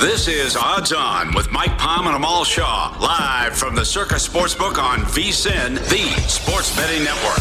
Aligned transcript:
This 0.00 0.28
is 0.28 0.56
Odds 0.56 0.94
On 0.94 1.34
with 1.34 1.52
Mike 1.52 1.76
Palm 1.76 2.06
and 2.06 2.16
Amal 2.16 2.42
Shaw, 2.42 2.96
live 3.02 3.54
from 3.54 3.74
the 3.74 3.84
Circus 3.84 4.26
Sportsbook 4.26 4.82
on 4.82 5.00
VSIN, 5.00 5.74
the 5.90 6.08
sports 6.26 6.74
betting 6.74 7.04
network. 7.04 7.38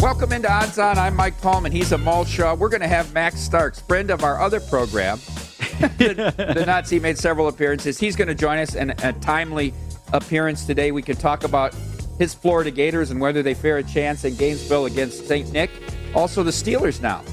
Welcome 0.00 0.30
into 0.30 0.48
Odds 0.48 0.78
On. 0.78 0.96
I'm 0.96 1.16
Mike 1.16 1.40
Palm, 1.40 1.66
and 1.66 1.74
he's 1.74 1.90
Amal 1.90 2.24
Shaw. 2.24 2.54
We're 2.54 2.68
going 2.68 2.82
to 2.82 2.86
have 2.86 3.12
Max 3.14 3.40
Starks, 3.40 3.80
friend 3.80 4.12
of 4.12 4.22
our 4.22 4.40
other 4.40 4.60
program. 4.60 5.18
the, 5.98 6.54
the 6.54 6.64
Nazi 6.64 7.00
made 7.00 7.18
several 7.18 7.48
appearances. 7.48 7.98
He's 7.98 8.14
going 8.14 8.28
to 8.28 8.34
join 8.36 8.58
us 8.58 8.76
in 8.76 8.90
a 8.90 9.12
timely 9.14 9.74
appearance 10.12 10.66
today. 10.66 10.92
We 10.92 11.02
can 11.02 11.16
talk 11.16 11.42
about 11.42 11.74
his 12.20 12.32
Florida 12.32 12.70
Gators 12.70 13.10
and 13.10 13.20
whether 13.20 13.42
they 13.42 13.54
fare 13.54 13.78
a 13.78 13.82
chance 13.82 14.24
in 14.24 14.36
Gainesville 14.36 14.86
against 14.86 15.26
St. 15.26 15.50
Nick. 15.52 15.72
Also, 16.14 16.44
the 16.44 16.52
Steelers 16.52 17.02
now. 17.02 17.24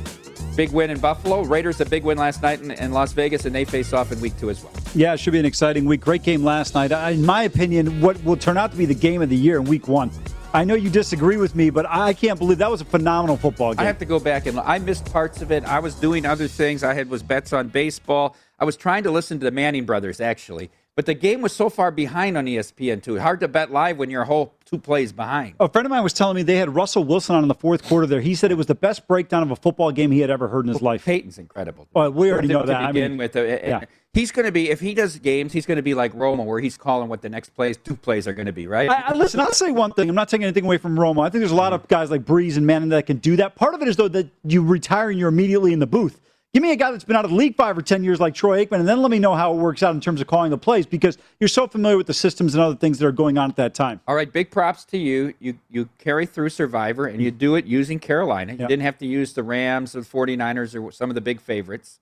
Big 0.60 0.74
win 0.74 0.90
in 0.90 1.00
Buffalo. 1.00 1.44
Raiders 1.44 1.80
a 1.80 1.86
big 1.86 2.04
win 2.04 2.18
last 2.18 2.42
night 2.44 2.60
in, 2.60 2.72
in, 2.72 2.92
Las 2.92 3.14
Vegas, 3.14 3.46
and 3.46 3.56
they 3.56 3.64
face 3.64 3.94
off 3.94 4.12
in 4.12 4.20
week 4.20 4.38
two 4.38 4.50
as 4.50 4.62
well. 4.62 4.74
Yeah, 4.94 5.14
it 5.14 5.18
should 5.22 5.32
be 5.32 5.40
an 5.40 5.46
exciting 5.46 5.86
week. 5.86 6.02
Great 6.02 6.22
game 6.22 6.44
last 6.44 6.76
night. 6.76 6.92
In 6.92 7.26
my 7.26 7.44
opinion, 7.44 8.02
what 8.02 8.22
will 8.26 8.36
turn 8.36 8.58
out 8.58 8.72
to 8.72 8.78
be 8.78 8.86
the 8.86 8.94
game 8.94 9.22
of 9.22 9.30
the 9.30 9.38
year 9.38 9.56
in 9.56 9.64
week 9.64 9.88
one. 9.88 10.12
I 10.54 10.66
know 10.66 10.74
you 10.74 10.90
disagree 10.90 11.38
with 11.38 11.56
me, 11.56 11.70
but 11.70 11.86
I 11.88 12.12
can't 12.12 12.38
believe 12.38 12.58
that 12.58 12.70
was 12.70 12.82
a 12.82 12.86
phenomenal 12.86 13.38
football 13.38 13.74
game. 13.74 13.80
I 13.80 13.86
have 13.86 14.00
to 14.00 14.06
go 14.06 14.20
back 14.20 14.48
and 14.48 14.60
I 14.60 14.80
missed 14.80 15.06
parts 15.06 15.42
of 15.42 15.50
it. 15.50 15.64
I 15.64 15.80
was 15.80 15.96
doing 15.96 16.26
other 16.26 16.50
things. 16.50 16.84
I 16.84 16.94
had 16.94 17.10
was 17.10 17.24
bets 17.24 17.54
on 17.54 17.70
baseball. 17.70 18.36
I 18.60 18.66
was 18.66 18.76
trying 18.76 19.04
to 19.04 19.12
listen 19.12 19.40
to 19.40 19.46
the 19.46 19.52
Manning 19.52 19.86
brothers 19.86 20.20
actually. 20.20 20.72
But 20.96 21.06
the 21.06 21.14
game 21.14 21.42
was 21.42 21.54
so 21.54 21.70
far 21.70 21.92
behind 21.92 22.38
on 22.38 22.46
ESPN 22.46 23.02
too. 23.02 23.18
Hard 23.20 23.40
to 23.40 23.48
bet 23.48 23.72
live 23.72 23.98
when 23.98 24.10
you're 24.10 24.24
a 24.24 24.26
whole 24.26 24.54
two 24.66 24.78
plays 24.78 25.14
behind. 25.14 25.56
A 25.60 25.70
friend 25.70 25.86
of 25.86 25.90
mine 25.90 26.04
was 26.04 26.12
telling 26.12 26.36
me 26.36 26.44
they 26.44 26.58
had 26.58 26.76
Russell 26.76 27.06
Wilson 27.06 27.36
on 27.36 27.44
in 27.44 27.48
the 27.48 27.56
fourth 27.56 27.84
quarter 27.84 28.06
there. 28.06 28.20
He 28.20 28.36
said 28.36 28.52
it 28.52 28.56
was 28.56 28.68
the 28.68 28.76
best 28.76 29.08
breakdown 29.08 29.42
of 29.42 29.52
a 29.52 29.56
football 29.56 29.92
game 29.92 30.12
he 30.12 30.20
had 30.20 30.30
ever 30.30 30.50
heard 30.50 30.66
in 30.66 30.74
his 30.74 30.82
life. 30.82 31.06
Peyton's 31.06 31.38
incredible. 31.38 31.88
Well, 31.94 32.12
we 32.12 32.32
already 32.32 32.50
know 32.50 32.62
to 32.62 32.68
that. 32.68 32.88
Begin 32.88 33.04
I 33.04 33.08
mean, 33.08 33.18
with, 33.18 33.36
uh, 33.36 33.44
yeah. 33.44 33.82
he's 34.14 34.32
going 34.32 34.46
to 34.46 34.52
be 34.52 34.70
if 34.70 34.82
he 34.82 34.94
does 34.94 35.18
games, 35.20 35.54
he's 35.54 35.66
going 35.66 35.78
to 35.78 35.82
be 35.82 35.94
like 35.94 36.14
Romo, 36.14 36.46
where 36.46 36.60
he's 36.60 36.78
calling 36.78 37.08
what 37.08 37.22
the 37.22 37.30
next 37.30 37.52
plays, 37.52 37.78
two 37.78 37.96
plays 37.96 38.28
are 38.28 38.34
going 38.34 38.48
to 38.48 38.52
be. 38.52 38.68
Right? 38.68 38.90
I, 38.90 39.04
I, 39.08 39.14
listen, 39.14 39.40
I'll 39.40 39.54
say 39.54 39.72
one 39.72 39.94
thing. 39.94 40.10
I'm 40.10 40.16
not 40.16 40.28
taking 40.28 40.44
anything 40.44 40.66
away 40.66 40.78
from 40.78 40.98
Romo. 40.98 41.26
I 41.26 41.30
think 41.30 41.40
there's 41.40 41.52
a 41.52 41.56
lot 41.56 41.72
of 41.72 41.88
guys 41.88 42.12
like 42.12 42.26
Brees 42.26 42.58
and 42.58 42.68
Manning 42.68 42.90
that 42.90 43.06
can 43.06 43.18
do 43.18 43.38
that. 43.38 43.56
Part 43.56 43.74
of 43.74 43.82
it 43.82 43.88
is 43.88 43.96
though 43.96 44.10
that 44.10 44.28
you 44.44 44.64
retire 44.64 45.10
and 45.10 45.18
you're 45.18 45.30
immediately 45.30 45.72
in 45.72 45.80
the 45.80 45.88
booth. 45.88 46.20
Give 46.54 46.64
me 46.64 46.72
a 46.72 46.76
guy 46.76 46.90
that's 46.90 47.04
been 47.04 47.16
out 47.16 47.26
of 47.26 47.32
the 47.32 47.38
league 47.38 47.56
five 47.56 47.78
or 47.78 47.84
10 47.84 48.04
years 48.04 48.20
like 48.20 48.34
Troy 48.34 48.66
Aikman, 48.66 48.80
and 48.80 48.88
then 48.88 49.04
let 49.04 49.12
me 49.12 49.20
know 49.20 49.36
how 49.36 49.54
it 49.54 49.58
works 49.58 49.84
out 49.84 49.94
in 49.94 50.02
terms 50.02 50.20
of 50.20 50.26
calling 50.26 50.50
the 50.50 50.58
plays 50.58 50.88
because 50.88 51.16
you're 51.40 51.48
so 51.48 51.68
familiar 51.68 51.96
with 51.96 52.08
the 52.08 52.14
systems 52.14 52.56
and 52.56 52.64
other 52.64 52.76
things 52.76 52.98
that 52.98 53.06
are 53.06 53.12
going 53.12 53.38
on 53.38 53.52
at 53.52 53.56
that 53.58 53.76
time. 53.76 54.02
All 54.08 54.16
right, 54.16 54.32
big 54.32 54.50
props 54.50 54.84
to 54.86 54.98
you. 54.98 55.36
You 55.40 55.60
you 55.70 55.90
carry 56.00 56.26
through 56.26 56.50
Survivor, 56.50 57.06
and 57.06 57.22
you 57.22 57.30
do 57.30 57.54
it 57.54 57.66
using 57.66 58.00
Carolina. 58.00 58.54
You 58.54 58.60
Yep. 58.62 58.70
didn't 58.70 58.82
have 58.84 58.98
to 58.98 59.06
use 59.06 59.34
the 59.34 59.44
Rams 59.44 59.96
or 59.96 60.02
the 60.02 60.08
49ers 60.08 60.74
or 60.82 60.92
some 60.92 61.12
of 61.12 61.14
the 61.16 61.22
big 61.22 61.40
favorites. 61.40 62.00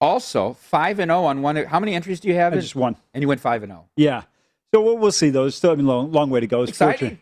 Also, 0.00 0.54
5 0.54 0.98
and 0.98 1.10
0 1.10 1.22
on 1.22 1.42
one. 1.42 1.54
How 1.54 1.78
many 1.78 1.94
entries 1.94 2.18
do 2.18 2.26
you 2.26 2.34
have? 2.34 2.52
I 2.52 2.56
just 2.56 2.74
one. 2.74 2.96
And 3.14 3.22
you 3.22 3.28
went 3.28 3.40
5 3.40 3.62
and 3.62 3.70
oh. 3.70 3.74
0. 3.76 3.84
Yeah. 3.96 4.22
So 4.74 4.82
we'll, 4.82 4.98
we'll 4.98 5.12
see, 5.12 5.30
though. 5.30 5.44
It's 5.46 5.54
still 5.56 5.72
a 5.72 5.76
long, 5.76 6.10
long 6.10 6.30
way 6.30 6.40
to 6.40 6.48
go. 6.48 6.62
It's 6.62 6.70
Exciting. 6.70 6.98
fortunate. 6.98 7.18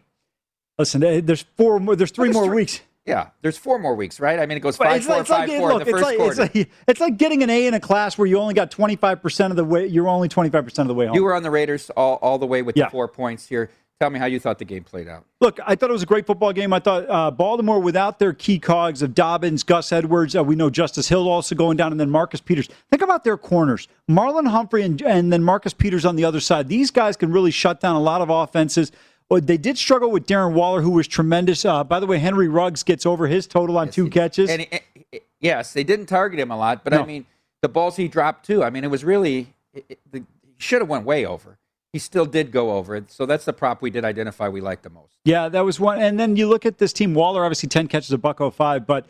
Listen, 0.79 1.05
eh, 1.05 1.21
there's 1.23 1.43
four 1.59 1.79
more, 1.79 1.95
there's 1.97 2.11
three 2.11 2.29
there's 2.29 2.35
more 2.37 2.47
three- 2.47 2.57
weeks. 2.57 2.81
Yeah, 3.07 3.29
there's 3.43 3.57
four 3.57 3.79
more 3.79 3.95
weeks, 3.95 4.21
right? 4.21 4.39
I 4.39 4.47
mean, 4.47 4.57
it 4.59 4.61
goes 4.61 4.77
5 4.77 4.97
it's 4.97 5.07
4 5.07 5.17
like- 5.17 5.27
5 5.27 5.49
like- 5.49 5.59
4 5.59 5.71
in 5.71 5.77
look, 5.79 5.85
the 5.85 5.91
it's 5.91 5.99
first 5.99 6.05
like, 6.05 6.17
quarter. 6.19 6.43
It's 6.43 6.55
like, 6.55 6.71
it's 6.87 7.01
like 7.01 7.17
getting 7.17 7.43
an 7.43 7.51
A 7.51 7.67
in 7.67 7.75
a 7.75 7.81
class 7.81 8.19
where 8.19 8.27
you 8.27 8.39
only 8.39 8.55
got 8.55 8.71
25% 8.71 9.51
of 9.51 9.57
the 9.57 9.65
way, 9.65 9.87
you're 9.87 10.07
only 10.09 10.29
25% 10.29 10.79
of 10.81 10.89
the 10.89 10.95
way 10.95 11.07
home. 11.07 11.15
you 11.17 11.25
were 11.25 11.35
on 11.35 11.43
the 11.43 11.51
Raiders 11.51 11.91
all, 11.91 12.17
all 12.23 12.39
the 12.39 12.47
way 12.47 12.63
with 12.63 12.77
Yeah. 12.77 12.85
the 12.85 12.91
four 12.91 13.09
points 13.09 13.49
here. 13.49 13.71
Tell 14.01 14.09
me 14.09 14.19
how 14.19 14.25
you 14.25 14.41
thought 14.41 14.59
the 14.59 14.65
game 14.65 14.83
played 14.83 15.09
out. 15.09 15.27
Look, 15.43 15.61
I 15.67 15.75
thought 15.75 15.91
it 15.91 15.93
was 15.93 16.03
a 16.03 16.07
great 16.07 16.27
football 16.27 16.55
game. 16.55 16.73
I 16.73 16.79
thought 16.79 17.05
uh, 17.11 17.31
Baltimore, 17.31 17.79
without 17.81 18.19
their 18.19 18.33
key 18.33 18.59
cogs 18.59 19.03
of 19.03 19.15
Dobbins, 19.15 19.63
Gus 19.63 19.93
Edwards, 19.93 20.35
uh, 20.35 20.43
we 20.43 20.55
know 20.57 20.71
Justice 20.71 21.09
Hill 21.11 21.29
also 21.29 21.55
going 21.55 21.77
down, 21.77 21.91
and 21.93 22.01
then 22.01 22.09
Marcus 22.09 22.41
Peters. 22.41 22.67
Think 22.91 23.03
about 23.03 23.25
their 23.25 23.37
corners: 23.37 23.89
Marlon 24.11 24.49
Humphrey 24.49 24.85
and, 24.85 25.03
and 25.03 25.31
then 25.31 25.43
Marcus 25.45 25.75
Peters 25.75 26.07
on 26.07 26.17
the 26.17 26.25
other 26.25 26.41
side. 26.41 26.69
These 26.69 26.91
guys 26.91 27.15
can 27.19 27.31
really 27.31 27.51
shut 27.51 27.79
down 27.81 27.95
a 27.95 28.01
lot 28.01 28.23
of 28.23 28.31
offenses. 28.31 28.91
Well, 29.31 29.41
they 29.41 29.57
did 29.57 29.79
struggle 29.79 30.11
with 30.11 30.27
Darren 30.27 30.55
Waller, 30.55 30.83
who 30.83 30.91
was 30.91 31.07
tremendous. 31.07 31.65
Uh, 31.65 31.85
by 31.85 32.01
the 32.01 32.07
way, 32.07 32.19
Henry 32.19 32.49
Ruggs 32.49 32.83
gets 32.83 33.07
over 33.07 33.29
his 33.29 33.47
total 33.47 33.79
on 33.79 33.89
two 33.89 34.11
catches. 34.11 34.51
And 34.51 34.67
it- 35.13 35.25
yes, 35.39 35.73
they 35.73 35.85
didn't 35.85 36.07
target 36.07 36.41
him 36.41 36.51
a 36.51 36.57
lot, 36.57 36.83
but 36.83 36.93
No. 36.93 37.03
I 37.03 37.07
mean, 37.07 37.27
the 37.63 37.69
balls 37.69 37.97
he 37.97 38.09
dropped 38.09 38.45
too. 38.45 38.65
I 38.65 38.71
mean, 38.71 38.83
it 38.83 38.91
was 38.91 39.05
really 39.05 39.55
it, 39.73 39.85
it, 39.89 39.99
the, 40.11 40.19
he 40.19 40.55
should 40.59 40.81
have 40.81 40.89
went 40.89 41.05
way 41.05 41.25
over. 41.25 41.59
He 41.93 41.99
still 41.99 42.25
did 42.27 42.51
go 42.53 42.73
over 42.73 42.95
it. 42.97 43.11
So 43.11 43.25
that's 43.27 43.45
the 43.45 43.53
prop 43.53 43.83
we 43.83 43.91
did 43.91 44.05
identify 44.05 44.49
we 44.49 44.61
liked 44.61 44.83
the 44.83 44.91
most. 44.91 45.19
Yeah, 45.25 45.49
that 45.49 45.61
was 45.65 45.79
one. 45.79 46.01
And 46.01 46.19
then 46.19 46.37
you 46.37 46.49
look 46.49 46.67
at 46.67 46.79
this 46.79 46.93
team. 46.93 47.15
Waller, 47.15 47.45
obviously, 47.45 47.69
ten 47.69 47.87
catches, 47.89 48.11
a 48.13 48.19
buck 48.19 48.41
oh 48.41 48.51
five. 48.51 48.87
But 48.87 49.07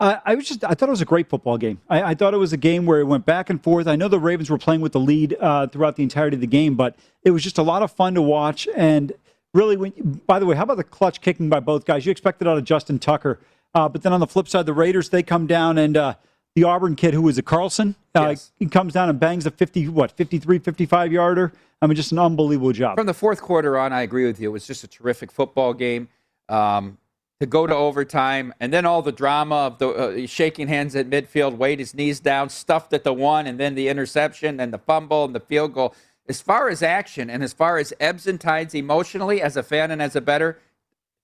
uh, 0.00 0.16
I 0.24 0.34
was 0.34 0.46
just, 0.48 0.64
I 0.64 0.74
thought 0.74 0.88
it 0.88 0.92
was 0.92 1.00
a 1.00 1.06
great 1.06 1.28
football 1.28 1.58
game. 1.58 1.80
I, 1.90 2.02
I 2.02 2.14
thought 2.14 2.32
it 2.34 2.38
was 2.38 2.52
a 2.52 2.58
game 2.58 2.86
where 2.86 3.00
it 3.00 3.04
went 3.04 3.26
back 3.26 3.50
and 3.50 3.62
forth. 3.62 3.86
I 3.86 3.96
know 3.96 4.08
the 4.08 4.18
Ravens 4.20 4.48
were 4.50 4.58
playing 4.58 4.80
with 4.80 4.92
the 4.92 5.00
lead 5.00 5.36
uh, 5.40 5.66
throughout 5.66 5.96
the 5.96 6.02
entirety 6.02 6.36
of 6.36 6.40
the 6.40 6.46
game, 6.46 6.74
but 6.74 6.96
it 7.22 7.32
was 7.32 7.42
just 7.42 7.58
a 7.58 7.62
lot 7.62 7.82
of 7.82 7.90
fun 7.90 8.14
to 8.14 8.22
watch. 8.22 8.68
And 8.76 9.12
really, 9.54 9.76
when, 9.76 9.92
by 10.26 10.38
the 10.38 10.46
way, 10.46 10.56
how 10.56 10.62
about 10.64 10.76
the 10.76 10.84
clutch 10.84 11.20
kicking 11.20 11.48
by 11.48 11.60
both 11.60 11.84
guys? 11.84 12.06
You 12.06 12.12
expected 12.12 12.46
out 12.48 12.58
of 12.58 12.64
Justin 12.64 12.98
Tucker, 12.98 13.40
uh, 13.74 13.88
but 13.88 14.02
then 14.02 14.12
on 14.12 14.20
the 14.20 14.26
flip 14.26 14.48
side, 14.48 14.66
the 14.66 14.72
Raiders 14.72 15.08
they 15.10 15.22
come 15.22 15.46
down 15.46 15.78
and. 15.78 15.96
Uh, 15.96 16.14
the 16.56 16.64
Auburn 16.64 16.96
kid 16.96 17.14
who 17.14 17.22
was 17.22 17.38
a 17.38 17.42
Carlson, 17.42 17.94
uh, 18.16 18.30
Yes. 18.30 18.50
he 18.58 18.66
comes 18.66 18.92
down 18.92 19.08
and 19.08 19.20
bangs 19.20 19.46
a 19.46 19.50
50, 19.52 19.86
what, 19.88 20.10
53, 20.10 20.58
55 20.58 21.12
yarder. 21.12 21.52
I 21.80 21.86
mean, 21.86 21.94
just 21.94 22.10
an 22.10 22.18
unbelievable 22.18 22.72
job. 22.72 22.96
From 22.96 23.06
the 23.06 23.14
fourth 23.14 23.40
quarter 23.40 23.78
on, 23.78 23.92
I 23.92 24.02
agree 24.02 24.26
with 24.26 24.40
you. 24.40 24.48
It 24.48 24.52
was 24.52 24.66
just 24.66 24.82
a 24.82 24.88
terrific 24.88 25.30
football 25.30 25.72
game. 25.72 26.08
Um, 26.48 26.98
to 27.40 27.46
go 27.46 27.68
to 27.68 27.74
overtime, 27.74 28.52
and 28.58 28.72
then 28.72 28.84
all 28.84 29.00
the 29.02 29.12
drama 29.12 29.54
of 29.54 29.78
the 29.78 29.88
uh, 29.88 30.26
shaking 30.26 30.66
hands 30.66 30.96
at 30.96 31.08
midfield, 31.08 31.56
weight 31.56 31.78
his 31.78 31.94
knees 31.94 32.18
down, 32.18 32.48
stuffed 32.48 32.92
at 32.92 33.04
the 33.04 33.12
one, 33.12 33.46
and 33.46 33.60
then 33.60 33.76
the 33.76 33.86
interception 33.88 34.58
and 34.58 34.72
the 34.72 34.78
fumble 34.78 35.24
and 35.24 35.34
the 35.36 35.40
field 35.40 35.72
goal. 35.72 35.94
As 36.28 36.40
far 36.40 36.68
as 36.68 36.82
action 36.82 37.30
and 37.30 37.42
as 37.42 37.52
far 37.52 37.78
as 37.78 37.92
ebbs 37.98 38.26
and 38.26 38.40
tides 38.40 38.74
emotionally, 38.74 39.40
as 39.40 39.56
a 39.56 39.62
fan 39.62 39.90
and 39.90 40.02
as 40.02 40.14
a 40.14 40.20
better, 40.20 40.58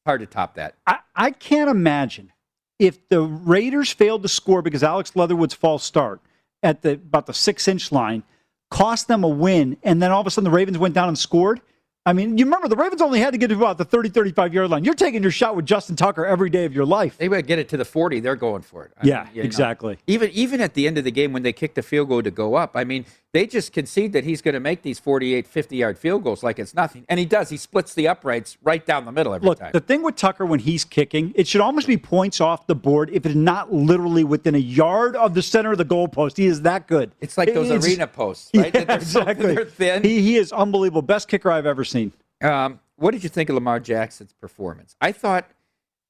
hard 0.06 0.20
to 0.20 0.26
top 0.26 0.54
that. 0.54 0.74
I, 0.86 0.98
I 1.14 1.30
can't 1.30 1.70
imagine 1.70 2.32
if 2.78 3.08
the 3.08 3.22
Raiders 3.22 3.92
failed 3.92 4.22
to 4.22 4.28
score 4.28 4.62
because 4.62 4.82
Alex 4.82 5.14
Leatherwood's 5.14 5.54
false 5.54 5.84
start 5.84 6.20
at 6.62 6.82
the 6.82 6.92
about 6.92 7.26
the 7.26 7.34
six 7.34 7.68
inch 7.68 7.92
line 7.92 8.22
cost 8.70 9.06
them 9.06 9.22
a 9.22 9.28
win, 9.28 9.76
and 9.82 10.02
then 10.02 10.10
all 10.10 10.20
of 10.20 10.26
a 10.26 10.30
sudden 10.30 10.50
the 10.50 10.56
Ravens 10.56 10.78
went 10.78 10.94
down 10.94 11.08
and 11.08 11.18
scored. 11.18 11.60
I 12.06 12.12
mean, 12.12 12.36
you 12.36 12.44
remember 12.44 12.68
the 12.68 12.76
Ravens 12.76 13.00
only 13.00 13.18
had 13.18 13.32
to 13.32 13.38
get 13.38 13.48
to 13.48 13.54
about 13.54 13.78
the 13.78 13.84
30, 13.84 14.10
35 14.10 14.52
yard 14.52 14.70
line. 14.70 14.84
You're 14.84 14.94
taking 14.94 15.22
your 15.22 15.30
shot 15.30 15.56
with 15.56 15.64
Justin 15.64 15.96
Tucker 15.96 16.26
every 16.26 16.50
day 16.50 16.66
of 16.66 16.74
your 16.74 16.84
life. 16.84 17.16
They 17.16 17.30
would 17.30 17.46
get 17.46 17.58
it 17.58 17.70
to 17.70 17.78
the 17.78 17.84
40, 17.84 18.20
they're 18.20 18.36
going 18.36 18.62
for 18.62 18.84
it. 18.84 18.92
I 19.00 19.06
yeah, 19.06 19.24
mean, 19.24 19.36
you 19.36 19.42
know, 19.42 19.46
exactly. 19.46 19.98
even 20.06 20.30
even 20.30 20.60
at 20.60 20.74
the 20.74 20.86
end 20.86 20.98
of 20.98 21.04
the 21.04 21.10
game 21.10 21.32
when 21.32 21.42
they 21.42 21.52
kicked 21.52 21.76
the 21.76 21.82
field 21.82 22.08
goal 22.08 22.22
to 22.22 22.30
go 22.30 22.56
up, 22.56 22.72
I 22.74 22.84
mean, 22.84 23.06
they 23.34 23.46
just 23.46 23.72
concede 23.72 24.12
that 24.14 24.24
he's 24.24 24.40
going 24.40 24.54
to 24.54 24.60
make 24.60 24.80
these 24.82 24.98
48, 24.98 25.46
50 25.46 25.76
yard 25.76 25.98
field 25.98 26.22
goals 26.24 26.42
like 26.42 26.58
it's 26.58 26.72
nothing. 26.72 27.04
And 27.08 27.18
he 27.20 27.26
does. 27.26 27.50
He 27.50 27.56
splits 27.56 27.92
the 27.92 28.08
uprights 28.08 28.56
right 28.62 28.86
down 28.86 29.04
the 29.04 29.12
middle 29.12 29.34
every 29.34 29.46
Look, 29.48 29.58
time. 29.58 29.72
the 29.72 29.80
thing 29.80 30.02
with 30.02 30.14
Tucker 30.16 30.46
when 30.46 30.60
he's 30.60 30.84
kicking, 30.84 31.32
it 31.34 31.46
should 31.48 31.60
almost 31.60 31.86
be 31.88 31.96
points 31.98 32.40
off 32.40 32.66
the 32.68 32.74
board 32.76 33.10
if 33.12 33.26
it's 33.26 33.34
not 33.34 33.72
literally 33.72 34.24
within 34.24 34.54
a 34.54 34.58
yard 34.58 35.16
of 35.16 35.34
the 35.34 35.42
center 35.42 35.72
of 35.72 35.78
the 35.78 35.84
goalpost. 35.84 36.36
He 36.38 36.46
is 36.46 36.62
that 36.62 36.86
good. 36.86 37.10
It's 37.20 37.36
like 37.36 37.52
those 37.52 37.66
It's- 37.70 37.84
arena 37.84 38.06
posts, 38.06 38.50
right? 38.54 38.72
Yeah, 38.72 38.84
they're 38.84 38.96
exactly. 38.96 39.54
they're 39.54 39.64
thin. 39.66 40.02
He, 40.04 40.22
he 40.22 40.36
is 40.36 40.52
unbelievable. 40.52 41.02
Best 41.02 41.28
kicker 41.28 41.50
I've 41.50 41.66
ever 41.66 41.84
seen. 41.84 42.12
Um, 42.40 42.78
what 42.96 43.10
did 43.10 43.24
you 43.24 43.28
think 43.28 43.48
of 43.48 43.54
Lamar 43.56 43.80
Jackson's 43.80 44.32
performance? 44.32 44.94
I 45.00 45.10
thought, 45.10 45.50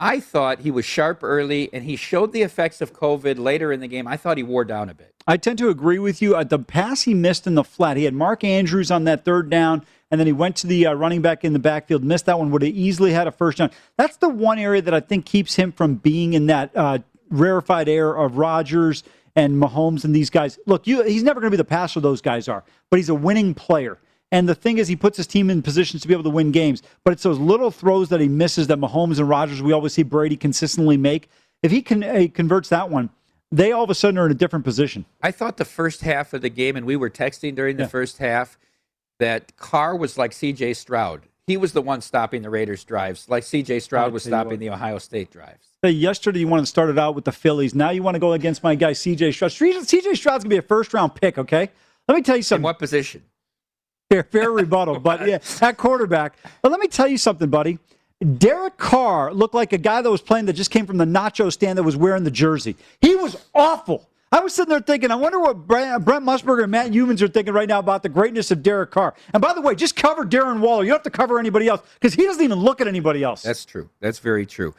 I 0.05 0.21
thought 0.21 0.61
he 0.61 0.71
was 0.71 0.85
sharp 0.85 1.21
early, 1.23 1.71
and 1.73 1.83
he 1.83 1.97
showed 1.97 2.33
the 2.33 2.43
effects 2.43 2.83
of 2.83 2.93
COVID 2.93 3.39
later 3.39 3.73
in 3.73 3.81
the 3.81 3.89
game. 3.89 4.07
I 4.07 4.19
thought 4.19 4.37
he 4.37 4.43
wore 4.43 4.67
down 4.67 4.91
a 4.91 4.95
bit. 4.95 5.15
I 5.27 5.39
tend 5.39 5.57
to 5.61 5.71
agree 5.71 5.99
with 5.99 6.21
you. 6.21 6.37
Uh, 6.37 6.45
the 6.45 6.59
pass 6.59 7.05
he 7.05 7.15
missed 7.15 7.47
in 7.47 7.55
the 7.55 7.65
flat, 7.65 7.97
he 7.97 8.05
had 8.05 8.13
Mark 8.13 8.45
Andrews 8.45 8.91
on 8.91 9.05
that 9.05 9.25
third 9.25 9.49
down, 9.49 9.83
and 10.11 10.21
then 10.21 10.27
he 10.27 10.33
went 10.35 10.57
to 10.57 10.67
the 10.67 10.89
uh, 10.89 10.93
running 10.93 11.23
back 11.23 11.43
in 11.43 11.55
the 11.55 11.59
backfield, 11.59 12.05
missed 12.05 12.27
that 12.27 12.39
one, 12.39 12.51
would 12.51 12.61
have 12.61 12.75
easily 12.75 13.15
had 13.15 13.27
a 13.27 13.33
first 13.33 13.57
down. 13.57 13.71
That's 13.97 14.19
the 14.19 14.29
one 14.29 14.59
area 14.59 14.83
that 14.83 14.93
I 14.93 15.01
think 15.01 15.25
keeps 15.25 15.55
him 15.55 15.73
from 15.73 15.95
being 15.95 16.35
in 16.35 16.49
that 16.49 16.77
uh, 16.77 16.99
rarefied 17.31 17.89
air 17.89 18.15
of 18.15 18.37
Rodgers 18.37 19.05
and 19.35 19.55
Mahomes 19.57 20.05
and 20.05 20.15
these 20.15 20.29
guys. 20.29 20.59
Look, 20.67 20.87
you, 20.87 21.03
he's 21.03 21.23
never 21.23 21.41
going 21.41 21.51
to 21.51 21.57
be 21.57 21.57
the 21.57 21.65
passer 21.65 22.01
those 22.01 22.21
guys 22.21 22.47
are, 22.47 22.63
but 22.91 22.99
he's 22.99 23.09
a 23.09 23.15
winning 23.15 23.55
player. 23.55 23.99
And 24.33 24.49
the 24.49 24.55
thing 24.55 24.79
is, 24.79 24.89
he 24.89 24.97
puts 24.97 25.17
his 25.17 25.27
team 25.27 25.49
in 25.51 25.63
positions 25.63 26.03
to 26.03 26.09
be 26.09 26.15
able 26.15 26.25
to 26.25 26.31
win 26.31 26.51
games. 26.51 26.83
But 27.05 27.13
it's 27.13 27.23
those 27.23 27.39
little 27.39 27.71
throws 27.71 28.09
that 28.09 28.21
he 28.21 28.29
misses 28.29 28.67
that 28.67 28.79
Mahomes 28.79 29.19
and 29.19 29.29
Rodgers, 29.29 29.63
we 29.63 29.73
always 29.73 29.93
see 29.93 30.03
Brady 30.03 30.37
consistently 30.37 30.97
make. 30.97 31.29
If 31.63 31.71
he 31.71 31.83
can 31.83 32.03
uh, 32.03 32.27
converts 32.35 32.69
that 32.71 32.91
one, 32.91 33.11
they 33.53 33.71
all 33.71 33.85
of 33.85 33.91
a 33.91 33.95
sudden 33.95 34.19
are 34.19 34.27
in 34.27 34.33
a 34.33 34.35
different 34.35 34.65
position. 34.65 35.05
I 35.23 35.31
thought 35.31 35.57
the 35.57 35.65
first 35.65 36.01
half 36.01 36.33
of 36.33 36.43
the 36.43 36.49
game, 36.49 36.77
and 36.77 36.85
we 36.85 36.97
were 36.97 37.11
texting 37.11 37.55
during 37.55 37.77
the 37.77 37.87
first 37.89 38.19
half, 38.19 38.59
that 39.21 39.57
Carr 39.57 39.95
was 39.97 40.19
like 40.19 40.33
C.J. 40.33 40.75
Stroud. 40.75 41.23
He 41.47 41.57
was 41.57 41.73
the 41.73 41.83
one 41.83 42.01
stopping 42.01 42.43
the 42.43 42.51
Raiders' 42.51 42.83
drives, 42.85 43.29
like 43.29 43.45
C.J. 43.45 43.81
Stroud 43.81 44.13
was 44.13 44.25
stopping 44.25 44.59
the 44.59 44.71
Ohio 44.71 44.99
State 44.99 45.31
drives. 45.31 45.69
Hey, 45.83 45.91
yesterday 45.91 46.41
you 46.41 46.49
wanted 46.49 46.63
to 46.63 46.67
start 46.67 46.89
it 46.91 46.99
out 46.99 47.15
with 47.15 47.27
the 47.27 47.33
Phillies. 47.33 47.75
Now 47.75 47.91
you 47.91 48.03
want 48.03 48.15
to 48.15 48.19
go 48.19 48.33
against 48.33 48.63
my 48.65 48.75
guy 48.75 48.93
CJ 48.93 49.35
Stroud. 49.35 49.51
CJ 49.53 50.17
Stroud's 50.17 50.43
gonna 50.43 50.49
be 50.51 50.57
a 50.57 50.63
first 50.63 50.93
round 50.95 51.15
pick. 51.15 51.37
Okay, 51.39 51.71
let 52.09 52.15
me 52.17 52.23
tell 52.23 52.35
you 52.37 52.41
In 52.41 52.45
something. 52.45 52.63
what 52.65 52.79
position? 52.79 53.23
Fair, 54.11 54.23
fair 54.25 54.51
rebuttal, 54.51 55.01
but 55.01 55.27
yeah, 55.27 55.39
at 55.61 55.77
quarterback. 55.77 56.37
But 56.63 56.71
let 56.71 56.81
me 56.81 56.89
tell 56.89 57.09
you 57.09 57.19
something, 57.19 57.49
buddy. 57.49 57.79
Derek 58.39 58.77
Carr 58.77 59.33
looked 59.33 59.55
like 59.55 59.73
a 59.73 59.79
guy 59.79 60.01
that 60.03 60.11
was 60.11 60.23
playing 60.23 60.47
that 60.47 60.53
just 60.55 60.71
came 60.71 60.87
from 60.87 60.99
the 60.99 61.05
nacho 61.05 61.53
stand 61.53 61.79
that 61.79 61.83
was 61.83 61.97
wearing 61.97 62.25
the 62.25 62.31
jersey. 62.31 62.77
He 63.01 63.17
was 63.17 63.37
awful. 63.55 64.09
I 64.33 64.41
was 64.41 64.53
sitting 64.55 64.71
there 64.71 64.81
thinking, 64.81 65.11
I 65.11 65.15
wonder 65.15 65.39
what 65.39 65.67
Brent, 65.67 66.05
Brent 66.05 66.25
Musburger 66.25 66.63
and 66.63 66.71
Matt 66.71 66.91
Youmans 66.91 67.23
are 67.23 67.29
thinking 67.29 67.55
right 67.55 67.69
now 67.69 67.79
about 67.79 68.03
the 68.03 68.09
greatness 68.09 68.51
of 68.51 68.63
Derek 68.63 68.91
Carr. 68.91 69.15
And 69.33 69.41
by 69.41 69.53
the 69.53 69.61
way, 69.61 69.77
just 69.77 69.95
cover 69.95 70.25
Darren 70.25 70.59
Waller. 70.61 70.83
You 70.83 70.91
don't 70.91 70.97
have 70.97 71.05
to 71.05 71.11
cover 71.11 71.39
anybody 71.39 71.69
else 71.69 71.83
because 71.95 72.15
he 72.15 72.25
doesn't 72.25 72.43
even 72.43 72.59
look 72.59 72.81
at 72.81 72.89
anybody 72.89 73.23
else. 73.23 73.43
That's 73.43 73.65
true. 73.65 73.91
That's 74.01 74.19
very 74.19 74.45
true. 74.45 74.75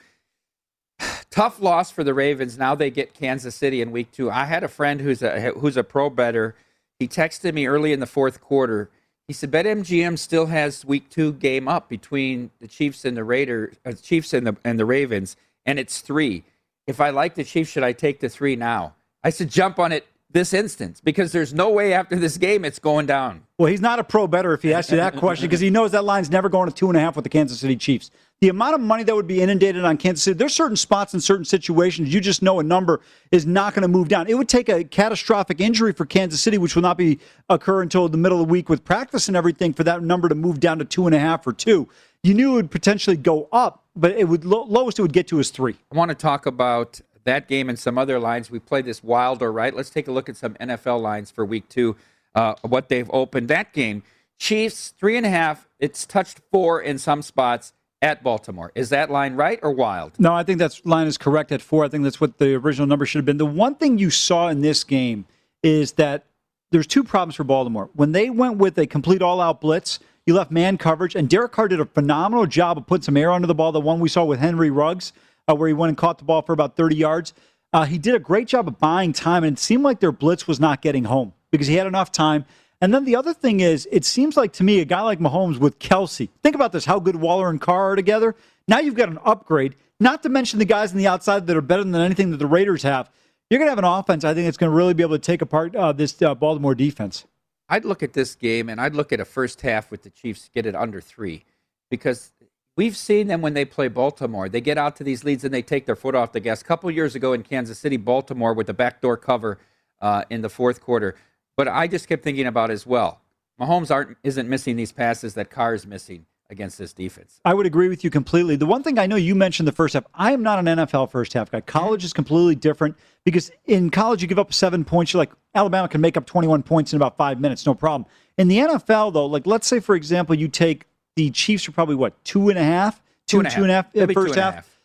Tough 1.30 1.62
loss 1.62 1.90
for 1.90 2.04
the 2.04 2.14
Ravens. 2.14 2.58
Now 2.58 2.76
they 2.76 2.90
get 2.90 3.14
Kansas 3.14 3.56
City 3.56 3.82
in 3.82 3.92
week 3.92 4.12
two. 4.12 4.30
I 4.30 4.44
had 4.46 4.64
a 4.64 4.68
friend 4.68 5.00
who's 5.00 5.22
a 5.22 5.40
who's 5.52 5.78
a 5.78 5.84
pro 5.84 6.10
better. 6.10 6.56
He 7.00 7.08
texted 7.08 7.54
me 7.54 7.66
early 7.68 7.94
in 7.94 8.02
the 8.02 8.08
fourth 8.08 8.42
quarter. 8.42 8.90
He 9.28 9.34
said 9.34 9.52
BetMGM 9.52 10.20
still 10.20 10.48
has 10.48 10.86
week 10.86 11.10
two 11.10 11.34
game 11.34 11.68
up 11.68 11.90
between 11.90 12.52
the 12.60 12.68
Chiefs 12.68 13.06
and 13.06 13.18
the 13.18 13.24
Raiders, 13.24 13.76
uh, 13.84 13.94
Chiefs 13.94 14.34
and 14.34 14.46
the 14.46 14.56
and 14.64 14.78
the 14.78 14.86
Ravens, 14.86 15.36
and 15.66 15.80
it's 15.80 16.02
three. 16.02 16.44
If 16.86 17.02
I 17.02 17.10
like 17.10 17.34
the 17.34 17.44
Chiefs, 17.44 17.72
should 17.72 17.84
I 17.84 17.94
take 17.94 18.20
the 18.20 18.30
three 18.30 18.56
now? 18.56 18.94
I 19.24 19.32
said 19.32 19.50
jump 19.50 19.80
on 19.80 19.92
it 19.92 20.06
this 20.30 20.54
instant 20.54 21.02
because 21.04 21.32
there's 21.32 21.54
no 21.54 21.70
way 21.72 21.94
after 21.94 22.16
this 22.18 22.38
game 22.38 22.66
it's 22.66 22.78
going 22.78 23.08
down. 23.08 23.42
Well, 23.58 23.72
he's 23.72 23.82
not 23.82 23.98
a 23.98 24.04
pro 24.04 24.28
better 24.28 24.54
if 24.54 24.62
he 24.62 24.74
asks 24.74 24.92
you 24.92 24.98
that 24.98 25.16
question 25.18 25.48
because 25.48 25.62
he 25.62 25.72
knows 25.72 25.92
that 25.92 26.04
line's 26.04 26.30
never 26.30 26.50
going 26.50 26.70
to 26.70 26.76
two 26.76 26.90
and 26.90 26.98
a 26.98 27.00
half 27.00 27.16
with 27.16 27.24
the 27.24 27.30
Kansas 27.30 27.60
City 27.60 27.76
Chiefs. 27.76 28.12
The 28.42 28.50
amount 28.50 28.76
of 28.76 28.82
money 28.82 29.04
that 29.04 29.16
would 29.16 29.28
be 29.28 29.42
inundated 29.42 29.86
on 29.86 29.98
Kansas 29.98 30.24
City, 30.24 30.38
there's 30.38 30.54
certain 30.54 30.76
spots 30.76 31.14
in 31.14 31.22
certain 31.22 31.46
situations 31.46 32.14
you 32.14 32.20
just 32.20 32.42
know 32.42 32.60
a 32.60 32.64
number 32.64 33.00
is 33.32 33.46
not 33.46 33.74
going 33.74 33.84
to 33.84 33.88
move 33.88 34.10
down. 34.10 34.28
It 34.28 34.38
would 34.38 34.50
take 34.50 34.68
a 34.68 34.84
catastrophic 34.84 35.62
injury 35.62 35.94
for 35.94 36.06
Kansas 36.06 36.42
City, 36.42 36.58
which 36.58 36.76
will 36.76 36.82
not 36.82 36.98
be 36.98 37.20
occur 37.50 37.82
until 37.82 38.10
the 38.10 38.18
middle 38.18 38.42
of 38.42 38.48
the 38.48 38.52
week 38.52 38.68
with 38.68 38.84
practice 38.84 39.30
and 39.30 39.38
everything, 39.38 39.74
for 39.74 39.86
that 39.86 40.04
number 40.04 40.28
to 40.28 40.36
move 40.36 40.60
down 40.60 40.80
to 40.80 40.86
two 40.86 41.06
and 41.06 41.16
a 41.16 41.20
half 41.20 41.48
or 41.48 41.54
two. 41.54 41.88
You 42.24 42.34
knew 42.34 42.54
it 42.54 42.56
would 42.56 42.72
potentially 42.72 43.16
go 43.16 43.48
up, 43.54 43.86
but 43.96 44.12
it 44.12 44.28
would 44.28 44.44
lowest 44.44 45.00
it 45.00 45.02
would 45.02 45.14
get 45.14 45.28
to 45.30 45.40
is 45.40 45.50
three. 45.50 45.76
I 45.92 45.96
want 45.96 46.10
to 46.10 46.16
talk 46.16 46.46
about 46.46 47.00
that 47.24 47.48
game 47.48 47.70
and 47.70 47.80
some 47.80 47.98
other 47.98 48.20
lines. 48.20 48.52
We 48.52 48.60
played 48.60 48.86
this 48.86 49.02
wild 49.02 49.42
or 49.42 49.52
right. 49.52 49.74
Let's 49.74 49.90
take 49.90 50.08
a 50.08 50.12
look 50.12 50.28
at 50.28 50.36
some 50.36 50.56
NFL 50.56 51.02
lines 51.02 51.32
for 51.32 51.46
week 51.46 51.70
two, 51.70 51.96
uh, 52.36 52.56
what 52.64 52.90
they've 52.90 53.10
opened. 53.14 53.48
That 53.48 53.74
game, 53.74 54.04
Chiefs, 54.38 54.94
three 54.98 55.16
and 55.18 55.26
a 55.26 55.30
half. 55.30 55.68
It's 55.80 56.06
touched 56.06 56.42
four 56.52 56.82
in 56.82 56.98
some 56.98 57.22
spots 57.22 57.74
at 58.06 58.22
Baltimore. 58.22 58.72
Is 58.76 58.90
that 58.90 59.10
line 59.10 59.34
right 59.34 59.60
or 59.64 59.72
wild? 59.72 60.14
No, 60.20 60.32
I 60.32 60.44
think 60.44 60.60
that 60.60 60.80
line 60.86 61.08
is 61.08 61.18
correct 61.18 61.52
at 61.52 61.60
four. 61.60 61.84
I 61.84 61.88
think 61.88 62.04
that's 62.04 62.22
what 62.22 62.38
the 62.38 62.54
original 62.54 62.86
number 62.86 63.04
should 63.08 63.18
have 63.18 63.26
been. 63.26 63.38
The 63.38 63.48
one 63.48 63.74
thing 63.74 63.98
you 63.98 64.12
saw 64.12 64.48
in 64.48 64.62
this 64.62 64.84
game 64.84 65.26
is 65.64 65.94
that 65.94 66.24
there's 66.70 66.86
two 66.86 67.04
problems 67.04 67.34
for 67.34 67.44
Baltimore. 67.44 67.90
When 67.94 68.12
they 68.12 68.30
went 68.30 68.58
with 68.58 68.78
a 68.78 68.86
complete 68.86 69.24
all 69.24 69.42
out 69.42 69.60
blitz, 69.60 69.98
you 70.28 70.36
left 70.36 70.52
man 70.52 70.78
coverage, 70.78 71.16
and 71.16 71.28
Derek 71.28 71.52
Carr 71.52 71.68
did 71.68 71.80
a 71.80 71.86
phenomenal 71.86 72.46
job 72.46 72.78
of 72.78 72.86
putting 72.86 73.02
some 73.02 73.18
air 73.18 73.32
under 73.32 73.48
the 73.48 73.56
ball. 73.56 73.72
The 73.72 73.82
one 73.82 74.00
we 74.00 74.10
saw 74.10 74.24
with 74.24 74.40
Henry 74.40 74.70
Ruggs, 74.70 75.12
uh, 75.50 75.56
where 75.56 75.68
he 75.68 75.74
went 75.74 75.90
and 75.90 75.98
caught 75.98 76.20
the 76.20 76.26
ball 76.26 76.44
for 76.44 76.54
about 76.54 76.76
30 76.76 76.96
yards. 76.96 77.34
Uh, 77.74 77.86
he 77.86 77.98
did 77.98 78.14
a 78.14 78.20
great 78.20 78.48
job 78.48 78.68
of 78.68 78.78
buying 78.78 79.14
time, 79.14 79.44
and 79.44 79.58
it 79.58 79.60
seemed 79.60 79.84
like 79.84 80.00
their 80.00 80.12
blitz 80.12 80.48
was 80.48 80.60
not 80.60 80.84
getting 80.84 81.06
home 81.06 81.34
because 81.50 81.66
he 81.66 81.74
had 81.74 81.88
enough 81.88 82.12
time. 82.12 82.46
And 82.82 82.94
then 82.94 83.06
the 83.06 83.16
other 83.16 83.34
thing 83.34 83.62
is, 83.62 83.88
it 83.92 84.06
seems 84.06 84.36
like 84.36 84.54
to 84.54 84.64
me, 84.64 84.80
a 84.80 84.86
guy 84.86 85.02
like 85.02 85.20
Mahomes 85.20 85.58
with 85.58 85.80
Kelce, 85.80 86.30
think 86.44 86.56
about 86.56 86.72
this 86.72 86.86
how 86.86 87.00
good 87.00 87.16
Waller 87.16 87.50
and 87.50 87.60
Carr 87.60 87.92
are 87.92 87.96
together. 87.96 88.36
Now 88.68 88.80
you've 88.80 88.96
got 88.96 89.10
an 89.10 89.20
upgrade, 89.24 89.76
not 90.00 90.24
to 90.24 90.30
mention 90.30 90.60
the 90.60 90.66
guys 90.66 90.92
on 90.92 90.98
the 90.98 91.08
outside 91.08 91.48
that 91.48 91.56
are 91.56 91.62
better 91.62 91.84
than 91.84 91.96
anything 91.96 92.32
that 92.32 92.38
the 92.38 92.48
Raiders 92.48 92.84
have. 92.84 93.10
You're 93.50 93.60
going 93.60 93.68
to 93.68 93.72
have 93.72 93.80
an 93.80 93.86
offense, 93.86 94.24
I 94.24 94.34
think, 94.34 94.46
that's 94.46 94.58
going 94.58 94.72
to 94.72 94.76
really 94.76 94.94
be 94.94 95.04
able 95.04 95.16
to 95.16 95.20
take 95.20 95.42
apart 95.42 95.76
uh, 95.76 95.92
this 95.94 96.20
uh, 96.22 96.34
Baltimore 96.34 96.74
defense. 96.74 97.26
I'd 97.70 97.86
look 97.86 98.04
at 98.04 98.14
this 98.14 98.36
game 98.36 98.70
and 98.70 98.80
I'd 98.82 98.96
look 98.96 99.14
at 99.14 99.20
a 99.20 99.26
first 99.26 99.62
half 99.62 99.90
with 99.90 100.04
the 100.04 100.10
Chiefs 100.10 100.50
get 100.54 100.66
it 100.66 100.76
under 100.76 101.02
three 101.02 101.46
because 101.90 102.32
we've 102.76 102.98
seen 102.98 103.28
them 103.28 103.42
when 103.42 103.54
they 103.54 103.66
play 103.66 103.88
Baltimore. 103.88 104.50
They 104.50 104.62
get 104.62 104.78
out 104.78 104.96
to 104.98 105.04
these 105.04 105.24
leads 105.24 105.44
and 105.44 105.54
they 105.54 105.62
take 105.62 105.86
their 105.86 105.96
foot 105.96 106.16
off 106.16 106.32
the 106.32 106.40
gas. 106.40 106.62
A 106.62 106.66
couple 106.66 106.90
years 106.92 107.16
ago 107.16 107.34
in 107.34 107.44
Kansas 107.44 107.80
City, 107.80 107.98
Baltimore 107.98 108.54
with 108.54 108.68
the 108.68 108.74
backdoor 108.74 109.18
cover 109.18 109.60
uh, 110.02 110.26
in 110.30 110.42
the 110.42 110.50
fourth 110.50 110.82
quarter. 110.82 111.16
But 111.58 111.68
I 111.68 111.88
just 111.88 112.08
kept 112.08 112.24
thinking 112.24 112.48
about 112.48 112.72
as 112.72 112.86
well. 112.86 113.22
Mahomes 113.60 113.92
aren't 113.92 114.18
isn't 114.24 114.50
missing 114.50 114.76
these 114.76 114.92
passes 114.92 115.34
that 115.36 115.50
Carr 115.50 115.74
is 115.74 115.88
missing 115.88 116.26
against 116.50 116.78
this 116.78 116.94
defense. 116.94 117.40
I 117.44 117.54
would 117.54 117.66
agree 117.66 117.88
with 117.88 118.04
you 118.04 118.10
completely. 118.10 118.56
The 118.56 118.66
one 118.66 118.84
thing 118.84 119.00
I 119.00 119.08
know 119.08 119.16
you 119.16 119.34
mentioned 119.34 119.68
the 119.68 119.72
first 119.72 119.94
half, 119.94 120.04
I 120.14 120.32
am 120.32 120.44
not 120.44 120.60
an 120.60 120.66
NFL 120.66 121.10
first 121.10 121.34
half 121.34 121.50
guy. 121.50 121.62
College 121.62 122.04
is 122.04 122.14
completely 122.14 122.54
different 122.56 122.98
because 123.24 123.52
in 123.66 123.90
college 123.90 124.22
you 124.22 124.28
give 124.28 124.38
up 124.38 124.54
seven 124.54 124.84
points. 124.86 125.14
You're 125.14 125.20
like 125.20 125.32
Alabama 125.56 125.88
can 125.88 126.02
make 126.02 126.18
up 126.18 126.26
21 126.26 126.62
points 126.64 126.94
in 126.94 126.98
about 126.98 127.18
five 127.18 127.40
minutes, 127.40 127.66
no 127.66 127.74
problem. 127.74 128.06
In 128.38 128.48
the 128.48 128.58
NFL 128.58 129.14
though, 129.14 129.26
like 129.26 129.48
let's 129.48 129.68
say 129.68 129.80
for 129.80 129.96
example 129.96 130.36
you 130.36 130.48
take 130.48 130.86
the 131.16 131.32
Chiefs 131.32 131.68
are 131.70 131.72
probably 131.72 131.96
what 131.96 132.22
two 132.26 132.50
and 132.50 132.60
a 132.60 132.64
half, 132.64 133.02
two, 133.28 133.38
Two 133.38 133.40
and 133.40 133.48
a 133.48 133.52
two 133.52 133.62
and 133.64 133.72
a 133.72 133.76
half, 133.76 133.96
half. 133.96 134.12
first 134.12 134.16
two 134.16 134.22
and 134.34 134.38
a 134.38 134.42
half. 134.44 134.54
half. 134.56 134.80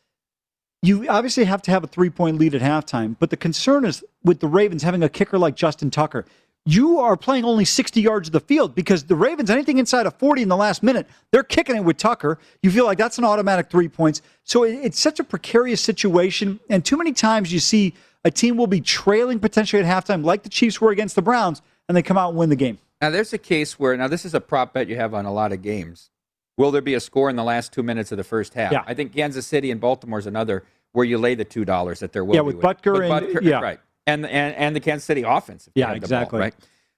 You 0.82 1.08
obviously 1.08 1.44
have 1.44 1.60
to 1.62 1.70
have 1.72 1.84
a 1.84 1.86
three 1.88 2.08
point 2.08 2.38
lead 2.38 2.54
at 2.54 2.62
halftime, 2.62 3.16
but 3.18 3.30
the 3.30 3.36
concern 3.36 3.84
is 3.84 4.02
with 4.24 4.40
the 4.40 4.46
Ravens 4.48 4.82
having 4.82 5.02
a 5.02 5.08
kicker 5.08 5.38
like 5.38 5.56
Justin 5.56 5.90
Tucker. 5.90 6.24
You 6.66 6.98
are 7.00 7.16
playing 7.16 7.44
only 7.44 7.64
60 7.64 8.00
yards 8.00 8.28
of 8.28 8.32
the 8.32 8.40
field 8.40 8.74
because 8.74 9.04
the 9.04 9.16
Ravens, 9.16 9.48
anything 9.50 9.78
inside 9.78 10.06
of 10.06 10.14
40 10.18 10.42
in 10.42 10.48
the 10.48 10.56
last 10.56 10.82
minute, 10.82 11.06
they're 11.32 11.42
kicking 11.42 11.74
it 11.76 11.84
with 11.84 11.96
Tucker. 11.96 12.38
You 12.62 12.70
feel 12.70 12.84
like 12.84 12.98
that's 12.98 13.16
an 13.18 13.24
automatic 13.24 13.70
three 13.70 13.88
points. 13.88 14.20
So 14.44 14.64
it- 14.64 14.78
it's 14.82 15.00
such 15.00 15.18
a 15.18 15.24
precarious 15.24 15.80
situation. 15.80 16.60
And 16.68 16.84
too 16.84 16.96
many 16.98 17.12
times 17.12 17.52
you 17.52 17.60
see 17.60 17.94
a 18.24 18.30
team 18.30 18.56
will 18.58 18.66
be 18.66 18.80
trailing 18.82 19.38
potentially 19.40 19.82
at 19.82 19.88
halftime, 19.88 20.22
like 20.24 20.42
the 20.42 20.50
Chiefs 20.50 20.80
were 20.80 20.90
against 20.90 21.14
the 21.16 21.22
Browns, 21.22 21.62
and 21.88 21.96
they 21.96 22.02
come 22.02 22.18
out 22.18 22.28
and 22.28 22.38
win 22.38 22.50
the 22.50 22.56
game. 22.56 22.78
Now 23.00 23.08
there's 23.08 23.32
a 23.32 23.38
case 23.38 23.78
where 23.78 23.96
now 23.96 24.08
this 24.08 24.26
is 24.26 24.34
a 24.34 24.40
prop 24.40 24.74
bet 24.74 24.86
you 24.86 24.96
have 24.96 25.14
on 25.14 25.24
a 25.24 25.32
lot 25.32 25.52
of 25.52 25.62
games 25.62 26.10
will 26.58 26.70
there 26.70 26.82
be 26.82 26.92
a 26.92 27.00
score 27.00 27.30
in 27.30 27.36
the 27.36 27.42
last 27.44 27.72
two 27.72 27.82
minutes 27.82 28.12
of 28.12 28.18
the 28.18 28.24
first 28.24 28.52
half? 28.52 28.70
Yeah. 28.70 28.84
I 28.86 28.92
think 28.92 29.14
Kansas 29.14 29.46
City 29.46 29.70
and 29.70 29.80
Baltimore 29.80 30.18
is 30.18 30.26
another 30.26 30.62
where 30.92 31.06
you 31.06 31.16
lay 31.16 31.34
the 31.34 31.44
two 31.46 31.64
dollars 31.64 32.00
that 32.00 32.12
there 32.12 32.22
will 32.22 32.34
Yeah, 32.34 32.42
be 32.42 32.48
with 32.48 32.56
Butker 32.60 33.00
and- 33.34 33.42
yeah. 33.46 33.60
right, 33.60 33.80
and 34.06 34.26
and 34.26 34.54
and 34.56 34.76
the 34.76 34.80
Kansas 34.80 35.04
City 35.04 35.22
offense. 35.22 35.66
if 35.66 35.72
Yeah, 35.74 35.86
the 35.86 35.90
ball, 35.90 35.96
exactly. 35.96 36.40
right. 36.40 36.54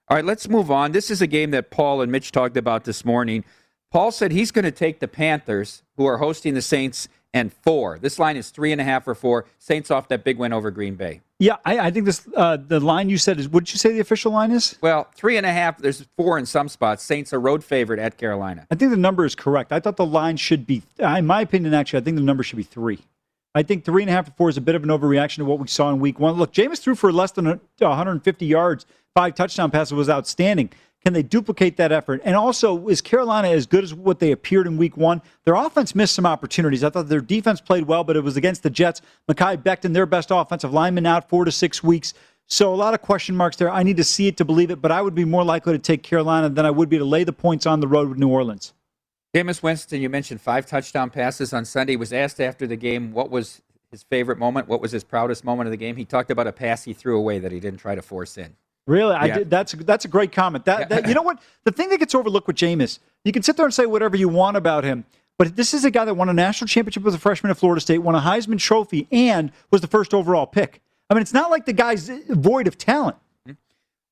All 0.09 0.17
right, 0.17 0.25
let's 0.25 0.49
move 0.49 0.71
on. 0.71 0.93
This 0.93 1.11
is 1.11 1.23
a 1.23 1.27
game 1.27 1.53
that 1.53 1.71
Paul 1.71 2.03
and 2.03 2.13
Mitch 2.13 2.33
talked 2.33 2.57
about 2.57 2.85
this 2.85 3.05
morning. 3.05 3.45
Paul 3.91 4.11
said 4.11 4.33
he's 4.33 4.51
going 4.51 4.65
to 4.65 4.71
take 4.71 5.01
the 5.01 5.09
Panthers, 5.09 5.83
who 5.97 6.07
are 6.07 6.19
hosting 6.19 6.55
the 6.55 6.63
Saints, 6.63 7.09
and 7.35 7.53
four. 7.53 7.99
This 7.99 8.19
line 8.19 8.37
is 8.37 8.51
three 8.51 8.73
and 8.73 8.81
a 8.81 8.85
half 8.85 9.09
or 9.09 9.15
four. 9.15 9.47
Saints 9.59 9.91
off 9.91 10.09
that 10.09 10.25
big 10.25 10.39
win 10.39 10.53
over 10.53 10.71
Green 10.71 10.97
Bay. 10.97 11.21
Yeah, 11.39 11.57
I, 11.65 11.79
I 11.79 11.91
think 11.91 12.07
this 12.07 12.29
uh, 12.37 12.57
the 12.57 12.79
line 12.79 13.09
you 13.11 13.19
said 13.19 13.41
is. 13.41 13.49
What 13.49 13.65
did 13.65 13.73
you 13.73 13.79
say 13.79 13.93
the 13.93 14.01
official 14.01 14.33
line 14.33 14.51
is? 14.51 14.77
Well, 14.81 15.09
three 15.15 15.37
and 15.37 15.47
a 15.47 15.53
half. 15.53 15.79
There's 15.79 16.05
four 16.17 16.39
in 16.39 16.47
some 16.47 16.69
spots. 16.69 17.03
Saints 17.03 17.33
are 17.33 17.41
road 17.41 17.65
favorite 17.65 17.99
at 17.99 18.17
Carolina. 18.17 18.67
I 18.71 18.75
think 18.75 18.91
the 18.91 18.97
number 18.97 19.25
is 19.25 19.35
correct. 19.35 19.73
I 19.73 19.81
thought 19.81 19.97
the 19.97 20.07
line 20.07 20.37
should 20.37 20.67
be, 20.67 20.83
in 20.99 21.27
my 21.27 21.41
opinion, 21.41 21.75
actually, 21.75 22.01
I 22.01 22.03
think 22.05 22.17
the 22.17 22.23
number 22.23 22.43
should 22.43 22.57
be 22.57 22.63
three. 22.63 23.01
I 23.55 23.63
think 23.63 23.85
three 23.85 24.03
and 24.03 24.11
a 24.11 24.13
half 24.13 24.29
or 24.29 24.33
four 24.33 24.49
is 24.49 24.57
a 24.57 24.63
bit 24.63 24.75
of 24.75 24.83
an 24.83 24.89
overreaction 24.89 25.37
to 25.37 25.45
what 25.45 25.59
we 25.59 25.69
saw 25.69 25.91
in 25.91 26.01
week 26.01 26.19
one. 26.19 26.35
Look, 26.35 26.53
Jameis 26.53 26.79
threw 26.79 26.95
for 26.95 27.13
less 27.13 27.33
than 27.33 27.61
150 27.79 28.47
yards, 28.47 28.87
five 29.15 29.35
touchdown 29.35 29.71
passes 29.71 29.93
was 29.93 30.09
outstanding. 30.09 30.71
Can 31.05 31.13
they 31.13 31.23
duplicate 31.23 31.77
that 31.79 31.91
effort? 31.91 32.23
And 32.25 32.37
also, 32.37 32.87
is 32.87 33.01
Carolina 33.01 33.49
as 33.49 33.67
good 33.67 33.83
as 33.83 33.93
what 33.93 34.21
they 34.21 34.31
appeared 34.31 34.69
in 34.69 34.77
week 34.77 34.97
one? 34.97 35.21
Their 35.45 35.55
offense 35.55 35.97
missed 35.97 36.15
some 36.15 36.25
opportunities. 36.25 36.85
I 36.85 36.91
thought 36.91 37.09
their 37.09 37.21
defense 37.21 37.61
played 37.61 37.85
well, 37.85 38.05
but 38.05 38.17
it 38.17 38.23
was 38.23 38.37
against 38.37 38.63
the 38.63 38.71
Jets. 38.71 39.03
Mekhi 39.29 39.61
Becton, 39.61 39.95
their 39.95 40.07
best 40.07 40.29
offensive 40.31 40.73
lineman, 40.73 41.05
out 41.05 41.29
four 41.29 41.45
to 41.45 41.51
six 41.51 41.83
weeks. 41.83 42.15
So 42.47 42.73
a 42.73 42.77
lot 42.77 42.95
of 42.95 43.03
question 43.03 43.35
marks 43.35 43.57
there. 43.57 43.71
I 43.71 43.83
need 43.83 43.97
to 43.97 44.05
see 44.05 44.29
it 44.29 44.37
to 44.37 44.45
believe 44.45 44.71
it, 44.71 44.81
but 44.81 44.93
I 44.93 45.03
would 45.03 45.15
be 45.15 45.25
more 45.25 45.45
likely 45.45 45.73
to 45.73 45.79
take 45.79 46.05
Carolina 46.05 46.49
than 46.49 46.65
I 46.65 46.71
would 46.71 46.89
be 46.89 46.99
to 46.99 47.05
lay 47.05 47.25
the 47.25 47.33
points 47.33 47.67
on 47.67 47.81
the 47.81 47.89
road 47.89 48.09
with 48.09 48.19
New 48.19 48.29
Orleans. 48.29 48.73
Jameis 49.35 49.63
Winston, 49.63 50.03
you 50.03 50.11
mentioned 50.11 50.41
five 50.41 50.67
touchdown 50.67 51.09
passes 51.09 51.53
on 51.53 51.65
Sunday. 51.65 51.95
He 51.95 51.97
was 51.97 52.13
asked 52.13 52.41
after 52.41 52.67
the 52.67 52.77
game 52.77 53.13
what 53.13 53.31
was 53.31 53.63
his 53.91 54.03
favorite 54.03 54.39
moment, 54.39 54.69
what 54.69 54.81
was 54.81 54.93
his 54.93 55.05
proudest 55.05 55.45
moment 55.45 55.69
of 55.69 55.71
the 55.71 55.77
game. 55.79 55.97
He 55.97 56.05
talked 56.05 56.31
about 56.31 56.47
a 56.47 56.53
pass 56.53 56.85
he 56.85 56.93
threw 56.93 57.17
away 57.17 57.39
that 57.39 57.51
he 57.53 57.59
didn't 57.59 57.81
try 57.81 57.95
to 57.95 58.03
force 58.03 58.37
in. 58.37 58.55
Really, 58.87 59.15
I 59.15 59.29
did, 59.29 59.51
that's 59.51 59.73
that's 59.73 60.05
a 60.05 60.09
great 60.09 60.33
comment. 60.33 60.65
That, 60.65 60.89
that 60.89 61.07
you 61.07 61.15
know 61.15 61.23
what 61.23 61.41
the 61.63 61.71
thing 61.71 61.89
that 61.91 61.99
gets 61.99 62.15
overlooked 62.15 62.49
with 62.49 62.57
Jameis, 62.57 62.99
you 63.25 63.33
can 63.33 63.43
sit 63.43 63.57
there 63.57 63.65
and 63.65 63.73
say 63.73 63.87
whatever 63.87 64.17
you 64.17 64.29
want 64.29 64.57
about 64.57 64.83
him, 64.83 65.05
but 65.39 65.55
this 65.55 65.73
is 65.73 65.85
a 65.85 65.91
guy 65.91 66.05
that 66.05 66.15
won 66.15 66.29
a 66.29 66.33
national 66.33 66.67
championship 66.67 67.07
as 67.07 67.15
a 67.15 67.19
freshman 67.19 67.53
at 67.53 67.57
Florida 67.57 67.81
State, 67.81 67.99
won 67.99 68.17
a 68.17 68.21
Heisman 68.21 68.59
Trophy, 68.59 69.07
and 69.13 69.53
was 69.71 69.83
the 69.83 69.87
first 69.87 70.13
overall 70.13 70.47
pick. 70.47 70.81
I 71.09 71.15
mean, 71.15 71.23
it's 71.23 71.33
not 71.33 71.49
like 71.49 71.65
the 71.65 71.73
guy's 71.73 72.11
void 72.29 72.67
of 72.67 72.77
talent. 72.77 73.17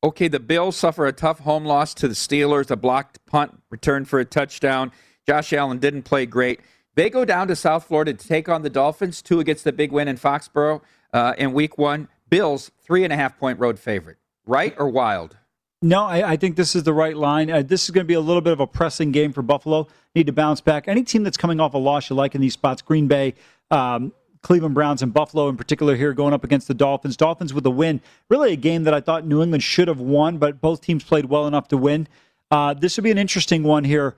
Okay, 0.02 0.28
the 0.28 0.40
Bills 0.40 0.76
suffer 0.76 1.06
a 1.06 1.12
tough 1.12 1.40
home 1.40 1.64
loss 1.64 1.92
to 1.94 2.08
the 2.08 2.14
Steelers, 2.14 2.70
a 2.70 2.76
blocked 2.76 3.24
punt 3.26 3.60
returned 3.70 4.08
for 4.08 4.20
a 4.20 4.24
touchdown. 4.24 4.92
Josh 5.26 5.52
Allen 5.52 5.78
didn't 5.78 6.02
play 6.02 6.26
great. 6.26 6.60
They 6.94 7.10
go 7.10 7.24
down 7.24 7.48
to 7.48 7.56
South 7.56 7.84
Florida 7.84 8.12
to 8.14 8.28
take 8.28 8.48
on 8.48 8.62
the 8.62 8.70
Dolphins. 8.70 9.22
Tua 9.22 9.44
gets 9.44 9.62
the 9.62 9.72
big 9.72 9.92
win 9.92 10.08
in 10.08 10.16
Foxborough 10.16 10.82
uh, 11.12 11.34
in 11.38 11.52
week 11.52 11.78
one. 11.78 12.08
Bills, 12.28 12.70
three 12.82 13.04
and 13.04 13.12
a 13.12 13.16
half 13.16 13.38
point 13.38 13.58
road 13.58 13.78
favorite. 13.78 14.18
Right 14.46 14.74
or 14.78 14.88
wild? 14.88 15.36
No, 15.82 16.04
I, 16.04 16.32
I 16.32 16.36
think 16.36 16.56
this 16.56 16.76
is 16.76 16.82
the 16.82 16.92
right 16.92 17.16
line. 17.16 17.50
Uh, 17.50 17.62
this 17.62 17.84
is 17.84 17.90
going 17.90 18.04
to 18.04 18.08
be 18.08 18.14
a 18.14 18.20
little 18.20 18.42
bit 18.42 18.52
of 18.52 18.60
a 18.60 18.66
pressing 18.66 19.12
game 19.12 19.32
for 19.32 19.40
Buffalo. 19.40 19.88
Need 20.14 20.26
to 20.26 20.32
bounce 20.32 20.60
back. 20.60 20.88
Any 20.88 21.02
team 21.04 21.22
that's 21.22 21.38
coming 21.38 21.58
off 21.58 21.72
a 21.72 21.78
loss 21.78 22.10
you 22.10 22.16
like 22.16 22.34
in 22.34 22.40
these 22.40 22.52
spots, 22.52 22.82
Green 22.82 23.08
Bay, 23.08 23.34
um, 23.70 24.12
Cleveland 24.42 24.74
Browns, 24.74 25.02
and 25.02 25.12
Buffalo 25.12 25.48
in 25.48 25.56
particular 25.56 25.96
here 25.96 26.12
going 26.12 26.34
up 26.34 26.44
against 26.44 26.68
the 26.68 26.74
Dolphins. 26.74 27.16
Dolphins 27.16 27.54
with 27.54 27.64
a 27.64 27.70
win. 27.70 28.02
Really 28.28 28.52
a 28.52 28.56
game 28.56 28.84
that 28.84 28.92
I 28.92 29.00
thought 29.00 29.26
New 29.26 29.42
England 29.42 29.62
should 29.62 29.88
have 29.88 30.00
won, 30.00 30.36
but 30.36 30.60
both 30.60 30.82
teams 30.82 31.02
played 31.02 31.26
well 31.26 31.46
enough 31.46 31.68
to 31.68 31.78
win. 31.78 32.08
Uh, 32.50 32.74
this 32.74 32.96
would 32.96 33.04
be 33.04 33.10
an 33.10 33.18
interesting 33.18 33.62
one 33.62 33.84
here. 33.84 34.16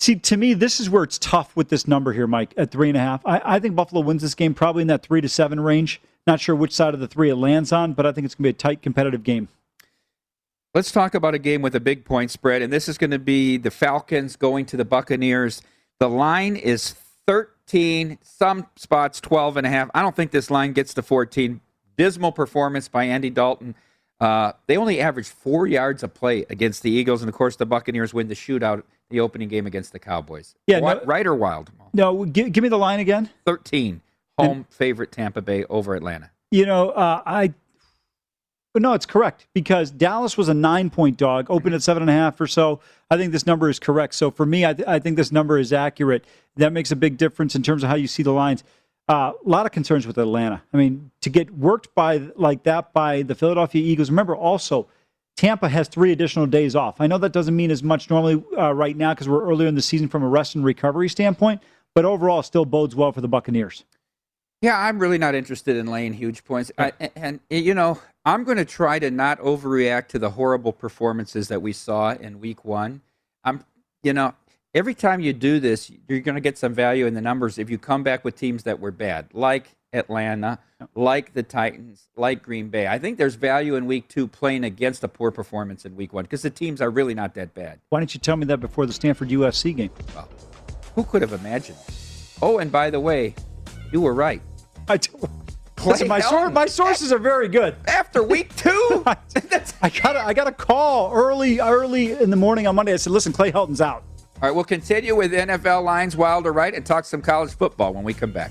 See, 0.00 0.16
to 0.16 0.36
me, 0.36 0.54
this 0.54 0.80
is 0.80 0.90
where 0.90 1.04
it's 1.04 1.18
tough 1.18 1.56
with 1.56 1.68
this 1.68 1.88
number 1.88 2.12
here, 2.12 2.26
Mike, 2.26 2.52
at 2.56 2.70
three 2.70 2.88
and 2.88 2.96
a 2.96 3.00
half. 3.00 3.24
I, 3.24 3.40
I 3.44 3.58
think 3.60 3.74
Buffalo 3.74 4.02
wins 4.02 4.22
this 4.22 4.34
game 4.34 4.54
probably 4.54 4.82
in 4.82 4.88
that 4.88 5.02
three 5.02 5.20
to 5.20 5.28
seven 5.28 5.60
range. 5.60 6.00
Not 6.26 6.40
sure 6.40 6.54
which 6.54 6.72
side 6.72 6.94
of 6.94 7.00
the 7.00 7.08
three 7.08 7.30
it 7.30 7.36
lands 7.36 7.72
on, 7.72 7.92
but 7.92 8.06
I 8.06 8.12
think 8.12 8.24
it's 8.24 8.34
going 8.34 8.44
to 8.44 8.48
be 8.48 8.50
a 8.50 8.52
tight, 8.52 8.82
competitive 8.82 9.22
game. 9.22 9.48
Let's 10.74 10.90
talk 10.90 11.14
about 11.14 11.34
a 11.34 11.38
game 11.38 11.62
with 11.62 11.76
a 11.76 11.80
big 11.80 12.04
point 12.04 12.30
spread, 12.30 12.60
and 12.60 12.72
this 12.72 12.88
is 12.88 12.98
going 12.98 13.12
to 13.12 13.18
be 13.18 13.56
the 13.56 13.70
Falcons 13.70 14.34
going 14.34 14.66
to 14.66 14.76
the 14.76 14.84
Buccaneers. 14.84 15.62
The 16.00 16.08
line 16.08 16.56
is 16.56 16.96
13, 17.28 18.18
some 18.22 18.66
spots 18.74 19.20
12 19.20 19.58
and 19.58 19.66
a 19.66 19.70
half. 19.70 19.90
I 19.94 20.02
don't 20.02 20.16
think 20.16 20.32
this 20.32 20.50
line 20.50 20.72
gets 20.72 20.92
to 20.94 21.02
14. 21.02 21.60
Dismal 21.96 22.32
performance 22.32 22.88
by 22.88 23.04
Andy 23.04 23.30
Dalton. 23.30 23.76
Uh, 24.18 24.52
they 24.66 24.76
only 24.76 25.00
averaged 25.00 25.30
four 25.30 25.66
yards 25.66 26.02
a 26.02 26.08
play 26.08 26.44
against 26.50 26.82
the 26.82 26.90
Eagles, 26.90 27.22
and 27.22 27.28
of 27.28 27.34
course, 27.34 27.56
the 27.56 27.66
Buccaneers 27.66 28.12
win 28.12 28.26
the 28.26 28.34
shootout, 28.34 28.82
the 29.10 29.20
opening 29.20 29.48
game 29.48 29.66
against 29.66 29.92
the 29.92 29.98
Cowboys. 29.98 30.54
Yeah, 30.66 30.76
Wi- 30.76 30.94
no- 31.00 31.04
right 31.04 31.26
or 31.26 31.34
wild? 31.34 31.70
No, 31.92 32.24
give, 32.24 32.52
give 32.52 32.62
me 32.62 32.68
the 32.68 32.78
line 32.78 33.00
again. 33.00 33.30
13, 33.46 34.00
home 34.38 34.66
favorite 34.70 35.12
Tampa 35.12 35.40
Bay 35.42 35.64
over 35.64 35.94
Atlanta. 35.94 36.30
You 36.50 36.66
know, 36.66 36.90
uh, 36.90 37.22
I. 37.24 37.52
But 38.72 38.82
no, 38.82 38.92
it's 38.92 39.06
correct 39.06 39.46
because 39.54 39.92
Dallas 39.92 40.36
was 40.36 40.48
a 40.48 40.54
nine 40.54 40.90
point 40.90 41.16
dog, 41.16 41.46
opened 41.48 41.76
at 41.76 41.82
seven 41.82 42.02
and 42.02 42.10
a 42.10 42.14
half 42.14 42.40
or 42.40 42.48
so. 42.48 42.80
I 43.08 43.16
think 43.16 43.30
this 43.30 43.46
number 43.46 43.68
is 43.70 43.78
correct. 43.78 44.16
So 44.16 44.32
for 44.32 44.44
me, 44.44 44.66
I, 44.66 44.72
th- 44.74 44.88
I 44.88 44.98
think 44.98 45.16
this 45.16 45.30
number 45.30 45.58
is 45.58 45.72
accurate. 45.72 46.24
That 46.56 46.72
makes 46.72 46.90
a 46.90 46.96
big 46.96 47.16
difference 47.16 47.54
in 47.54 47.62
terms 47.62 47.84
of 47.84 47.88
how 47.90 47.94
you 47.94 48.08
see 48.08 48.24
the 48.24 48.32
lines. 48.32 48.64
Uh, 49.08 49.32
a 49.44 49.48
lot 49.48 49.64
of 49.66 49.70
concerns 49.70 50.08
with 50.08 50.18
Atlanta. 50.18 50.60
I 50.72 50.76
mean, 50.76 51.12
to 51.20 51.30
get 51.30 51.52
worked 51.52 51.94
by 51.94 52.16
like 52.34 52.64
that 52.64 52.92
by 52.92 53.22
the 53.22 53.36
Philadelphia 53.36 53.80
Eagles. 53.80 54.10
Remember, 54.10 54.34
also 54.34 54.88
Tampa 55.36 55.68
has 55.68 55.88
three 55.88 56.12
additional 56.12 56.46
days 56.46 56.76
off. 56.76 57.00
I 57.00 57.06
know 57.06 57.18
that 57.18 57.32
doesn't 57.32 57.56
mean 57.56 57.70
as 57.70 57.82
much 57.82 58.08
normally 58.08 58.42
uh, 58.56 58.72
right 58.72 58.96
now 58.96 59.14
because 59.14 59.28
we're 59.28 59.44
earlier 59.44 59.66
in 59.66 59.74
the 59.74 59.82
season 59.82 60.08
from 60.08 60.22
a 60.22 60.28
rest 60.28 60.54
and 60.54 60.64
recovery 60.64 61.08
standpoint, 61.08 61.62
but 61.94 62.04
overall, 62.04 62.42
still 62.42 62.64
bodes 62.64 62.94
well 62.94 63.12
for 63.12 63.20
the 63.20 63.28
Buccaneers. 63.28 63.84
Yeah, 64.62 64.78
I'm 64.78 64.98
really 64.98 65.18
not 65.18 65.34
interested 65.34 65.76
in 65.76 65.86
laying 65.86 66.14
huge 66.14 66.44
points. 66.44 66.72
I, 66.78 66.92
and, 67.16 67.40
and, 67.50 67.64
you 67.64 67.74
know, 67.74 68.00
I'm 68.24 68.44
going 68.44 68.56
to 68.56 68.64
try 68.64 68.98
to 68.98 69.10
not 69.10 69.38
overreact 69.40 70.08
to 70.08 70.18
the 70.18 70.30
horrible 70.30 70.72
performances 70.72 71.48
that 71.48 71.60
we 71.60 71.72
saw 71.72 72.12
in 72.12 72.40
week 72.40 72.64
one. 72.64 73.02
I'm, 73.42 73.64
you 74.02 74.14
know, 74.14 74.34
every 74.72 74.94
time 74.94 75.20
you 75.20 75.32
do 75.32 75.60
this, 75.60 75.90
you're 76.08 76.20
going 76.20 76.36
to 76.36 76.40
get 76.40 76.56
some 76.56 76.72
value 76.72 77.06
in 77.06 77.14
the 77.14 77.20
numbers 77.20 77.58
if 77.58 77.68
you 77.68 77.76
come 77.76 78.02
back 78.02 78.24
with 78.24 78.36
teams 78.36 78.62
that 78.62 78.80
were 78.80 78.90
bad, 78.90 79.26
like 79.34 79.68
Atlanta, 79.94 80.58
like 80.94 81.32
the 81.32 81.42
Titans, 81.42 82.08
like 82.16 82.42
Green 82.42 82.68
Bay. 82.68 82.86
I 82.86 82.98
think 82.98 83.16
there's 83.16 83.36
value 83.36 83.76
in 83.76 83.86
week 83.86 84.08
two 84.08 84.26
playing 84.26 84.64
against 84.64 85.04
a 85.04 85.08
poor 85.08 85.30
performance 85.30 85.84
in 85.86 85.96
week 85.96 86.12
one 86.12 86.24
because 86.24 86.42
the 86.42 86.50
teams 86.50 86.80
are 86.80 86.90
really 86.90 87.14
not 87.14 87.34
that 87.34 87.54
bad. 87.54 87.80
Why 87.88 88.00
didn't 88.00 88.14
you 88.14 88.20
tell 88.20 88.36
me 88.36 88.44
that 88.46 88.58
before 88.58 88.86
the 88.86 88.92
Stanford 88.92 89.28
USC 89.30 89.76
game? 89.76 89.90
Well, 90.14 90.28
who 90.94 91.04
could 91.04 91.22
have 91.22 91.32
imagined? 91.32 91.78
Oh, 92.42 92.58
and 92.58 92.70
by 92.70 92.90
the 92.90 93.00
way, 93.00 93.34
you 93.92 94.00
were 94.00 94.14
right. 94.14 94.42
I 94.88 94.96
do. 94.98 95.10
Listen, 95.84 96.08
my, 96.08 96.20
sor- 96.20 96.50
my 96.50 96.66
sources 96.66 97.12
are 97.12 97.18
very 97.18 97.48
good. 97.48 97.76
After 97.86 98.22
week 98.22 98.54
two, 98.56 99.02
I 99.06 99.16
got 99.90 100.16
a, 100.16 100.20
I 100.20 100.32
got 100.32 100.46
a 100.46 100.52
call 100.52 101.12
early 101.12 101.60
early 101.60 102.12
in 102.12 102.30
the 102.30 102.36
morning 102.36 102.66
on 102.66 102.74
Monday. 102.74 102.92
I 102.92 102.96
said, 102.96 103.12
"Listen, 103.12 103.32
Clay 103.32 103.50
Helton's 103.50 103.80
out." 103.80 104.02
All 104.36 104.48
right, 104.48 104.54
we'll 104.54 104.64
continue 104.64 105.14
with 105.14 105.32
NFL 105.32 105.84
lines, 105.84 106.16
wild 106.16 106.46
or 106.46 106.52
right, 106.52 106.74
and 106.74 106.84
talk 106.84 107.04
some 107.04 107.22
college 107.22 107.52
football 107.54 107.92
when 107.94 108.02
we 108.02 108.12
come 108.14 108.32
back. 108.32 108.50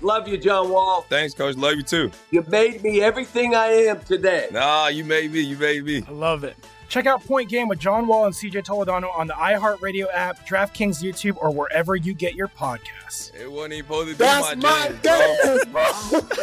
Love 0.00 0.28
you, 0.28 0.38
John 0.38 0.70
Wall. 0.70 1.04
Thanks, 1.08 1.34
Coach. 1.34 1.56
Love 1.56 1.74
you 1.74 1.82
too. 1.82 2.10
You 2.30 2.44
made 2.48 2.82
me 2.82 3.00
everything 3.00 3.54
I 3.54 3.66
am 3.66 4.00
today. 4.00 4.48
Nah, 4.52 4.88
you 4.88 5.04
made 5.04 5.32
me. 5.32 5.40
You 5.40 5.56
made 5.56 5.84
me. 5.84 6.04
I 6.06 6.10
love 6.12 6.44
it. 6.44 6.56
Check 6.88 7.06
out 7.06 7.22
Point 7.24 7.50
Game 7.50 7.68
with 7.68 7.78
John 7.78 8.06
Wall 8.06 8.24
and 8.24 8.34
CJ 8.34 8.64
Toledano 8.64 9.14
on 9.14 9.26
the 9.26 9.34
iHeartRadio 9.34 10.06
app, 10.12 10.46
DraftKings 10.48 11.02
YouTube, 11.02 11.36
or 11.36 11.50
wherever 11.50 11.96
you 11.96 12.14
get 12.14 12.34
your 12.34 12.48
podcasts. 12.48 13.34
It 13.34 13.50
wasn't 13.50 13.74
even 13.74 13.84
supposed 13.84 14.08
to 14.08 14.14
be 14.14 14.18
That's 14.18 14.56
my, 14.56 14.88
my 14.88 14.94
dance, 15.02 15.64
bro. 15.66 16.20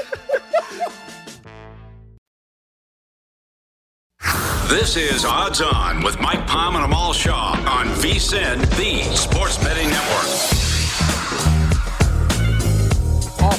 This 4.67 4.97
is 4.97 5.23
Odds 5.23 5.61
On 5.61 6.03
with 6.03 6.19
Mike 6.19 6.45
Palm 6.47 6.75
and 6.75 6.83
Amal 6.83 7.13
Shaw 7.13 7.51
on 7.67 7.85
VSIN, 7.85 8.59
the 8.77 9.15
Sports 9.15 9.59
Betting 9.59 9.87
Network. 9.87 10.64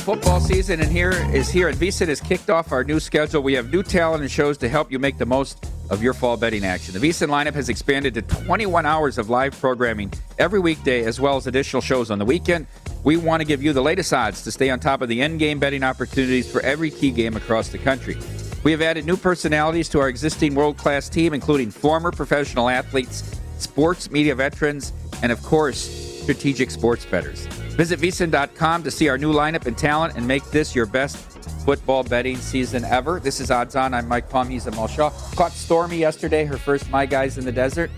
Football 0.06 0.38
season 0.38 0.80
and 0.80 0.92
here 0.92 1.10
is 1.34 1.50
here 1.50 1.66
and 1.66 1.76
VSIN 1.76 2.06
has 2.06 2.20
kicked 2.20 2.48
off 2.48 2.70
our 2.70 2.84
new 2.84 3.00
schedule. 3.00 3.42
We 3.42 3.54
have 3.54 3.72
new 3.72 3.82
talent 3.82 4.22
and 4.22 4.30
shows 4.30 4.56
to 4.58 4.68
help 4.68 4.92
you 4.92 5.00
make 5.00 5.18
the 5.18 5.26
most 5.26 5.68
of 5.90 6.00
your 6.00 6.14
fall 6.14 6.36
betting 6.36 6.64
action. 6.64 6.94
The 6.94 7.00
VSIN 7.08 7.26
lineup 7.26 7.54
has 7.54 7.68
expanded 7.68 8.14
to 8.14 8.22
21 8.22 8.86
hours 8.86 9.18
of 9.18 9.30
live 9.30 9.58
programming 9.58 10.12
every 10.38 10.60
weekday, 10.60 11.04
as 11.04 11.20
well 11.20 11.36
as 11.36 11.48
additional 11.48 11.82
shows 11.82 12.12
on 12.12 12.20
the 12.20 12.24
weekend. 12.24 12.68
We 13.02 13.16
want 13.16 13.40
to 13.40 13.44
give 13.44 13.64
you 13.64 13.72
the 13.72 13.82
latest 13.82 14.12
odds 14.12 14.44
to 14.44 14.52
stay 14.52 14.70
on 14.70 14.78
top 14.78 15.02
of 15.02 15.08
the 15.08 15.20
end 15.20 15.40
game 15.40 15.58
betting 15.58 15.82
opportunities 15.82 16.48
for 16.48 16.60
every 16.60 16.92
key 16.92 17.10
game 17.10 17.34
across 17.34 17.70
the 17.70 17.78
country. 17.78 18.16
We 18.62 18.70
have 18.70 18.82
added 18.82 19.06
new 19.06 19.16
personalities 19.16 19.88
to 19.88 19.98
our 19.98 20.08
existing 20.08 20.54
world 20.54 20.76
class 20.76 21.08
team, 21.08 21.34
including 21.34 21.72
former 21.72 22.12
professional 22.12 22.68
athletes, 22.68 23.40
sports 23.58 24.08
media 24.08 24.36
veterans, 24.36 24.92
and 25.24 25.32
of 25.32 25.42
course, 25.42 25.80
strategic 26.22 26.70
sports 26.70 27.04
bettors. 27.04 27.48
Visit 27.76 28.00
vsin.com 28.00 28.84
to 28.84 28.90
see 28.90 29.06
our 29.10 29.18
new 29.18 29.34
lineup 29.34 29.66
and 29.66 29.76
talent 29.76 30.16
and 30.16 30.26
make 30.26 30.42
this 30.46 30.74
your 30.74 30.86
best 30.86 31.18
football 31.62 32.02
betting 32.02 32.38
season 32.38 32.86
ever. 32.86 33.20
This 33.20 33.38
is 33.38 33.50
Odds 33.50 33.76
On. 33.76 33.92
I'm 33.92 34.08
Mike 34.08 34.30
Palm. 34.30 34.48
He's 34.48 34.66
Amal 34.66 34.88
Shaw. 34.88 35.10
Caught 35.34 35.52
Stormy 35.52 35.98
yesterday, 35.98 36.46
her 36.46 36.56
first 36.56 36.88
My 36.88 37.04
Guys 37.04 37.36
in 37.36 37.44
the 37.44 37.52
Desert. 37.52 37.90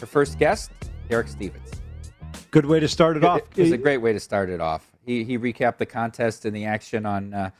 Her 0.00 0.06
first 0.06 0.38
guest, 0.38 0.70
Derek 1.10 1.28
Stevens. 1.28 1.70
Good 2.50 2.64
way 2.64 2.80
to 2.80 2.88
start 2.88 3.18
it 3.18 3.24
off. 3.24 3.42
It 3.56 3.60
was 3.60 3.72
a 3.72 3.76
great 3.76 3.98
way 3.98 4.14
to 4.14 4.20
start 4.20 4.48
it 4.48 4.62
off. 4.62 4.90
He, 5.04 5.22
he 5.22 5.38
recapped 5.38 5.76
the 5.76 5.84
contest 5.84 6.46
and 6.46 6.56
the 6.56 6.64
action 6.64 7.04
on 7.04 7.34
uh, 7.34 7.50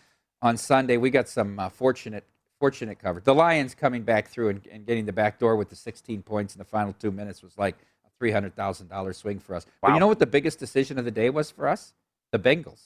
on 0.40 0.56
Sunday. 0.56 0.96
We 0.96 1.10
got 1.10 1.28
some 1.28 1.58
uh, 1.58 1.68
fortunate 1.68 2.24
fortunate 2.58 2.98
coverage. 2.98 3.24
The 3.24 3.34
Lions 3.34 3.74
coming 3.74 4.02
back 4.02 4.28
through 4.28 4.48
and, 4.48 4.66
and, 4.72 4.86
getting 4.86 5.04
the 5.04 5.12
back 5.12 5.38
door 5.38 5.56
with 5.56 5.68
the 5.68 5.76
16 5.76 6.22
points 6.22 6.54
in 6.54 6.58
the 6.58 6.64
final 6.64 6.94
two 6.94 7.10
minutes 7.10 7.42
was 7.42 7.58
like 7.58 7.76
a 8.20 8.24
$300,000 8.24 9.14
swing 9.14 9.38
for 9.38 9.54
us. 9.54 9.64
Wow. 9.64 9.88
But 9.88 9.94
you 9.94 10.00
know 10.00 10.06
what 10.06 10.18
the 10.18 10.26
biggest 10.26 10.58
decision 10.58 10.98
of 10.98 11.04
the 11.04 11.10
day 11.10 11.30
was 11.30 11.50
for 11.50 11.68
us? 11.68 11.94
The 12.32 12.38
Bengals. 12.38 12.82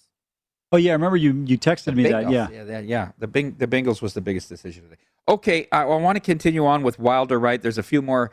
Oh 0.73 0.77
yeah, 0.77 0.93
I 0.93 0.95
remember 0.95 1.17
you 1.17 1.33
you 1.47 1.59
texted 1.59 1.87
the 1.87 1.93
me 1.93 2.05
Bengals. 2.05 2.11
that. 2.11 2.33
Yeah, 2.33 2.49
yeah, 2.53 2.65
that, 2.65 2.85
yeah. 2.85 3.13
The 3.19 3.27
Bing, 3.27 3.57
the 3.59 3.67
Bengals 3.67 4.01
was 4.01 4.15
the 4.15 4.21
biggest 4.21 4.49
decision 4.49 4.85
of 4.85 4.91
the 4.91 4.97
day. 4.97 5.03
Okay, 5.29 5.67
I, 5.73 5.83
I 5.83 5.97
want 5.97 6.15
to 6.17 6.21
continue 6.21 6.65
on 6.65 6.85
with 6.85 6.99
Wilder. 6.99 7.41
Right, 7.41 7.61
there's 7.61 7.79
a 7.79 7.83
few 7.83 8.03
more 8.03 8.31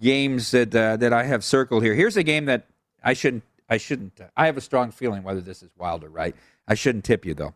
games 0.00 0.52
that 0.52 0.72
uh, 0.74 0.96
that 0.98 1.12
I 1.12 1.24
have 1.24 1.42
circled 1.42 1.82
here. 1.82 1.94
Here's 1.94 2.16
a 2.16 2.22
game 2.22 2.44
that 2.44 2.68
I 3.02 3.12
shouldn't 3.14 3.42
I 3.68 3.78
shouldn't. 3.78 4.20
Uh, 4.20 4.26
I 4.36 4.46
have 4.46 4.56
a 4.56 4.60
strong 4.60 4.92
feeling 4.92 5.24
whether 5.24 5.40
this 5.40 5.64
is 5.64 5.70
Wilder. 5.76 6.08
Right, 6.08 6.36
I 6.68 6.74
shouldn't 6.74 7.04
tip 7.04 7.26
you 7.26 7.34
though. 7.34 7.54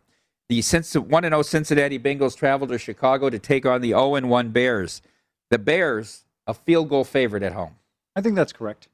The 0.49 0.61
one 1.09 1.25
and 1.25 1.33
zero 1.33 1.43
Cincinnati 1.43 1.99
Bengals 2.01 2.37
travel 2.37 2.67
to 2.67 2.79
Chicago 2.79 3.31
to 3.31 3.39
take 3.39 3.65
on 3.65 3.83
the 3.83 3.91
zero 3.91 4.17
and 4.17 4.29
one 4.29 4.51
Bears. 4.51 5.01
The 5.51 5.59
Bears 5.59 6.25
a 6.47 6.55
field 6.55 6.89
goal 6.89 7.05
favorite 7.05 7.43
at 7.43 7.53
home. 7.53 7.77
I 8.17 8.21
think 8.21 8.37
that's 8.37 8.53
correct. 8.53 8.89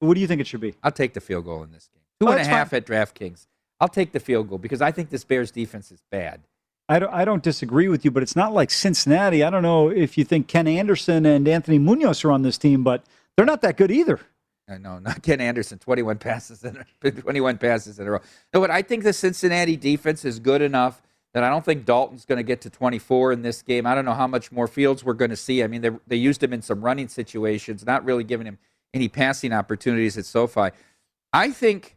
What 0.00 0.14
do 0.14 0.20
you 0.20 0.26
think 0.26 0.40
it 0.40 0.46
should 0.46 0.60
be? 0.60 0.74
I'll 0.82 0.90
take 0.92 1.14
the 1.14 1.20
field 1.20 1.44
goal 1.44 1.62
in 1.62 1.70
this 1.72 1.88
game. 1.92 2.02
Two 2.20 2.28
Oh, 2.28 2.32
and 2.32 2.40
a 2.40 2.44
half 2.44 2.70
fine. 2.70 2.78
at 2.78 2.86
DraftKings. 2.86 3.46
I'll 3.80 3.88
take 3.88 4.12
the 4.12 4.20
field 4.20 4.48
goal 4.48 4.58
because 4.58 4.80
I 4.82 4.90
think 4.92 5.10
this 5.10 5.24
Bears 5.24 5.50
defense 5.50 5.90
is 5.90 6.02
bad. 6.10 6.40
I 6.88 6.98
don't, 6.98 7.12
I 7.12 7.24
don't 7.24 7.42
disagree 7.42 7.88
with 7.88 8.04
you, 8.04 8.10
but 8.10 8.22
it's 8.22 8.36
not 8.36 8.52
like 8.52 8.70
Cincinnati. 8.70 9.42
I 9.42 9.50
don't 9.50 9.62
know 9.62 9.88
if 9.88 10.18
you 10.18 10.24
think 10.24 10.48
Ken 10.48 10.66
Anderson 10.68 11.24
and 11.24 11.48
Anthony 11.48 11.78
Munoz 11.78 12.24
are 12.24 12.30
on 12.30 12.42
this 12.42 12.58
team, 12.58 12.82
but 12.84 13.04
they're 13.36 13.46
not 13.46 13.62
that 13.62 13.76
good 13.76 13.90
either. 13.90 14.20
Uh, 14.68 14.78
no, 14.78 14.98
not 14.98 15.22
Ken 15.22 15.40
Anderson. 15.40 15.78
Twenty-one 15.78 16.18
passes 16.18 16.62
in 16.64 16.76
a, 17.02 17.10
twenty-one 17.10 17.58
passes 17.58 17.98
in 17.98 18.06
a 18.06 18.10
row. 18.12 18.20
No, 18.52 18.60
but 18.60 18.70
I 18.70 18.82
think 18.82 19.02
the 19.04 19.12
Cincinnati 19.12 19.76
defense 19.76 20.24
is 20.24 20.38
good 20.38 20.62
enough 20.62 21.02
that 21.34 21.44
I 21.44 21.50
don't 21.50 21.64
think 21.64 21.84
Dalton's 21.84 22.24
going 22.24 22.38
to 22.38 22.42
get 22.42 22.62
to 22.62 22.70
twenty-four 22.70 23.32
in 23.32 23.42
this 23.42 23.60
game. 23.60 23.86
I 23.86 23.94
don't 23.94 24.06
know 24.06 24.14
how 24.14 24.26
much 24.26 24.50
more 24.50 24.66
Fields 24.66 25.04
we're 25.04 25.12
going 25.12 25.30
to 25.30 25.36
see. 25.36 25.62
I 25.62 25.66
mean, 25.66 25.82
they 25.82 25.90
they 26.06 26.16
used 26.16 26.42
him 26.42 26.52
in 26.54 26.62
some 26.62 26.80
running 26.80 27.08
situations, 27.08 27.84
not 27.84 28.04
really 28.04 28.24
giving 28.24 28.46
him 28.46 28.58
any 28.94 29.08
passing 29.08 29.52
opportunities 29.52 30.16
at 30.16 30.24
SoFi. 30.24 30.70
I 31.32 31.50
think 31.50 31.96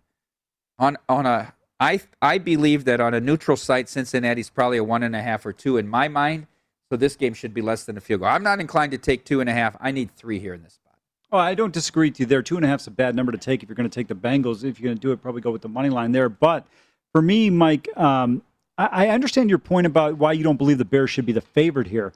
on 0.77 0.97
on 1.07 1.25
a 1.25 1.53
I 1.79 2.01
I 2.21 2.39
believe 2.39 2.85
that 2.85 2.99
on 2.99 3.13
a 3.13 3.21
neutral 3.21 3.55
site, 3.55 3.87
Cincinnati's 3.87 4.49
probably 4.49 4.77
a 4.77 4.83
one 4.83 5.03
and 5.03 5.15
a 5.15 5.21
half 5.21 5.45
or 5.45 5.53
two 5.53 5.77
in 5.77 5.87
my 5.87 6.07
mind. 6.07 6.47
So 6.89 6.97
this 6.97 7.15
game 7.15 7.33
should 7.33 7.53
be 7.53 7.61
less 7.61 7.83
than 7.83 7.97
a 7.97 8.01
field 8.01 8.21
goal. 8.21 8.29
I'm 8.29 8.43
not 8.43 8.59
inclined 8.59 8.93
to 8.93 8.97
take 8.97 9.25
two 9.25 9.41
and 9.41 9.49
a 9.49 9.53
half. 9.53 9.75
I 9.81 9.91
need 9.91 10.15
three 10.15 10.39
here 10.39 10.53
in 10.53 10.63
this 10.63 10.75
spot. 10.75 10.95
Oh, 11.33 11.37
I 11.37 11.53
don't 11.53 11.73
disagree 11.73 12.09
with 12.09 12.19
you 12.21 12.25
there. 12.25 12.41
Two 12.41 12.55
and 12.55 12.63
a 12.63 12.67
half 12.69 12.79
is 12.79 12.87
a 12.87 12.91
bad 12.91 13.13
number 13.13 13.33
to 13.33 13.37
take 13.37 13.61
if 13.61 13.67
you're 13.67 13.75
going 13.75 13.89
to 13.89 13.93
take 13.93 14.07
the 14.07 14.15
Bengals. 14.15 14.63
If 14.63 14.79
you're 14.79 14.87
going 14.87 14.97
to 14.97 15.01
do 15.01 15.11
it, 15.11 15.21
probably 15.21 15.41
go 15.41 15.51
with 15.51 15.61
the 15.61 15.67
money 15.67 15.89
line 15.89 16.13
there. 16.13 16.29
But 16.29 16.65
for 17.11 17.21
me, 17.21 17.49
Mike, 17.49 17.89
um, 17.97 18.41
I, 18.77 19.05
I 19.05 19.09
understand 19.09 19.49
your 19.49 19.59
point 19.59 19.87
about 19.87 20.17
why 20.17 20.33
you 20.33 20.43
don't 20.43 20.57
believe 20.57 20.77
the 20.77 20.85
Bears 20.85 21.09
should 21.09 21.25
be 21.25 21.31
the 21.33 21.41
favorite 21.41 21.87
here. 21.87 22.13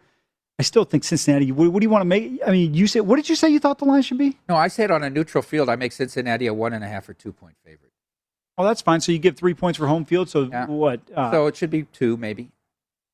I 0.60 0.64
still 0.64 0.84
think 0.84 1.04
Cincinnati. 1.04 1.52
What, 1.52 1.72
what 1.72 1.80
do 1.80 1.86
you 1.86 1.90
want 1.90 2.02
to 2.02 2.06
make? 2.06 2.40
I 2.46 2.52
mean, 2.52 2.74
you 2.74 2.86
said 2.88 3.02
what 3.02 3.16
did 3.16 3.30
you 3.30 3.36
say 3.36 3.50
you 3.50 3.60
thought 3.60 3.80
the 3.80 3.86
line 3.86 4.04
should 4.04 4.18
be? 4.20 4.38
No, 4.48 4.56
I 4.56 4.68
said 4.68 4.92
on 4.92 5.04
a 5.04 5.10
neutral 5.10 5.42
field, 5.42 5.70
I 5.70 5.76
make 5.76 5.92
Cincinnati 5.92 6.46
a 6.48 6.54
one 6.54 6.74
and 6.74 6.84
a 6.84 6.88
half 6.88 7.10
or 7.10 7.14
two 7.14 7.32
point 7.34 7.56
favorite. 7.66 7.92
Oh, 8.58 8.64
that's 8.66 8.82
fine. 8.82 9.02
So 9.02 9.12
you 9.12 9.18
give 9.18 9.38
three 9.38 9.56
points 9.56 9.80
for 9.80 9.88
home 9.88 10.06
field. 10.06 10.30
So 10.30 10.44
Yeah. 10.44 10.68
what? 10.68 11.00
Uh, 11.16 11.32
so 11.32 11.48
it 11.48 11.56
should 11.56 11.72
be 11.72 11.84
two, 11.84 12.16
maybe. 12.18 12.52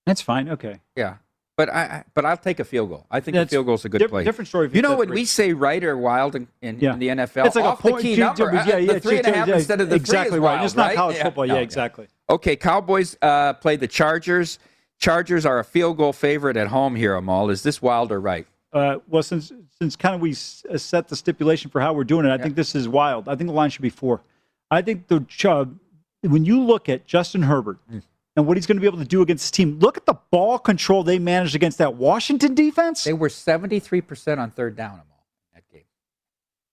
that's 0.06 0.22
fine. 0.22 0.50
Okay. 0.50 0.80
Yeah. 0.96 1.18
But 1.58 1.70
I, 1.74 2.04
but 2.14 2.24
I'll 2.24 2.38
take 2.38 2.60
a 2.60 2.64
field 2.64 2.90
goal. 2.90 3.08
I 3.10 3.20
think 3.20 3.34
That's 3.34 3.52
a 3.52 3.56
field 3.56 3.66
goal's 3.66 3.84
a 3.84 3.90
good 3.90 3.98
diff- 3.98 4.12
play. 4.12 4.24
different 4.24 4.48
story 4.48 4.68
if 4.68 4.74
You 4.74 4.78
you 4.78 4.82
know 4.84 4.96
when 4.96 5.10
we 5.10 5.26
say 5.26 5.54
right 5.54 5.84
or 5.84 5.98
wild 5.98 6.36
in, 6.36 6.48
in, 6.62 6.80
Yeah. 6.80 6.94
in 6.94 7.00
the 7.00 7.08
NFL, 7.10 7.48
It's 7.48 7.56
like 7.56 7.66
a 7.66 7.70
off 7.70 7.82
the 7.82 7.90
point- 7.90 8.04
key 8.04 8.14
yeah, 8.14 8.26
number, 8.28 8.52
yeah, 8.54 8.62
uh, 8.62 8.78
yeah, 8.78 8.94
the 8.94 9.00
three 9.00 9.18
and 9.18 9.26
a 9.28 9.32
half 9.36 9.48
yeah, 9.48 9.56
instead 9.56 9.82
of 9.82 9.90
the 9.90 9.96
exactly 9.96 10.30
three 10.30 10.38
is 10.38 10.44
right. 10.44 10.54
wild, 10.54 10.66
It's 10.66 10.76
not 10.76 10.88
right? 10.90 10.96
college 10.96 11.18
football. 11.18 11.46
Yeah, 11.48 11.54
no, 11.56 11.60
exactly. 11.62 12.08
Okay, 12.30 12.56
Cowboys 12.56 13.18
uh, 13.24 13.54
play 13.54 13.76
the 13.76 13.88
Chargers. 13.88 14.60
Chargers 15.00 15.48
are 15.48 15.58
a 15.58 15.64
field 15.64 15.98
goal 15.98 16.14
favorite 16.14 16.58
at 16.58 16.68
home 16.68 16.96
here, 16.96 17.16
Amal. 17.16 17.50
Is 17.50 17.64
this 17.64 17.82
wild 17.82 18.12
or 18.12 18.22
right? 18.22 18.46
Uh, 18.72 18.98
well, 19.08 19.24
since 19.24 19.52
since 19.80 19.96
kind 19.96 20.14
of 20.14 20.22
we 20.22 20.32
s- 20.32 20.64
uh, 20.72 20.78
set 20.78 21.08
the 21.08 21.16
stipulation 21.16 21.72
for 21.72 21.82
how 21.82 21.92
we're 21.94 22.04
doing 22.04 22.26
it, 22.28 22.32
I 22.32 22.38
think 22.38 22.56
this 22.56 22.76
is 22.76 22.88
wild. 22.88 23.28
I 23.28 23.36
think 23.36 23.48
the 23.50 23.54
line 23.56 23.72
should 23.72 23.82
be 23.82 23.90
four. 23.90 24.22
I 24.70 24.84
think 24.84 25.08
the 25.08 25.22
Chubb, 25.28 25.80
when 26.22 26.46
you 26.46 26.62
look 26.62 26.88
at 26.90 27.08
Justin 27.08 27.42
Herbert 27.44 27.80
Hmm. 27.90 28.00
And 28.38 28.48
what 28.48 28.56
he's 28.56 28.66
going 28.66 28.78
to 28.78 28.82
be 28.82 28.88
able 28.88 29.00
to 29.00 29.04
do 29.06 29.22
against 29.22 29.44
this 29.44 29.52
team, 29.52 29.80
look 29.80 29.98
at 29.98 30.06
the 30.06 30.14
ball 30.32 30.58
control 30.60 31.04
they 31.04 31.20
managed 31.20 31.56
against 31.56 31.80
that 31.80 31.96
Washington 31.96 32.56
defense. 32.56 33.04
They 33.04 33.12
were 33.12 33.28
73% 33.28 34.38
on 34.38 34.52
third 34.52 34.78
down, 34.78 34.92
Amal. 34.94 35.04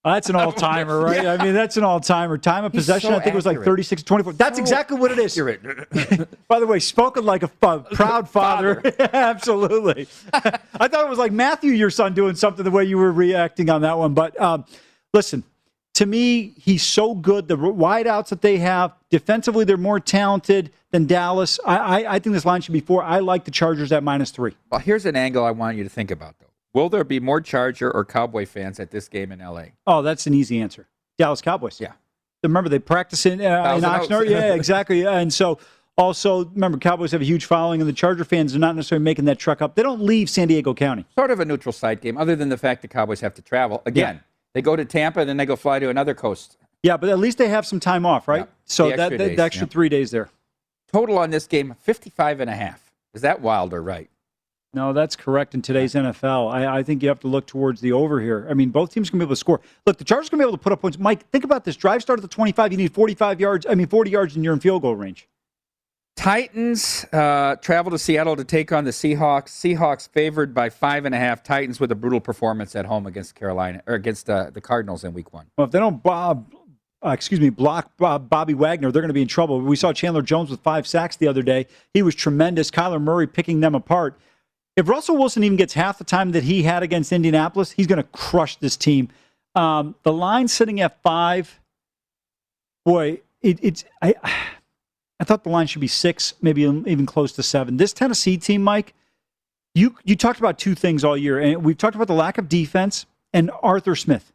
Uh, 0.06 0.12
That's 0.12 0.28
an 0.28 0.36
all 0.36 0.52
timer, 0.52 1.00
right? 1.00 1.14
Yeah. 1.22 1.32
I 1.32 1.42
mean, 1.42 1.54
that's 1.54 1.78
an 1.78 1.84
all 1.84 1.98
timer. 1.98 2.36
Time 2.36 2.64
of 2.66 2.72
He's 2.72 2.82
possession, 2.82 3.08
so 3.12 3.16
I 3.16 3.20
think 3.20 3.32
it 3.32 3.36
was 3.36 3.46
like 3.46 3.54
accurate. 3.54 3.64
36 3.68 4.02
24. 4.02 4.32
That's 4.34 4.58
So 4.58 4.62
exactly 4.62 4.98
what 4.98 5.10
it 5.10 5.18
is. 5.18 5.32
Accurate. 5.38 5.88
By 6.48 6.60
the 6.60 6.66
way, 6.66 6.78
spoken 6.78 7.24
like 7.24 7.42
a 7.42 7.48
fa- 7.48 7.86
proud 7.92 8.28
father. 8.28 8.82
Absolutely. 8.98 10.06
I 10.34 10.88
thought 10.88 11.06
it 11.06 11.08
was 11.08 11.18
like 11.18 11.32
Matthew, 11.32 11.72
your 11.72 11.88
son, 11.88 12.12
doing 12.12 12.34
something 12.34 12.62
the 12.64 12.70
way 12.70 12.84
you 12.84 12.98
were 12.98 13.12
reacting 13.12 13.70
on 13.70 13.80
that 13.80 13.96
one. 13.96 14.12
But 14.12 14.38
um, 14.38 14.66
listen, 15.14 15.42
to 15.94 16.06
me, 16.06 16.54
he's 16.56 16.82
so 16.82 17.14
good. 17.14 17.48
The 17.48 17.56
wideouts 17.56 18.28
that 18.28 18.42
they 18.42 18.58
have, 18.58 18.92
defensively, 19.10 19.64
they're 19.64 19.76
more 19.76 20.00
talented 20.00 20.72
than 20.90 21.06
Dallas. 21.06 21.58
I, 21.64 21.76
I, 21.76 22.14
I 22.14 22.18
think 22.18 22.34
this 22.34 22.44
line 22.44 22.60
should 22.60 22.72
be 22.72 22.80
four. 22.80 23.02
I 23.02 23.20
like 23.20 23.44
the 23.44 23.50
Chargers 23.50 23.92
at 23.92 24.02
minus 24.02 24.30
three. 24.30 24.56
Well, 24.70 24.80
here's 24.80 25.06
an 25.06 25.16
angle 25.16 25.44
I 25.44 25.52
want 25.52 25.76
you 25.76 25.84
to 25.84 25.90
think 25.90 26.10
about, 26.10 26.38
though. 26.40 26.46
Will 26.72 26.88
there 26.88 27.04
be 27.04 27.20
more 27.20 27.40
Charger 27.40 27.90
or 27.90 28.04
Cowboy 28.04 28.46
fans 28.46 28.80
at 28.80 28.90
this 28.90 29.08
game 29.08 29.30
in 29.30 29.40
L.A.? 29.40 29.72
Oh, 29.86 30.02
that's 30.02 30.26
an 30.26 30.34
easy 30.34 30.60
answer. 30.60 30.88
Dallas 31.16 31.40
Cowboys. 31.40 31.80
Yeah. 31.80 31.92
Remember, 32.42 32.68
they 32.68 32.80
practice 32.80 33.24
in, 33.24 33.40
uh, 33.40 33.74
in 33.76 33.84
Oxnard. 33.84 34.28
Yeah, 34.28 34.54
exactly. 34.54 35.02
Yeah, 35.02 35.18
And 35.18 35.32
so, 35.32 35.60
also, 35.96 36.46
remember, 36.46 36.76
Cowboys 36.78 37.12
have 37.12 37.20
a 37.20 37.24
huge 37.24 37.44
following, 37.44 37.80
and 37.80 37.88
the 37.88 37.94
Charger 37.94 38.24
fans 38.24 38.54
are 38.56 38.58
not 38.58 38.74
necessarily 38.74 39.04
making 39.04 39.26
that 39.26 39.38
truck 39.38 39.62
up. 39.62 39.76
They 39.76 39.84
don't 39.84 40.02
leave 40.02 40.28
San 40.28 40.48
Diego 40.48 40.74
County. 40.74 41.06
Sort 41.16 41.30
of 41.30 41.38
a 41.38 41.44
neutral 41.44 41.72
site 41.72 42.00
game, 42.00 42.18
other 42.18 42.34
than 42.34 42.48
the 42.48 42.58
fact 42.58 42.82
the 42.82 42.88
Cowboys 42.88 43.20
have 43.20 43.34
to 43.34 43.42
travel. 43.42 43.80
Again, 43.86 44.20
they 44.54 44.62
go 44.62 44.76
to 44.76 44.84
Tampa, 44.84 45.24
then 45.24 45.36
they 45.36 45.46
go 45.46 45.56
fly 45.56 45.78
to 45.78 45.90
another 45.90 46.14
coast. 46.14 46.56
Yeah, 46.82 46.96
but 46.96 47.08
at 47.08 47.18
least 47.18 47.38
they 47.38 47.48
have 47.48 47.66
some 47.66 47.80
time 47.80 48.06
off, 48.06 48.28
right? 48.28 48.48
So 48.64 48.90
The 48.90 48.96
that 48.96 49.00
extra 49.00 49.18
the, 49.18 49.28
days, 49.28 49.36
the 49.36 49.42
extra 49.42 49.66
yeah. 49.66 49.70
three 49.70 49.88
days 49.88 50.10
there. 50.10 50.28
Total 50.92 51.18
on 51.18 51.30
this 51.30 51.46
game, 51.46 51.74
55 51.80 52.40
and 52.40 52.48
a 52.48 52.54
half. 52.54 52.92
Is 53.14 53.22
that 53.22 53.40
wild 53.40 53.72
or 53.72 53.82
right? 53.82 54.10
No, 54.74 54.92
that's 54.92 55.14
correct 55.14 55.54
in 55.54 55.62
today's 55.62 55.94
NFL. 55.94 56.52
I, 56.52 56.78
I 56.78 56.82
think 56.82 57.02
you 57.02 57.08
have 57.08 57.20
to 57.20 57.28
look 57.28 57.46
towards 57.46 57.80
the 57.80 57.92
over 57.92 58.20
here. 58.20 58.46
I 58.50 58.54
mean, 58.54 58.70
both 58.70 58.92
teams 58.92 59.08
can 59.08 59.18
be 59.20 59.24
able 59.24 59.32
to 59.32 59.36
score. 59.36 59.60
Look, 59.86 59.98
the 59.98 60.04
Chargers 60.04 60.28
can 60.28 60.38
be 60.38 60.42
able 60.42 60.52
to 60.52 60.58
put 60.58 60.72
up 60.72 60.80
points. 60.80 60.98
Mike, 60.98 61.28
think 61.30 61.44
about 61.44 61.64
this. 61.64 61.76
Drive 61.76 62.02
start 62.02 62.18
at 62.18 62.22
the 62.22 62.28
25. 62.28 62.72
You 62.72 62.78
need 62.78 62.92
45 62.92 63.40
yards. 63.40 63.66
I 63.68 63.76
mean, 63.76 63.86
40 63.86 64.10
yards, 64.10 64.34
and 64.34 64.44
you're 64.44 64.52
in 64.52 64.60
field 64.60 64.82
goal 64.82 64.96
range. 64.96 65.28
Titans 66.16 67.04
uh, 67.12 67.56
travel 67.56 67.90
to 67.90 67.98
Seattle 67.98 68.36
to 68.36 68.44
take 68.44 68.72
on 68.72 68.84
the 68.84 68.92
Seahawks. 68.92 69.48
Seahawks 69.48 70.08
favored 70.08 70.54
by 70.54 70.70
five 70.70 71.04
and 71.04 71.14
a 71.14 71.18
half. 71.18 71.42
Titans 71.42 71.80
with 71.80 71.90
a 71.90 71.94
brutal 71.94 72.20
performance 72.20 72.76
at 72.76 72.86
home 72.86 73.06
against 73.06 73.34
Carolina 73.34 73.82
or 73.86 73.94
against 73.94 74.30
uh, 74.30 74.50
the 74.50 74.60
Cardinals 74.60 75.04
in 75.04 75.12
Week 75.12 75.32
One. 75.32 75.46
Well, 75.58 75.66
if 75.66 75.72
they 75.72 75.80
don't, 75.80 76.02
Bob, 76.02 76.54
uh, 77.04 77.10
excuse 77.10 77.40
me, 77.40 77.50
block 77.50 77.96
Bob, 77.96 78.30
Bobby 78.30 78.54
Wagner, 78.54 78.92
they're 78.92 79.02
going 79.02 79.08
to 79.08 79.14
be 79.14 79.22
in 79.22 79.28
trouble. 79.28 79.60
We 79.60 79.76
saw 79.76 79.92
Chandler 79.92 80.22
Jones 80.22 80.50
with 80.50 80.60
five 80.60 80.86
sacks 80.86 81.16
the 81.16 81.26
other 81.26 81.42
day. 81.42 81.66
He 81.92 82.00
was 82.02 82.14
tremendous. 82.14 82.70
Kyler 82.70 83.02
Murray 83.02 83.26
picking 83.26 83.60
them 83.60 83.74
apart. 83.74 84.18
If 84.76 84.88
Russell 84.88 85.16
Wilson 85.16 85.44
even 85.44 85.56
gets 85.56 85.74
half 85.74 85.98
the 85.98 86.04
time 86.04 86.32
that 86.32 86.44
he 86.44 86.62
had 86.62 86.82
against 86.82 87.12
Indianapolis, 87.12 87.72
he's 87.72 87.86
going 87.86 88.02
to 88.02 88.08
crush 88.12 88.56
this 88.56 88.76
team. 88.76 89.08
Um, 89.54 89.94
the 90.04 90.12
line 90.12 90.48
sitting 90.48 90.80
at 90.80 91.00
five, 91.02 91.60
boy, 92.84 93.20
it, 93.42 93.58
it's 93.62 93.84
I. 94.00 94.14
I 95.20 95.24
thought 95.24 95.44
the 95.44 95.50
line 95.50 95.66
should 95.66 95.80
be 95.80 95.86
six, 95.88 96.34
maybe 96.42 96.62
even 96.62 97.06
close 97.06 97.32
to 97.32 97.42
seven. 97.42 97.76
This 97.76 97.92
Tennessee 97.92 98.36
team, 98.36 98.62
Mike, 98.62 98.94
you 99.74 99.96
you 100.04 100.16
talked 100.16 100.38
about 100.38 100.58
two 100.58 100.74
things 100.74 101.04
all 101.04 101.16
year, 101.16 101.38
and 101.38 101.64
we've 101.64 101.78
talked 101.78 101.94
about 101.94 102.08
the 102.08 102.14
lack 102.14 102.38
of 102.38 102.48
defense 102.48 103.06
and 103.32 103.50
Arthur 103.62 103.96
Smith. 103.96 104.32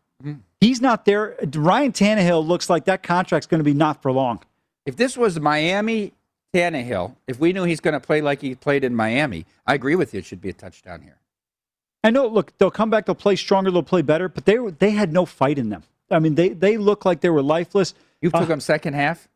He's 0.60 0.82
not 0.82 1.06
there. 1.06 1.38
Ryan 1.56 1.94
Tannehill 1.94 2.46
looks 2.46 2.70
like 2.70 2.84
that 2.86 3.02
contract's 3.04 3.48
going 3.48 3.60
to 3.60 3.64
be 3.64 3.74
not 3.74 4.02
for 4.02 4.12
long. 4.12 4.42
If 4.86 4.98
this 4.98 5.16
was 5.16 5.40
Miami 5.40 6.12
Tannehill, 6.54 7.16
if 7.28 7.40
we 7.40 7.54
knew 7.54 7.64
he's 7.64 7.80
going 7.80 7.94
to 7.94 8.00
play 8.02 8.20
like 8.20 8.42
he 8.42 8.56
played 8.56 8.84
in 8.84 8.94
Miami, 8.94 9.46
I 9.66 9.76
agree 9.76 9.96
with 9.96 10.14
you. 10.14 10.20
It 10.20 10.26
should 10.26 10.42
be 10.42 10.50
a 10.50 10.54
touchdown 10.54 11.02
here. 11.02 11.16
I 12.04 12.10
know. 12.12 12.28
Look, 12.28 12.58
they'll 12.58 12.72
come 12.72 12.90
back. 12.90 13.06
They'll 13.06 13.16
play 13.16 13.38
stronger. 13.38 13.72
They'll 13.72 13.84
play 13.84 14.02
better. 14.02 14.28
But 14.28 14.46
they 14.46 14.58
they 14.58 14.92
had 14.92 15.14
no 15.14 15.26
fight 15.26 15.58
in 15.58 15.70
them. 15.70 15.84
I 16.12 16.20
mean, 16.20 16.36
they 16.36 16.50
they 16.50 16.76
look 16.78 17.06
like 17.06 17.22
they 17.22 17.30
were 17.30 17.42
lifeless. 17.42 17.94
You 18.22 18.30
Uh, 18.34 18.40
took 18.40 18.50
them 18.50 18.60
second 18.60 18.96
half. 18.96 19.30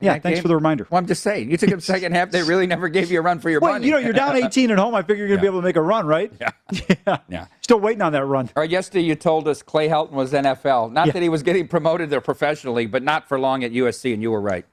Yeah, 0.00 0.18
thanks 0.18 0.36
game? 0.38 0.42
for 0.42 0.48
the 0.48 0.54
reminder. 0.54 0.86
Well, 0.90 0.98
I'm 0.98 1.06
just 1.06 1.22
saying, 1.22 1.50
you 1.50 1.56
took 1.56 1.70
them 1.70 1.80
second 1.80 2.12
half. 2.14 2.30
They 2.30 2.42
really 2.44 2.66
never 2.66 2.88
gave 2.88 3.10
you 3.10 3.18
a 3.18 3.22
run 3.22 3.38
for 3.38 3.50
your 3.50 3.60
Well, 3.60 3.72
money. 3.72 3.86
you 3.86 3.92
know, 3.92 3.98
you're 3.98 4.12
down 4.12 4.36
18 4.44 4.70
at 4.70 4.78
home. 4.78 4.94
I 4.94 5.02
figure 5.02 5.16
you're 5.26 5.28
going 5.28 5.38
to 5.38 5.42
be 5.42 5.46
able 5.46 5.60
to 5.60 5.64
make 5.64 5.76
a 5.76 5.82
run, 5.82 6.06
right? 6.06 6.32
Yeah. 6.40 6.50
yeah. 7.06 7.18
Yeah. 7.28 7.46
Still 7.60 7.80
waiting 7.80 8.02
on 8.02 8.12
that 8.12 8.24
run. 8.24 8.48
Or 8.56 8.64
yesterday 8.64 9.04
you 9.04 9.14
told 9.14 9.46
us 9.46 9.62
Clay 9.62 9.88
Helton 9.88 10.12
was 10.12 10.32
NFL. 10.32 10.92
Not 10.92 11.06
Yeah. 11.06 11.12
that 11.12 11.22
he 11.22 11.28
was 11.28 11.42
getting 11.42 11.68
promoted 11.68 12.08
there 12.10 12.20
professionally, 12.20 12.86
but 12.86 13.02
not 13.02 13.28
for 13.28 13.38
long 13.38 13.62
at 13.64 13.72
USC, 13.72 14.12
and 14.14 14.22
you 14.22 14.30
were 14.30 14.40
right. 14.40 14.64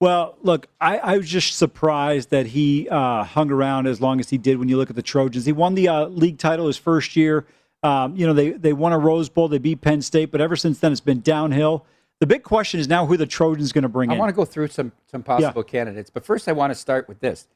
Well, 0.00 0.34
look, 0.42 0.66
I, 0.80 0.98
I 0.98 1.16
was 1.18 1.28
just 1.28 1.56
surprised 1.56 2.30
that 2.30 2.46
he 2.46 2.88
uh, 2.88 3.22
hung 3.22 3.52
around 3.52 3.86
as 3.86 4.00
long 4.00 4.18
as 4.18 4.30
he 4.30 4.36
did 4.36 4.58
when 4.58 4.68
you 4.68 4.76
look 4.76 4.90
at 4.90 4.96
the 4.96 5.02
Trojans. 5.02 5.46
He 5.46 5.52
won 5.52 5.76
the 5.76 5.86
uh, 5.88 6.06
league 6.06 6.38
title 6.38 6.66
his 6.66 6.76
first 6.76 7.14
year. 7.14 7.46
Um, 7.84 8.16
you 8.16 8.26
know, 8.26 8.32
they, 8.32 8.50
they 8.50 8.72
won 8.72 8.92
a 8.92 8.98
Rose 8.98 9.28
Bowl, 9.28 9.46
they 9.48 9.58
beat 9.58 9.80
Penn 9.80 10.02
State, 10.02 10.32
but 10.32 10.40
ever 10.40 10.56
since 10.56 10.78
then 10.80 10.90
it's 10.92 11.00
been 11.00 11.20
downhill. 11.20 11.84
The 12.22 12.26
big 12.26 12.44
question 12.44 12.78
is 12.78 12.86
now 12.86 13.04
who 13.04 13.16
the 13.16 13.26
Trojans 13.26 13.72
going 13.72 13.82
to 13.82 13.88
bring 13.88 14.10
I 14.10 14.12
in. 14.12 14.18
I 14.18 14.20
want 14.20 14.28
to 14.28 14.36
go 14.36 14.44
through 14.44 14.68
some 14.68 14.92
some 15.10 15.24
possible 15.24 15.64
candidates, 15.64 16.08
but 16.08 16.24
first 16.24 16.46
I 16.46 16.52
want 16.52 16.70
to 16.70 16.76
start 16.76 17.08
with 17.08 17.18
this. 17.18 17.48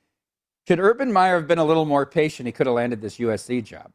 Should 0.67 0.81
Urban 0.81 1.13
Meyer 1.13 1.37
have 1.37 1.47
been 1.47 1.59
a 1.59 1.65
little 1.65 1.85
more 1.85 2.05
patient? 2.05 2.47
He 2.49 2.53
could 2.53 2.67
have 2.67 2.75
landed 2.75 3.01
this 3.01 3.19
USC 3.19 3.63
job. 3.63 3.93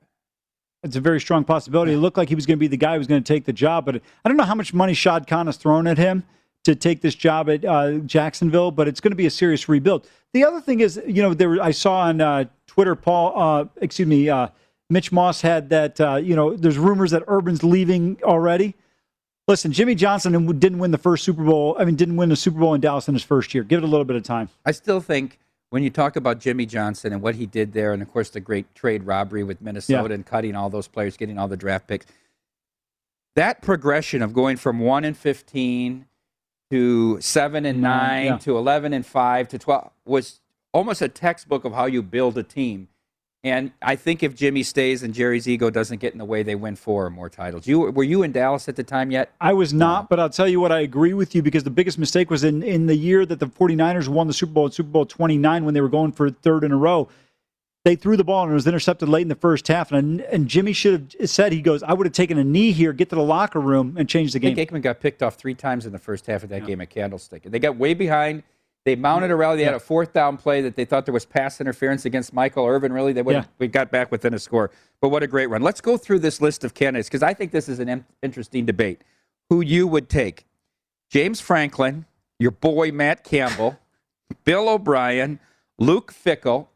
It's 0.81 0.95
a 0.95 1.01
very 1.01 1.19
strong 1.19 1.43
possibility. 1.43 1.91
It 1.91 1.97
looked 1.97 2.15
like 2.15 2.29
he 2.29 2.36
was 2.36 2.45
going 2.45 2.57
to 2.57 2.60
be 2.62 2.69
the 2.69 2.77
guy 2.77 2.93
who 2.93 2.99
was 2.99 3.07
going 3.07 3.21
to 3.21 3.34
take 3.34 3.43
the 3.43 3.51
job, 3.51 3.84
but 3.84 3.97
I 4.23 4.29
don't 4.29 4.38
know 4.38 4.45
how 4.45 4.55
much 4.55 4.73
money 4.73 4.93
Shad 4.93 5.27
Khan 5.27 5.47
has 5.47 5.57
thrown 5.57 5.88
at 5.88 5.97
him 5.97 6.23
to 6.63 6.73
take 6.73 7.01
this 7.01 7.15
job 7.15 7.49
at 7.49 7.65
uh, 7.65 7.97
Jacksonville, 8.05 8.71
but 8.71 8.88
it's 8.88 9.01
going 9.01 9.12
to 9.12 9.17
be 9.17 9.25
a 9.25 9.29
serious 9.29 9.67
rebuild. 9.67 10.07
The 10.31 10.45
other 10.45 10.62
thing 10.62 10.79
is, 10.79 11.01
you 11.05 11.21
know, 11.21 11.34
there 11.34 11.62
I 11.62 11.71
saw 11.71 12.03
on 12.03 12.21
uh, 12.21 12.45
Twitter, 12.65 12.95
Paul, 12.95 13.34
uh, 13.38 13.65
excuse 13.81 14.07
me, 14.07 14.29
uh, 14.29 14.47
Mitch 14.89 15.12
Moss 15.12 15.41
had 15.41 15.69
that, 15.71 15.99
uh, 15.99 16.15
you 16.15 16.34
know, 16.34 16.55
there's 16.55 16.77
rumors 16.77 17.12
that 17.12 17.23
Urban's 17.27 17.62
leaving 17.62 18.17
already. 18.23 18.73
Listen, 19.47 19.71
Jimmy 19.71 19.95
Johnson 19.95 20.34
didn't 20.60 20.80
win 20.80 20.91
the 20.91 20.97
first 20.97 21.23
Super 21.23 21.43
Bowl. 21.43 21.75
I 21.80 21.84
mean, 21.86 21.95
didn't 21.95 22.15
win 22.15 22.30
the 22.30 22.36
Super 22.36 22.60
Bowl 22.60 22.73
in 22.73 22.82
Dallas 22.82 23.08
in 23.08 23.15
his 23.15 23.23
first 23.23 23.54
year. 23.54 23.63
Give 23.63 23.80
it 23.80 23.84
a 23.84 23.88
little 23.88 24.06
bit 24.06 24.15
of 24.15 24.23
time. 24.23 24.49
I 24.65 24.71
still 24.71 25.01
think 25.01 25.39
when 25.71 25.84
you 25.84 25.89
talk 25.89 26.15
about 26.15 26.39
Jimmy 26.39 26.65
Johnson 26.65 27.12
and 27.12 27.21
what 27.21 27.36
he 27.36 27.45
did 27.45 27.73
there, 27.73 27.91
and 27.93 28.01
of 28.01 28.12
course 28.12 28.30
the 28.30 28.39
great 28.39 28.73
trade 28.75 29.04
robbery 29.04 29.43
with 29.43 29.62
Minnesota 29.62 30.10
Yeah. 30.10 30.15
and 30.15 30.25
cutting 30.25 30.56
all 30.56 30.69
those 30.69 30.88
players, 30.88 31.17
getting 31.17 31.38
all 31.39 31.47
the 31.47 31.58
draft 31.58 31.88
picks, 31.88 32.06
that 33.36 33.62
progression 33.62 34.21
of 34.21 34.34
going 34.34 34.58
from 34.58 34.80
one 34.80 35.04
and 35.06 35.17
fifteen 35.17 36.06
to 36.69 37.19
seven 37.19 37.65
and 37.65 37.82
Nine, 37.82 38.08
nine 38.08 38.25
yeah. 38.25 38.38
to 38.39 38.58
eleven 38.58 38.93
and 38.93 39.06
five 39.06 39.47
to 39.49 39.58
twelve 39.58 39.91
was 40.06 40.39
almost 40.73 41.01
a 41.01 41.10
textbook 41.10 41.65
of 41.65 41.73
how 41.73 41.86
you 41.86 42.01
build 42.01 42.38
a 42.38 42.43
team. 42.43 42.88
And 43.43 43.71
I 43.82 43.95
think 43.95 44.21
if 44.21 44.36
Jimmy 44.36 44.62
stays 44.62 45.01
and 45.01 45.15
Jerry's 45.15 45.47
ego 45.47 45.71
doesn't 45.71 45.99
get 45.99 46.13
in 46.13 46.19
the 46.19 46.25
way, 46.25 46.43
they 46.43 46.54
win 46.54 46.75
four 46.75 47.08
or 47.08 47.10
more 47.10 47.27
titles. 47.27 47.65
You 47.65 47.80
were 47.80 48.04
you 48.04 48.21
in 48.21 48.32
Dallas 48.32 48.69
at 48.69 48.75
the 48.75 48.84
time 48.84 49.10
yet? 49.10 49.34
I 49.41 49.54
was 49.54 49.73
not, 49.73 50.10
but 50.10 50.19
I'll 50.19 50.30
tell 50.30 50.47
you 50.47 50.60
what, 50.60 50.71
I 50.71 50.82
agree 50.82 51.15
with 51.15 51.34
you 51.34 51.41
because 51.41 51.63
the 51.63 51.71
biggest 51.71 51.97
mistake 51.97 52.30
was 52.30 52.43
in, 52.43 52.62
in 52.62 52.86
the 52.86 52.95
year 52.95 53.25
that 53.25 53.39
the 53.39 53.47
49ers 53.47 54.08
won 54.08 54.27
the 54.27 54.34
Super 54.34 54.51
Bowl 54.51 54.67
at 54.67 54.73
Super 54.73 54.89
Bowl 54.89 55.08
29 55.08 55.65
when 55.65 55.73
they 55.73 55.82
were 55.82 55.89
going 55.89 56.12
for 56.12 56.30
third 56.30 56.63
in 56.63 56.71
a 56.71 56.77
row. 56.77 57.10
They 57.84 57.95
threw 57.95 58.15
the 58.15 58.23
ball 58.23 58.43
and 58.43 58.51
it 58.51 58.54
was 58.54 58.67
intercepted 58.67 59.10
late 59.10 59.23
in 59.23 59.27
the 59.27 59.34
first 59.34 59.67
half. 59.67 59.91
And, 59.91 60.21
and 60.21 60.47
Jimmy 60.47 60.71
should 60.71 61.15
have 61.19 61.27
said, 61.27 61.51
he 61.51 61.63
goes, 61.63 61.82
I 61.82 61.93
would 61.93 62.06
have 62.06 62.13
taken 62.13 62.38
a 62.38 62.43
knee 62.43 62.73
here, 62.73 62.93
get 62.93 63.10
to 63.10 63.15
the 63.15 63.23
locker 63.23 63.60
room, 63.60 63.95
and 63.97 64.08
changed 64.08 64.36
the 64.36 64.38
I 64.38 64.41
game. 64.41 64.56
think 64.56 64.69
Aikman 64.69 64.84
got 64.84 64.99
picked 64.99 65.23
off 65.23 65.34
three 65.34 65.56
times 65.56 65.88
in 65.88 65.91
the 65.91 65.97
first 65.97 66.27
half 66.27 66.43
of 66.43 66.49
that 66.49 66.67
game 66.67 66.80
at 66.80 66.91
Candlestick. 66.91 67.45
And 67.45 67.51
they 67.51 67.58
got 67.58 67.77
way 67.77 67.95
behind. 67.95 68.43
They 68.84 68.96
mounted 68.96 69.30
a 69.30 69.36
rally. 69.36 69.58
They 69.58 69.63
had 69.63 69.76
a 69.76 69.80
fourth 69.80 70.12
down 70.12 70.38
play 70.38 70.62
that 70.62 70.76
they 70.76 70.86
thought 70.86 71.06
there 71.06 71.13
was 71.13 71.26
pass 71.26 71.62
interference 71.62 72.06
against 72.06 72.34
Michael 72.34 72.65
Irvin. 72.65 72.91
Really, 72.91 73.13
they 73.13 73.22
would 73.22 73.36
Yeah. 73.36 73.44
we 73.60 73.67
got 73.67 73.91
back 73.91 74.12
within 74.12 74.34
a 74.34 74.39
score. 74.39 74.72
But 75.02 75.10
what 75.10 75.22
a 75.22 75.28
great 75.28 75.48
run! 75.48 75.62
Let's 75.62 75.82
go 75.82 75.98
through 75.98 76.20
this 76.20 76.41
list 76.41 76.63
of 76.63 76.74
candidates 76.74 77.08
because 77.08 77.22
I 77.22 77.34
think 77.36 77.52
this 77.52 77.70
is 77.70 77.80
an 77.80 77.89
in- 77.89 78.06
interesting 78.24 78.65
debate. 78.65 79.04
Who 79.50 79.62
you 79.62 79.86
would 79.88 80.10
take? 80.10 80.46
James 81.12 81.39
Franklin, 81.41 82.06
your 82.39 82.52
boy 82.52 82.91
Matt 82.91 83.24
Campbell, 83.24 83.78
Bill 84.46 84.67
O'Brien, 84.70 85.39
Luke 85.78 86.12
Fickell, 86.13 86.67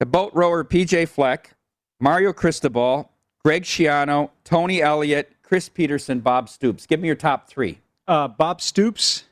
the 0.00 0.06
boat 0.06 0.32
rower 0.34 0.64
PJ 0.64 1.08
Fleck, 1.08 1.52
Mario 1.98 2.32
Cristobal, 2.32 3.10
Greg 3.44 3.62
Schiano, 3.62 4.30
Tony 4.44 4.82
Elliott, 4.82 5.32
Chris 5.42 5.68
Petersen, 5.70 6.20
Bob 6.20 6.48
Stoops. 6.48 6.86
Give 6.86 7.00
me 7.00 7.06
your 7.06 7.16
top 7.16 7.48
three. 7.48 7.80
Uh, 8.06 8.28
Bob 8.28 8.60
Stoops. 8.60 9.24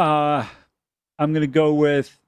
Uh, 0.00 0.46
I'm 1.18 1.32
going 1.32 1.42
to 1.42 1.46
go 1.46 1.74
with, 1.74 2.18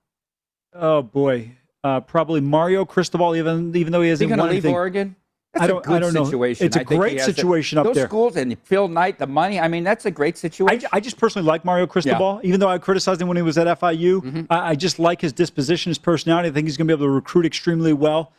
oh 0.74 1.02
boy. 1.02 1.52
Uh, 1.84 2.00
probably 2.00 2.40
Mario 2.40 2.84
Cristobal, 2.84 3.34
even 3.34 3.74
even 3.74 3.92
though 3.92 4.02
he 4.02 4.10
hasn't 4.10 4.28
going 4.28 4.38
to 4.38 4.42
won 4.42 4.50
leave 4.50 4.64
anything. 4.64 4.74
Oregon? 4.74 5.16
I 5.54 5.66
don't- 5.66 5.78
a 5.78 5.88
good 5.88 5.96
I 5.96 5.98
don't 5.98 6.14
know. 6.14 6.24
situation. 6.24 6.66
It's 6.66 6.76
a 6.76 6.84
great 6.84 7.12
he 7.12 7.18
has 7.18 7.28
it. 7.28 7.36
situation 7.36 7.76
up 7.78 7.84
Those 7.84 7.94
there. 7.94 8.04
Those 8.04 8.10
schools 8.10 8.36
and 8.36 8.58
Phil 8.60 8.88
Knight, 8.88 9.18
the 9.18 9.26
money. 9.26 9.58
I 9.58 9.68
mean, 9.68 9.84
that's 9.84 10.06
a 10.06 10.10
great 10.10 10.38
situation. 10.38 10.88
I, 10.92 10.96
I 10.96 11.00
just 11.00 11.18
personally 11.18 11.46
like 11.46 11.64
Mario 11.64 11.86
Cristobal, 11.86 12.40
even 12.44 12.60
though 12.60 12.68
I 12.68 12.78
criticized 12.78 13.20
him 13.20 13.28
when 13.28 13.36
he 13.36 13.42
was 13.42 13.58
at 13.58 13.66
FIU. 13.80 14.20
Mm-hmm. 14.22 14.42
I, 14.48 14.70
I 14.70 14.74
just 14.76 14.98
like 14.98 15.20
his 15.20 15.32
disposition, 15.32 15.90
his 15.90 15.98
personality. 15.98 16.48
I 16.48 16.52
think 16.52 16.68
he's 16.68 16.76
going 16.76 16.86
to 16.88 16.96
be 16.96 16.98
able 16.98 17.06
to 17.06 17.14
recruit 17.14 17.44
extremely 17.46 17.92
well. 17.92 18.32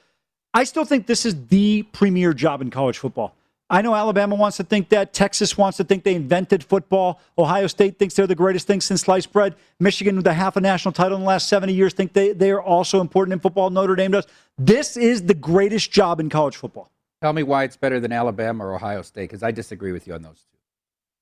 I 0.53 0.63
still 0.63 0.85
think 0.85 1.05
this 1.07 1.25
is 1.25 1.47
the 1.47 1.83
premier 1.91 2.33
job 2.33 2.61
in 2.61 2.69
college 2.69 2.97
football. 2.97 3.35
I 3.69 3.81
know 3.81 3.95
Alabama 3.95 4.35
wants 4.35 4.57
to 4.57 4.63
think 4.63 4.89
that. 4.89 5.13
Texas 5.13 5.57
wants 5.57 5.77
to 5.77 5.83
think 5.83 6.03
they 6.03 6.15
invented 6.15 6.63
football. 6.63 7.19
Ohio 7.37 7.67
State 7.67 7.97
thinks 7.97 8.13
they're 8.13 8.27
the 8.27 8.35
greatest 8.35 8.67
thing 8.67 8.81
since 8.81 9.01
sliced 9.01 9.31
bread. 9.31 9.55
Michigan, 9.79 10.15
with 10.15 10.27
a 10.27 10.33
half 10.33 10.55
a 10.57 10.61
national 10.61 10.91
title 10.91 11.15
in 11.15 11.21
the 11.23 11.27
last 11.27 11.47
70 11.47 11.73
years, 11.73 11.93
think 11.93 12.13
they, 12.13 12.33
they 12.33 12.51
are 12.51 12.61
also 12.61 13.01
important 13.01 13.33
in 13.33 13.39
football. 13.39 13.69
Notre 13.69 13.95
Dame 13.95 14.11
does. 14.11 14.27
This 14.57 14.97
is 14.97 15.23
the 15.23 15.33
greatest 15.33 15.91
job 15.91 16.19
in 16.19 16.29
college 16.29 16.55
football. 16.55 16.91
Tell 17.21 17.33
me 17.33 17.43
why 17.43 17.63
it's 17.63 17.77
better 17.77 17.99
than 17.99 18.11
Alabama 18.11 18.65
or 18.65 18.75
Ohio 18.75 19.01
State, 19.01 19.29
because 19.29 19.43
I 19.43 19.51
disagree 19.51 19.93
with 19.93 20.07
you 20.07 20.13
on 20.13 20.21
those. 20.21 20.45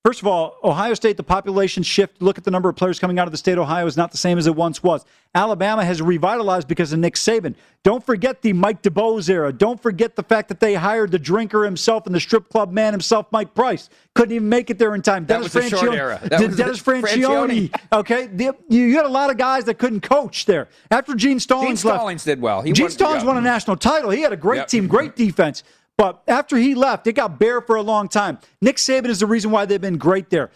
First 0.04 0.22
of 0.22 0.28
all, 0.28 0.56
Ohio 0.64 0.96
State, 0.96 1.16
the 1.18 1.22
population 1.24 1.84
shift, 1.84 2.24
look 2.24 2.40
at 2.40 2.44
the 2.44 2.50
number 2.50 2.68
of 2.68 2.76
players 2.76 2.98
coming 2.98 3.20
out 3.20 3.28
of 3.28 3.32
the 3.32 3.38
state 3.38 3.52
of 3.54 3.60
Ohio, 3.60 3.86
is 3.86 3.96
not 3.96 4.10
the 4.12 4.18
same 4.18 4.40
as 4.40 4.48
it 4.48 4.56
once 4.56 4.82
was. 4.82 5.06
Alabama 5.36 5.86
has 5.86 6.02
revitalized 6.02 6.68
because 6.68 6.92
of 6.92 6.98
Nick 6.98 7.14
Saban. 7.14 7.54
Don't 7.84 8.04
forget 8.04 8.42
the 8.42 8.52
Mike 8.52 8.82
DuBose 8.82 9.30
era. 9.30 9.54
Don't 9.54 9.80
forget 9.80 10.16
the 10.16 10.24
fact 10.24 10.50
that 10.50 10.60
they 10.60 10.74
hired 10.74 11.12
the 11.12 11.20
drinker 11.20 11.64
himself 11.64 12.08
and 12.08 12.16
the 12.16 12.20
strip 12.20 12.50
club 12.50 12.72
man 12.72 12.94
himself, 12.94 13.28
Mike 13.32 13.54
Price. 13.54 13.90
Couldn't 14.16 14.34
even 14.36 14.50
make 14.50 14.72
it 14.72 14.80
there 14.80 14.96
in 14.96 15.04
time. 15.04 15.28
That 15.28 15.36
Dennis 15.36 15.54
was 15.54 15.70
the 15.70 15.78
short 15.78 15.94
era. 15.94 16.20
That 16.24 16.48
was 16.48 16.58
Dennis 16.58 16.82
Franchione. 16.82 17.72
Okay, 17.94 18.26
The- 18.26 18.56
you 18.70 18.96
had 18.96 19.06
a 19.06 19.10
lot 19.10 19.30
of 19.30 19.38
guys 19.38 19.66
that 19.66 19.76
couldn't 19.76 20.02
coach 20.02 20.48
there. 20.48 20.68
After 20.90 21.14
Gene 21.14 21.40
Stallings 21.40 21.84
Gene 21.84 21.90
left, 21.92 22.00
Stallings 22.00 22.24
did 22.24 22.42
well. 22.42 22.64
He 22.64 22.72
Gene 22.74 22.86
won- 22.86 22.92
Stallings 22.92 23.22
yeah. 23.22 23.28
won 23.28 23.38
a 23.38 23.42
national 23.42 23.78
title. 23.78 24.10
He 24.10 24.22
had 24.22 24.34
a 24.34 24.38
great 24.38 24.58
Yep. 24.58 24.68
team, 24.68 24.88
great 24.88 25.16
defense. 25.16 25.64
But 26.02 26.24
after 26.28 26.58
he 26.58 26.74
left, 26.74 27.06
it 27.06 27.14
got 27.14 27.38
bare 27.38 27.62
for 27.62 27.76
a 27.76 27.84
long 27.84 28.08
time. 28.08 28.40
Nick 28.60 28.78
Saban 28.78 29.10
is 29.10 29.20
the 29.20 29.28
reason 29.28 29.52
why 29.52 29.66
they've 29.66 29.80
been 29.80 30.00
great 30.00 30.32
there. 30.32 30.50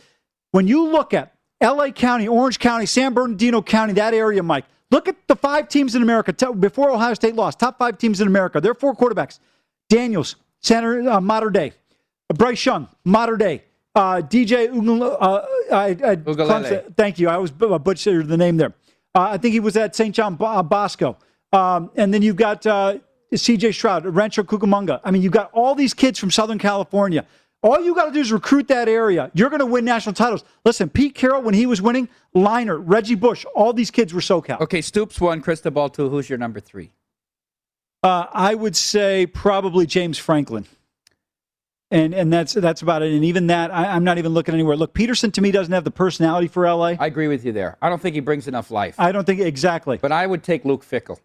When 0.54 0.66
you 0.68 0.88
look 0.88 1.14
at 1.14 1.36
LA 1.62 1.92
County, 1.92 2.28
Orange 2.28 2.58
County, 2.58 2.88
San 2.88 3.14
Bernardino 3.14 3.62
County, 3.62 3.94
that 3.94 4.16
area, 4.16 4.42
Mike, 4.42 4.66
look 4.90 5.08
at 5.08 5.16
the 5.28 5.36
five 5.36 5.70
teams 5.70 5.94
in 5.94 6.02
America 6.02 6.34
before 6.54 6.90
Ohio 6.90 7.14
State 7.14 7.36
lost. 7.36 7.60
Top 7.60 7.78
five 7.78 8.00
teams 8.00 8.22
in 8.22 8.28
America. 8.28 8.60
There 8.60 8.72
are 8.72 8.74
four 8.74 8.96
quarterbacks 8.96 9.38
Daniels, 9.88 10.36
Center, 10.64 11.08
uh, 11.08 11.22
Mater 11.22 11.52
Dei, 11.52 11.74
Bryce 12.34 12.66
Young, 12.66 12.88
modern 13.04 13.38
Day, 13.38 13.66
uh, 13.94 14.24
DJ 14.24 14.70
Ugl- 14.70 15.16
uh, 15.22 15.46
I, 15.72 15.90
I. 15.90 16.16
Thank 16.98 17.20
you. 17.20 17.30
I 17.30 17.38
was 17.38 17.52
butchered 17.52 18.28
the 18.28 18.38
name 18.38 18.58
there. 18.58 18.74
Uh, 19.14 19.30
I 19.34 19.38
think 19.38 19.54
he 19.54 19.60
was 19.60 19.78
at 19.78 19.96
St. 19.96 20.16
John 20.16 20.38
uh, 20.40 20.64
Bosco. 20.64 21.20
Um, 21.54 21.92
and 21.96 22.12
then 22.12 22.24
you've 22.24 22.36
got 22.36 22.66
uh, 23.36 23.38
CJ 23.38 23.74
Stroud, 23.74 24.06
Rancho 24.06 24.44
Cucamonga. 24.44 25.00
I 25.04 25.12
mean, 25.12 25.22
you've 25.22 25.34
got 25.34 25.52
all 25.54 25.76
these 25.76 25.94
kids 25.94 26.18
from 26.18 26.32
Southern 26.32 26.58
California. 26.58 27.26
All 27.62 27.84
you 27.84 27.96
got 27.96 28.06
to 28.06 28.12
do 28.12 28.20
is 28.20 28.32
recruit 28.32 28.68
that 28.68 28.88
area. 28.88 29.32
You're 29.34 29.50
going 29.50 29.60
to 29.60 29.66
win 29.66 29.86
national 29.86 30.14
titles. 30.14 30.44
Listen, 30.66 30.90
Pete 30.90 31.16
Carroll, 31.16 31.42
when 31.42 31.56
he 31.56 31.66
was 31.66 31.82
winning, 31.82 32.10
Leinart, 32.36 32.84
Reggie 32.86 33.16
Bush, 33.16 33.44
all 33.56 33.74
these 33.74 33.90
kids 33.90 34.14
were 34.14 34.22
SoCal. 34.22 34.62
Okay, 34.62 34.82
Stoops 34.82 35.20
one, 35.20 35.42
Cristobal 35.42 35.90
two. 35.90 36.10
Who's 36.10 36.30
your 36.30 36.38
number 36.38 36.60
three? 36.60 36.92
Uh, 38.04 38.28
I 38.32 38.54
would 38.54 38.76
say 38.76 39.26
probably 39.26 39.88
James 39.88 40.20
Franklin. 40.20 40.68
And 41.92 42.14
and 42.14 42.34
that's 42.34 42.54
that's 42.54 42.82
about 42.82 43.04
it. 43.04 43.14
And 43.14 43.24
even 43.24 43.48
that, 43.48 43.72
I, 43.72 43.86
I'm 43.88 44.04
not 44.04 44.18
even 44.18 44.34
looking 44.34 44.54
anywhere. 44.54 44.76
Look, 44.76 44.94
Petersen 44.94 45.32
to 45.32 45.42
me 45.42 45.52
doesn't 45.52 45.74
have 45.74 45.84
the 45.84 45.92
personality 45.92 46.48
for 46.48 46.68
LA. 46.68 46.96
I 47.00 47.06
agree 47.06 47.28
with 47.28 47.46
you 47.46 47.52
there. 47.52 47.78
I 47.82 47.90
don't 47.90 48.02
think 48.02 48.16
he 48.16 48.22
brings 48.22 48.48
enough 48.48 48.70
life. 48.70 48.96
I 49.00 49.12
don't 49.12 49.24
think 49.24 49.40
exactly. 49.40 49.98
But 49.98 50.12
I 50.12 50.28
would 50.28 50.44
take 50.44 50.66
Luke 50.66 50.84
Fickell. 50.84 51.20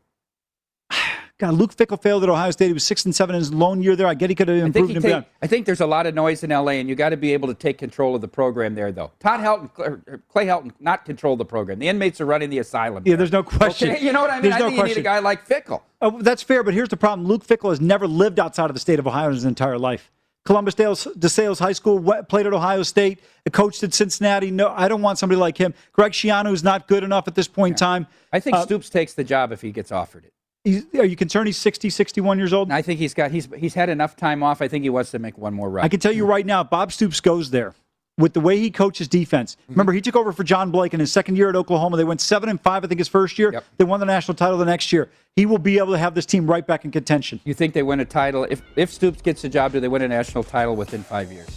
God, 1.41 1.55
Luke 1.55 1.75
Fickell 1.75 2.01
failed 2.01 2.23
at 2.23 2.29
Ohio 2.29 2.51
State. 2.51 2.67
He 2.67 2.73
was 2.75 2.85
six 2.85 3.07
and 3.07 3.17
seven 3.17 3.35
in 3.35 3.41
his 3.41 3.53
lone 3.53 3.83
year 3.83 3.97
there. 3.97 4.07
I 4.07 4.13
get 4.13 4.29
he 4.29 4.37
could 4.37 4.49
have 4.49 4.59
I 4.59 4.71
think, 4.71 4.91
improved 4.91 5.07
take. 5.07 5.25
I 5.41 5.47
think 5.47 5.65
there's 5.65 5.81
a 5.81 5.87
lot 5.87 6.05
of 6.05 6.15
noise 6.15 6.45
in 6.45 6.51
LA, 6.51 6.73
and 6.73 6.87
you 6.87 6.95
got 6.95 7.09
to 7.09 7.17
be 7.17 7.33
able 7.33 7.49
to 7.49 7.55
take 7.55 7.79
control 7.79 8.15
of 8.15 8.21
the 8.21 8.29
program 8.29 8.75
there, 8.75 8.93
though. 8.93 9.11
Todd 9.21 9.41
Helton, 9.41 9.71
er, 9.79 10.03
er, 10.07 10.23
Clay 10.29 10.45
Helton, 10.45 10.73
not 10.81 11.07
control 11.07 11.37
the 11.37 11.47
program. 11.47 11.79
The 11.79 11.89
inmates 11.89 12.21
are 12.21 12.27
running 12.27 12.51
the 12.51 12.59
asylum. 12.59 13.05
Yeah, 13.07 13.17
there's 13.17 13.33
no 13.33 13.43
question. 13.43 13.91
Okay, 13.91 14.05
you 14.05 14.13
know 14.13 14.21
what 14.21 14.31
I 14.31 14.35
mean? 14.35 14.43
There's 14.51 14.55
I 14.57 14.59
no 14.59 14.67
think 14.67 14.79
you 14.79 14.85
need 14.85 14.97
a 14.99 15.03
guy 15.03 15.19
like 15.21 15.49
Fickell. 15.49 15.81
Oh, 16.03 16.21
that's 16.21 16.43
fair, 16.43 16.63
but 16.63 16.75
here's 16.75 16.91
the 16.91 16.99
problem. 16.99 17.27
Luke 17.27 17.47
Fickell 17.47 17.71
has 17.71 17.81
never 17.81 18.07
lived 18.07 18.39
outside 18.39 18.69
of 18.69 18.75
the 18.75 18.81
state 18.81 18.99
of 18.99 19.07
Ohio 19.07 19.29
in 19.29 19.35
his 19.35 19.47
entire 19.47 19.79
life. 19.79 20.11
Columbus 20.45 20.75
Dales, 20.75 21.07
DeSales 21.19 21.59
High 21.59 21.73
School, 21.73 22.01
played 22.25 22.47
at 22.47 22.53
Ohio 22.53 22.83
State, 22.83 23.21
coached 23.53 23.83
at 23.83 23.93
Cincinnati. 23.93 24.51
No, 24.51 24.69
I 24.69 24.89
don't 24.89 25.03
want 25.03 25.19
somebody 25.19 25.39
like 25.39 25.59
him. 25.59 25.75
Greg 25.93 26.13
Schiano 26.13 26.53
is 26.53 26.65
not 26.65 26.89
good 26.89 27.05
enough 27.05 27.29
at 27.29 27.35
this 27.35 27.49
point 27.49 27.73
in 27.73 27.77
time. 27.77 28.07
I 28.33 28.41
think 28.41 28.57
Uh, 28.57 28.63
Stoops 28.63 28.89
takes 28.89 29.13
the 29.13 29.25
job 29.25 29.53
if 29.53 29.61
he 29.61 29.71
gets 29.71 29.93
offered 29.93 30.25
it. 30.25 30.33
He's, 30.65 30.85
are 30.95 31.05
you 31.07 31.17
concerned 31.17 31.47
he's 31.47 31.57
60, 31.57 31.89
61 31.89 32.39
years 32.39 32.53
old? 32.53 32.71
I 32.71 32.83
think 32.83 32.99
he's 33.01 33.15
got 33.15 33.31
he's 33.31 33.49
he's 33.57 33.73
had 33.75 33.89
enough 33.89 34.15
time 34.17 34.43
off. 34.43 34.61
I 34.61 34.69
think 34.69 34.85
he 34.85 34.91
wants 34.91 35.11
to 35.13 35.19
make 35.19 35.39
one 35.39 35.55
more 35.55 35.71
run. 35.71 35.85
I 35.85 35.89
can 35.89 36.01
tell 36.01 36.13
you 36.13 36.27
right 36.27 36.45
now, 36.45 36.63
Bob 36.63 36.93
Stoops 36.93 37.21
goes 37.21 37.51
there 37.51 37.75
with 38.19 38.35
the 38.35 38.41
way 38.41 38.59
he 38.59 38.71
coaches 38.71 39.09
defense. 39.09 39.57
Mm-hmm. 39.63 39.73
Remember, 39.73 39.93
he 39.95 40.03
took 40.03 40.17
over 40.17 40.33
for 40.33 40.45
John 40.45 40.71
Blake 40.71 40.93
in 40.93 41.01
his 41.01 41.11
second 41.11 41.37
year 41.37 41.49
at 41.49 41.57
Oklahoma. 41.57 41.97
They 41.97 42.05
went 42.05 42.21
seven 42.21 42.51
and 42.51 42.61
five, 42.61 42.85
I 42.85 42.89
think, 42.89 42.99
his 42.99 43.09
first 43.09 43.39
year. 43.39 43.63
They 43.79 43.85
won 43.85 44.01
the 44.01 44.07
national 44.07 44.35
title 44.35 44.59
the 44.59 44.67
next 44.67 44.93
year. 44.93 45.09
He 45.35 45.47
will 45.47 45.57
be 45.59 45.79
able 45.79 45.93
to 45.93 45.99
have 45.99 46.15
this 46.15 46.27
team 46.27 46.47
right 46.47 46.67
back 46.67 46.85
in 46.85 46.91
contention. 46.91 47.41
You 47.45 47.55
think 47.55 47.73
they 47.73 47.83
win 47.83 48.01
a 48.01 48.05
title 48.05 48.45
if 48.51 48.61
if 48.77 48.93
Stoops 48.93 49.23
gets 49.23 49.41
the 49.41 49.49
job? 49.49 49.73
Do 49.73 49.81
they 49.81 49.89
win 49.89 50.03
a 50.03 50.09
national 50.09 50.45
title 50.45 50.77
within 50.77 51.03
five 51.03 51.33
years? 51.33 51.49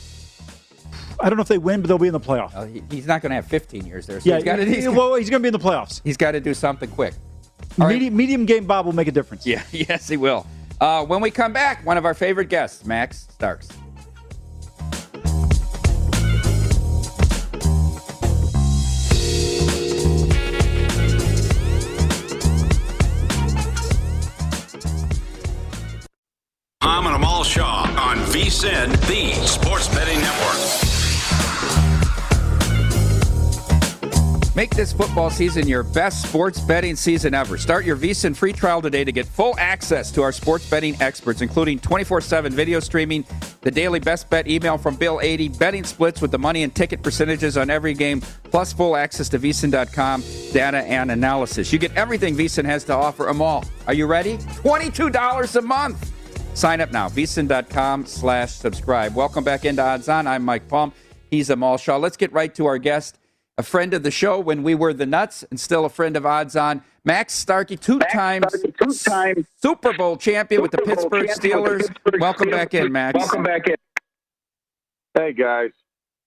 I 1.19 1.29
don't 1.29 1.37
know 1.37 1.41
if 1.41 1.47
they 1.49 1.57
win, 1.57 1.81
but 1.81 1.87
they'll 1.89 1.97
be 1.97 2.07
in 2.07 2.13
the 2.13 2.19
playoff. 2.19 2.55
Uh, 2.55 2.65
he- 2.65 2.83
he's 2.89 3.05
not 3.05 3.21
going 3.21 3.29
to 3.31 3.35
have 3.35 3.47
15 3.47 3.85
years 3.85 4.05
there. 4.05 4.19
So 4.19 4.29
yeah, 4.29 4.35
he's 4.35 4.43
got 4.43 4.55
to 4.57 4.65
he's, 4.65 4.87
well, 4.89 5.15
he's 5.15 5.29
going 5.29 5.41
to 5.41 5.51
be 5.51 5.53
in 5.55 5.59
the 5.61 5.65
playoffs. 5.65 6.01
he's 6.03 6.17
got 6.17 6.31
to 6.31 6.39
do 6.39 6.53
something 6.53 6.89
quick. 6.89 7.13
All 7.79 7.87
right. 7.87 7.93
Medium, 7.93 8.15
medium 8.15 8.45
game 8.45 8.65
Bob 8.65 8.85
will 8.85 8.93
make 8.93 9.07
a 9.07 9.11
difference. 9.11 9.45
Yeah, 9.45 9.63
yes, 9.71 10.07
he 10.07 10.17
will. 10.17 10.45
Uh, 10.79 11.05
when 11.05 11.21
we 11.21 11.31
come 11.31 11.53
back, 11.53 11.85
one 11.85 11.97
of 11.97 12.05
our 12.05 12.13
favorite 12.13 12.49
guests, 12.49 12.85
Max 12.85 13.27
Starks. 13.31 13.67
Palm 26.81 27.07
and 27.07 27.15
Amal 27.15 27.43
Shaw 27.43 27.83
on 27.97 28.17
VSIN, 28.27 28.91
the 29.07 29.33
Sports 29.47 29.87
Betting 29.87 30.19
Network. 30.19 30.82
Make 34.55 34.69
this 34.69 34.93
football 34.93 35.31
season 35.31 35.67
your 35.67 35.81
best 35.81 36.27
sports 36.29 36.59
betting 36.59 36.95
season 36.95 37.33
ever. 37.33 37.57
Start 37.57 37.85
your 37.85 37.97
VSIN 37.97 38.35
free 38.35 38.53
trial 38.53 38.83
today 38.83 39.03
to 39.03 39.11
get 39.11 39.25
full 39.25 39.55
access 39.57 40.11
to 40.11 40.21
our 40.21 40.31
sports 40.31 40.69
betting 40.69 40.95
experts, 41.01 41.41
including 41.41 41.79
24 41.79 42.21
7 42.21 42.53
video 42.53 42.79
streaming, 42.79 43.25
the 43.61 43.71
daily 43.71 43.99
best 43.99 44.29
bet 44.29 44.47
email 44.47 44.77
from 44.77 44.95
Bill 44.95 45.19
Adee, 45.21 45.49
betting 45.49 45.83
splits 45.83 46.21
with 46.21 46.29
the 46.29 46.37
money 46.37 46.61
and 46.61 46.75
ticket 46.75 47.01
percentages 47.01 47.57
on 47.57 47.71
every 47.71 47.95
game, 47.95 48.21
plus 48.43 48.71
full 48.71 48.95
access 48.95 49.27
to 49.29 49.39
VSIN.com 49.39 50.23
data 50.51 50.83
and 50.83 51.09
analysis. 51.09 51.73
You 51.73 51.79
get 51.79 51.95
everything 51.95 52.35
VSIN 52.35 52.65
has 52.65 52.83
to 52.83 52.93
offer 52.93 53.23
them 53.23 53.41
all. 53.41 53.65
Are 53.87 53.93
you 53.95 54.05
ready? 54.05 54.37
$22 54.37 55.55
a 55.55 55.61
month. 55.63 56.11
Sign 56.53 56.79
up 56.79 56.91
now, 56.91 57.09
vsin.com 57.09 58.05
slash 58.05 58.51
subscribe. 58.51 59.15
Welcome 59.15 59.43
back 59.43 59.65
into 59.65 59.81
Odds 59.81 60.07
On. 60.09 60.27
I'm 60.27 60.43
Mike 60.43 60.67
Palm. 60.67 60.93
He's 61.31 61.49
Amal 61.49 61.77
Shaw. 61.77 61.97
Let's 61.97 62.17
get 62.17 62.31
right 62.31 62.53
to 62.53 62.67
our 62.67 62.77
guest, 62.77 63.17
a 63.57 63.63
friend 63.63 63.93
of 63.93 64.03
the 64.03 64.11
show 64.11 64.39
when 64.39 64.63
we 64.63 64.73
were 64.73 64.93
the 64.93 65.05
Nuts 65.05 65.43
and 65.49 65.59
still 65.59 65.85
a 65.85 65.89
friend 65.89 66.17
of 66.17 66.25
Odds 66.25 66.55
On, 66.55 66.83
Max 67.05 67.33
Starkey, 67.33 67.77
two-time 67.77 68.43
two-time 68.81 69.45
Super 69.61 69.93
Bowl 69.93 70.17
champion 70.17 70.61
with 70.61 70.71
the 70.71 70.79
Pittsburgh 70.79 71.29
Steelers. 71.29 72.19
Welcome 72.19 72.49
back 72.49 72.73
in, 72.73 72.91
Max. 72.91 73.17
Welcome 73.17 73.43
back 73.43 73.67
in. 73.67 73.75
Hey 75.13 75.33
guys, 75.33 75.71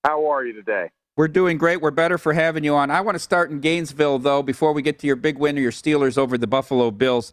how 0.04 0.30
are 0.30 0.44
you 0.44 0.52
today? 0.52 0.90
We're 1.16 1.28
doing 1.28 1.56
great. 1.56 1.80
We're 1.80 1.90
better 1.90 2.18
for 2.18 2.34
having 2.34 2.62
you 2.62 2.74
on. 2.74 2.90
I 2.90 3.00
want 3.00 3.16
to 3.16 3.18
start 3.18 3.50
in 3.50 3.60
Gainesville, 3.60 4.18
though, 4.18 4.42
before 4.42 4.72
we 4.72 4.82
get 4.82 4.98
to 5.00 5.06
your 5.06 5.16
big 5.16 5.38
win 5.38 5.56
of 5.56 5.62
your 5.62 5.72
Steelers 5.72 6.18
over 6.18 6.36
the 6.36 6.46
Buffalo 6.46 6.90
Bills. 6.90 7.32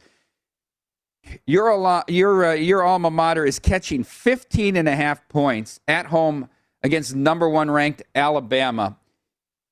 Your, 1.45 2.03
your, 2.08 2.45
uh, 2.45 2.53
your 2.53 2.84
alma 2.84 3.12
mater 3.12 3.45
is 3.45 3.60
catching 3.60 4.03
15 4.03 4.77
and 4.77 4.88
a 4.88 4.95
half 4.95 5.27
points 5.27 5.82
at 5.88 6.08
home 6.08 6.49
against 6.82 7.13
number 7.13 7.47
one 7.47 7.69
ranked 7.69 8.03
Alabama. 8.15 8.97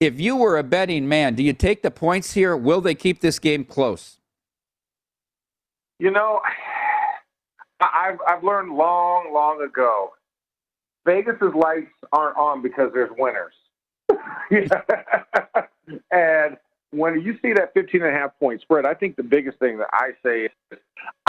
If 0.02 0.20
you 0.20 0.36
were 0.36 0.58
a 0.58 0.64
betting 0.64 1.08
man, 1.08 1.36
do 1.36 1.44
you 1.44 1.54
take 1.54 1.84
the 1.84 1.92
points 1.92 2.34
here? 2.34 2.58
Will 2.58 2.82
they 2.82 2.96
keep 2.96 3.22
this 3.22 3.38
game 3.38 3.64
close? 3.64 4.18
You 6.00 6.10
know, 6.10 6.42
I've 7.80 8.18
I've 8.28 8.44
learned 8.44 8.74
long, 8.74 9.32
long 9.32 9.62
ago, 9.62 10.14
Vegas's 11.06 11.54
lights 11.54 11.92
aren't 12.12 12.36
on 12.36 12.64
because 12.64 12.90
there's 12.96 13.12
winners. 13.16 13.54
and 16.12 16.58
when 16.90 17.22
you 17.22 17.38
see 17.40 17.54
that 17.54 17.72
15 17.76 18.02
and 18.02 18.10
a 18.10 18.20
half 18.20 18.32
point 18.40 18.60
spread, 18.62 18.88
I 18.88 18.96
think 18.96 19.18
the 19.18 19.24
biggest 19.24 19.60
thing 19.60 19.78
that 19.78 19.90
I 19.94 20.14
say 20.26 20.46
is 20.46 20.52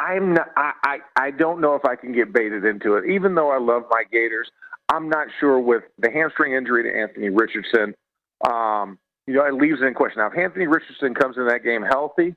I'm 0.01 0.33
not, 0.33 0.49
I, 0.57 0.73
I, 0.83 0.99
I 1.17 1.31
don't 1.31 1.61
know 1.61 1.75
if 1.75 1.85
I 1.85 1.95
can 1.95 2.13
get 2.13 2.33
baited 2.33 2.65
into 2.65 2.95
it. 2.95 3.05
Even 3.11 3.35
though 3.35 3.51
I 3.51 3.59
love 3.59 3.83
my 3.91 4.05
Gators, 4.11 4.51
I'm 4.89 5.11
not 5.11 5.27
sure 5.41 5.61
with 5.61 5.83
the 5.99 6.11
hamstring 6.11 6.55
injury 6.55 6.85
to 6.85 6.99
Anthony 6.99 7.29
Richardson. 7.29 7.95
Um, 8.49 8.99
you 9.27 9.35
know, 9.35 9.45
it 9.47 9.55
leaves 9.55 9.81
it 9.81 9.85
in 9.85 9.95
question. 9.95 10.21
Now, 10.21 10.29
if 10.29 10.39
Anthony 10.39 10.67
Richardson 10.67 11.15
comes 11.15 11.37
in 11.37 11.47
that 11.47 11.63
game 11.63 11.83
healthy, 11.83 12.35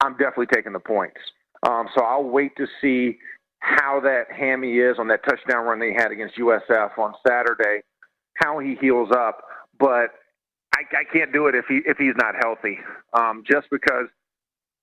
I'm 0.00 0.12
definitely 0.12 0.46
taking 0.46 0.72
the 0.72 0.80
points. 0.80 1.20
Um, 1.66 1.88
so 1.96 2.04
I'll 2.04 2.24
wait 2.24 2.56
to 2.56 2.66
see 2.80 3.18
how 3.60 4.00
that 4.00 4.24
hammy 4.30 4.78
is 4.78 4.98
on 4.98 5.08
that 5.08 5.24
touchdown 5.24 5.66
run 5.66 5.80
they 5.80 5.92
had 5.92 6.12
against 6.12 6.36
USF 6.36 6.96
on 6.96 7.12
Saturday, 7.26 7.82
how 8.34 8.60
he 8.60 8.76
heals 8.80 9.10
up. 9.10 9.42
But 9.80 10.10
I, 10.74 10.82
I 10.92 11.04
can't 11.12 11.32
do 11.32 11.48
it 11.48 11.54
if 11.54 11.64
he 11.68 11.80
if 11.84 11.98
he's 11.98 12.14
not 12.16 12.34
healthy. 12.40 12.78
Um, 13.12 13.42
just 13.50 13.66
because 13.70 14.06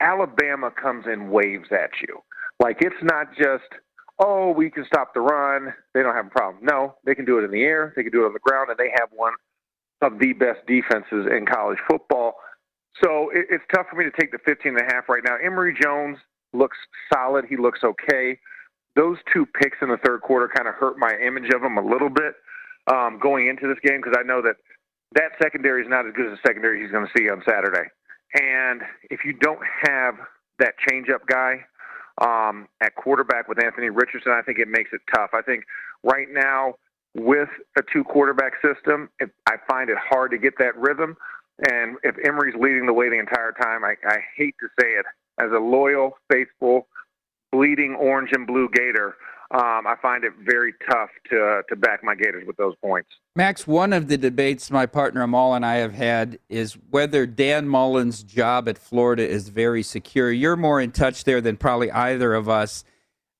Alabama 0.02 0.72
comes 0.72 1.06
in 1.12 1.30
waves 1.30 1.70
at 1.72 1.92
you. 2.02 2.22
Like 2.60 2.78
it's 2.82 3.02
not 3.02 3.28
just 3.38 3.64
oh 4.20 4.52
we 4.52 4.70
can 4.70 4.86
stop 4.86 5.14
the 5.14 5.22
run. 5.22 5.74
They 5.94 6.04
don't 6.04 6.16
have 6.16 6.28
a 6.28 6.30
problem. 6.30 6.64
No, 6.64 6.96
they 7.06 7.16
can 7.16 7.26
do 7.26 7.40
it 7.40 7.44
in 7.44 7.52
the 7.52 7.64
air. 7.64 7.94
They 7.96 8.04
can 8.04 8.12
do 8.12 8.24
it 8.24 8.28
on 8.28 8.34
the 8.34 8.40
ground, 8.40 8.70
and 8.70 8.78
they 8.78 8.92
have 9.00 9.10
one 9.12 9.34
of 10.02 10.20
the 10.20 10.34
best 10.34 10.60
defenses 10.68 11.28
in 11.32 11.46
college 11.46 11.80
football. 11.90 12.36
So 13.04 13.30
it, 13.34 13.48
it's 13.50 13.64
tough 13.74 13.88
for 13.90 13.98
me 13.98 14.06
to 14.06 14.12
take 14.20 14.32
the 14.32 14.40
15 14.46 14.78
and 14.78 14.82
a 14.82 14.94
half 14.94 15.10
right 15.10 15.24
now. 15.24 15.36
Emory 15.44 15.76
Jones 15.80 16.18
looks 16.54 16.78
solid. 17.14 17.46
He 17.50 17.58
looks 17.58 17.80
okay. 17.84 18.40
Those 18.96 19.18
two 19.34 19.46
picks 19.46 19.78
in 19.82 19.90
the 19.90 19.98
third 20.06 20.22
quarter 20.22 20.50
kind 20.56 20.68
of 20.68 20.76
hurt 20.76 20.98
my 20.98 21.14
image 21.26 21.52
of 21.54 21.62
him 21.62 21.78
a 21.78 21.86
little 21.86 22.10
bit 22.10 22.36
um, 22.88 23.20
going 23.22 23.48
into 23.48 23.68
this 23.68 23.80
game 23.84 24.02
because 24.02 24.18
I 24.18 24.24
know 24.24 24.42
that 24.42 24.56
that 25.16 25.32
secondary 25.42 25.82
is 25.84 25.90
not 25.90 26.08
as 26.08 26.14
good 26.16 26.32
as 26.32 26.38
the 26.38 26.48
secondary 26.48 26.82
he's 26.82 26.92
going 26.92 27.06
to 27.06 27.12
see 27.18 27.30
on 27.30 27.42
Saturday. 27.48 27.90
And 28.34 28.82
if 29.10 29.22
you 29.26 29.34
don't 29.34 29.62
have 29.88 30.16
that 30.60 30.76
changeup 30.88 31.26
guy 31.28 31.66
um, 32.22 32.68
at 32.82 32.96
quarterback 32.96 33.48
with 33.48 33.64
Anthony 33.64 33.90
Richardson, 33.90 34.32
I 34.32 34.42
think 34.42 34.60
it 34.60 34.68
makes 34.68 34.92
it 34.94 35.02
tough. 35.14 35.32
I 35.34 35.42
think 35.42 35.64
right 36.04 36.28
now 36.32 36.76
with 37.16 37.50
a 37.78 37.82
two 37.92 38.04
quarterback 38.04 38.54
system, 38.62 39.10
I 39.48 39.56
find 39.68 39.90
it 39.90 39.98
hard 39.98 40.32
to 40.32 40.38
get 40.38 40.58
that 40.60 40.76
rhythm. 40.78 41.16
And 41.70 41.98
if 42.04 42.16
Emory's 42.26 42.56
leading 42.60 42.86
the 42.86 42.94
way 42.94 43.10
the 43.10 43.18
entire 43.18 43.54
time, 43.54 43.86
I, 43.86 43.96
I 44.06 44.18
hate 44.36 44.56
to 44.60 44.68
say 44.80 44.90
it, 44.90 45.06
as 45.40 45.52
a 45.52 45.60
loyal, 45.60 46.18
faithful, 46.32 46.88
bleeding 47.52 47.96
orange 47.96 48.32
and 48.34 48.46
blue 48.46 48.70
Gator, 48.74 49.16
um, 49.52 49.86
I 49.88 49.96
find 50.02 50.24
it 50.24 50.34
very 50.44 50.74
tough 50.90 51.10
to 51.30 51.62
to 51.70 51.76
back 51.76 52.04
my 52.04 52.16
Gators 52.16 52.46
with 52.48 52.58
those 52.58 52.76
points. 52.82 53.10
Max, 53.36 53.68
one 53.68 53.94
of 53.94 54.08
the 54.08 54.18
debates 54.18 54.72
my 54.72 54.86
partner 54.86 55.22
Amal 55.22 55.54
and 55.54 55.66
I 55.66 55.76
have 55.76 55.94
had 55.94 56.40
is 56.50 56.74
whether 56.90 57.26
Dan 57.26 57.68
Mullen's 57.68 58.24
job 58.24 58.68
at 58.68 58.78
Florida 58.78 59.28
is 59.28 59.50
very 59.50 59.84
secure. 59.84 60.32
You're 60.32 60.56
more 60.56 60.82
in 60.82 60.92
touch 60.92 61.24
there 61.26 61.42
than 61.42 61.58
probably 61.58 61.92
either 61.92 62.34
of 62.34 62.50
us. 62.50 62.84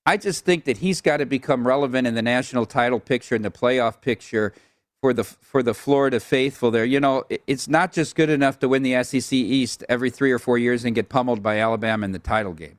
I 0.06 0.18
just 0.18 0.46
think 0.46 0.66
that 0.66 0.78
he's 0.78 1.02
got 1.02 1.18
to 1.18 1.26
become 1.26 1.66
relevant 1.66 2.08
in 2.08 2.14
the 2.14 2.22
national 2.22 2.66
title 2.66 3.00
picture 3.00 3.36
and 3.36 3.44
the 3.44 3.50
playoff 3.50 4.02
picture 4.02 4.54
for 5.02 5.14
the 5.14 5.24
for 5.24 5.64
the 5.64 5.74
Florida 5.74 6.20
faithful 6.20 6.72
there. 6.72 6.86
You 6.86 7.00
know, 7.00 7.24
it's 7.48 7.68
not 7.68 7.92
just 7.92 8.16
good 8.16 8.30
enough 8.30 8.60
to 8.60 8.70
win 8.70 8.84
the 8.84 9.04
SEC 9.04 9.34
East 9.34 9.84
every 9.90 10.10
three 10.10 10.32
or 10.32 10.40
four 10.40 10.58
years 10.58 10.86
and 10.86 10.94
get 10.94 11.10
pummeled 11.10 11.42
by 11.42 11.60
Alabama 11.60 12.06
in 12.06 12.12
the 12.12 12.20
title 12.20 12.54
game. 12.54 12.78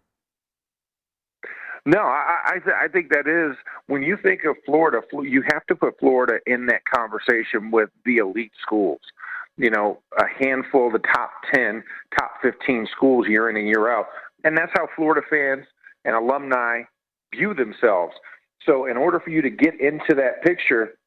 No, 1.85 2.01
I 2.01 2.37
I, 2.45 2.59
th- 2.59 2.77
I 2.81 2.89
think 2.89 3.11
that 3.11 3.27
is 3.29 3.57
when 3.87 4.03
you 4.03 4.17
think 4.23 4.45
of 4.45 4.57
Florida, 4.65 5.03
you 5.23 5.43
have 5.53 5.65
to 5.67 5.75
put 5.75 5.99
Florida 5.99 6.39
in 6.47 6.67
that 6.67 6.83
conversation 6.85 7.71
with 7.71 7.91
the 8.05 8.19
elite 8.19 8.53
schools. 8.61 9.01
You 9.57 9.71
know, 9.71 10.01
a 10.19 10.25
handful 10.45 10.89
of 10.89 10.93
the 10.93 11.07
top 11.15 11.31
ten, 11.53 11.83
top 12.19 12.33
fifteen 12.43 12.87
schools 12.95 13.27
year 13.29 13.49
in 13.51 13.57
and 13.57 13.67
year 13.67 13.89
out, 13.91 14.07
and 14.45 14.57
that's 14.57 14.73
how 14.75 14.89
Florida 14.97 15.23
fans 15.29 15.67
and 16.05 16.15
alumni 16.15 16.83
view 17.37 17.55
themselves. 17.55 18.14
So, 18.64 18.87
in 18.87 18.96
order 18.96 19.20
for 19.20 19.31
you 19.31 19.42
to 19.42 19.51
get 19.51 19.81
into 19.81 20.14
that 20.16 20.42
picture, 20.42 20.99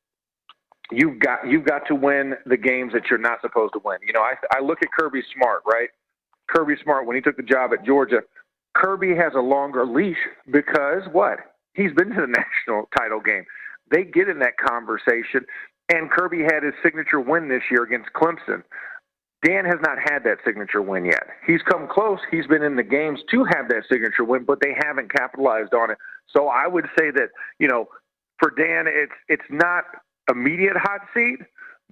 you've 0.91 1.19
got 1.19 1.47
you've 1.47 1.65
got 1.65 1.87
to 1.87 1.95
win 1.95 2.35
the 2.45 2.57
games 2.57 2.93
that 2.93 3.03
you're 3.09 3.19
not 3.19 3.41
supposed 3.41 3.73
to 3.73 3.81
win. 3.83 3.97
You 4.05 4.13
know, 4.13 4.21
I 4.21 4.35
I 4.55 4.61
look 4.61 4.79
at 4.81 4.89
Kirby 4.97 5.21
Smart, 5.35 5.63
right? 5.65 5.89
Kirby 6.47 6.75
Smart 6.83 7.05
when 7.05 7.15
he 7.15 7.21
took 7.21 7.37
the 7.37 7.43
job 7.43 7.71
at 7.73 7.85
Georgia 7.85 8.21
Kirby 8.75 9.15
has 9.15 9.33
a 9.35 9.41
longer 9.41 9.85
leash 9.85 10.17
because 10.51 11.03
what? 11.11 11.39
He's 11.73 11.91
been 11.93 12.09
to 12.09 12.21
the 12.21 12.27
national 12.67 12.89
title 12.97 13.19
game. 13.19 13.45
They 13.91 14.03
get 14.03 14.29
in 14.29 14.39
that 14.39 14.57
conversation, 14.57 15.45
and 15.91 16.11
Kirby 16.11 16.43
had 16.43 16.63
his 16.63 16.73
signature 16.83 17.19
win 17.19 17.49
this 17.49 17.63
year 17.71 17.83
against 17.83 18.09
Clemson. 18.13 18.63
Dan 19.43 19.65
has 19.65 19.79
not 19.81 19.97
had 20.03 20.23
that 20.25 20.37
signature 20.45 20.81
win 20.81 21.05
yet. 21.05 21.23
He's 21.47 21.61
come 21.61 21.87
close. 21.89 22.19
He's 22.29 22.45
been 22.45 22.61
in 22.61 22.75
the 22.75 22.83
games 22.83 23.19
to 23.31 23.45
have 23.45 23.69
that 23.69 23.83
signature 23.89 24.25
win, 24.25 24.43
but 24.43 24.59
they 24.61 24.75
haven't 24.83 25.11
capitalized 25.11 25.73
on 25.73 25.91
it. 25.91 25.97
So 26.35 26.47
I 26.47 26.67
would 26.67 26.85
say 26.97 27.11
that, 27.11 27.29
you 27.59 27.67
know, 27.67 27.87
for 28.39 28.51
Dan, 28.51 28.85
it's 28.87 29.13
it's 29.27 29.49
not 29.49 29.83
immediate 30.29 30.77
hot 30.77 31.01
seat, 31.13 31.39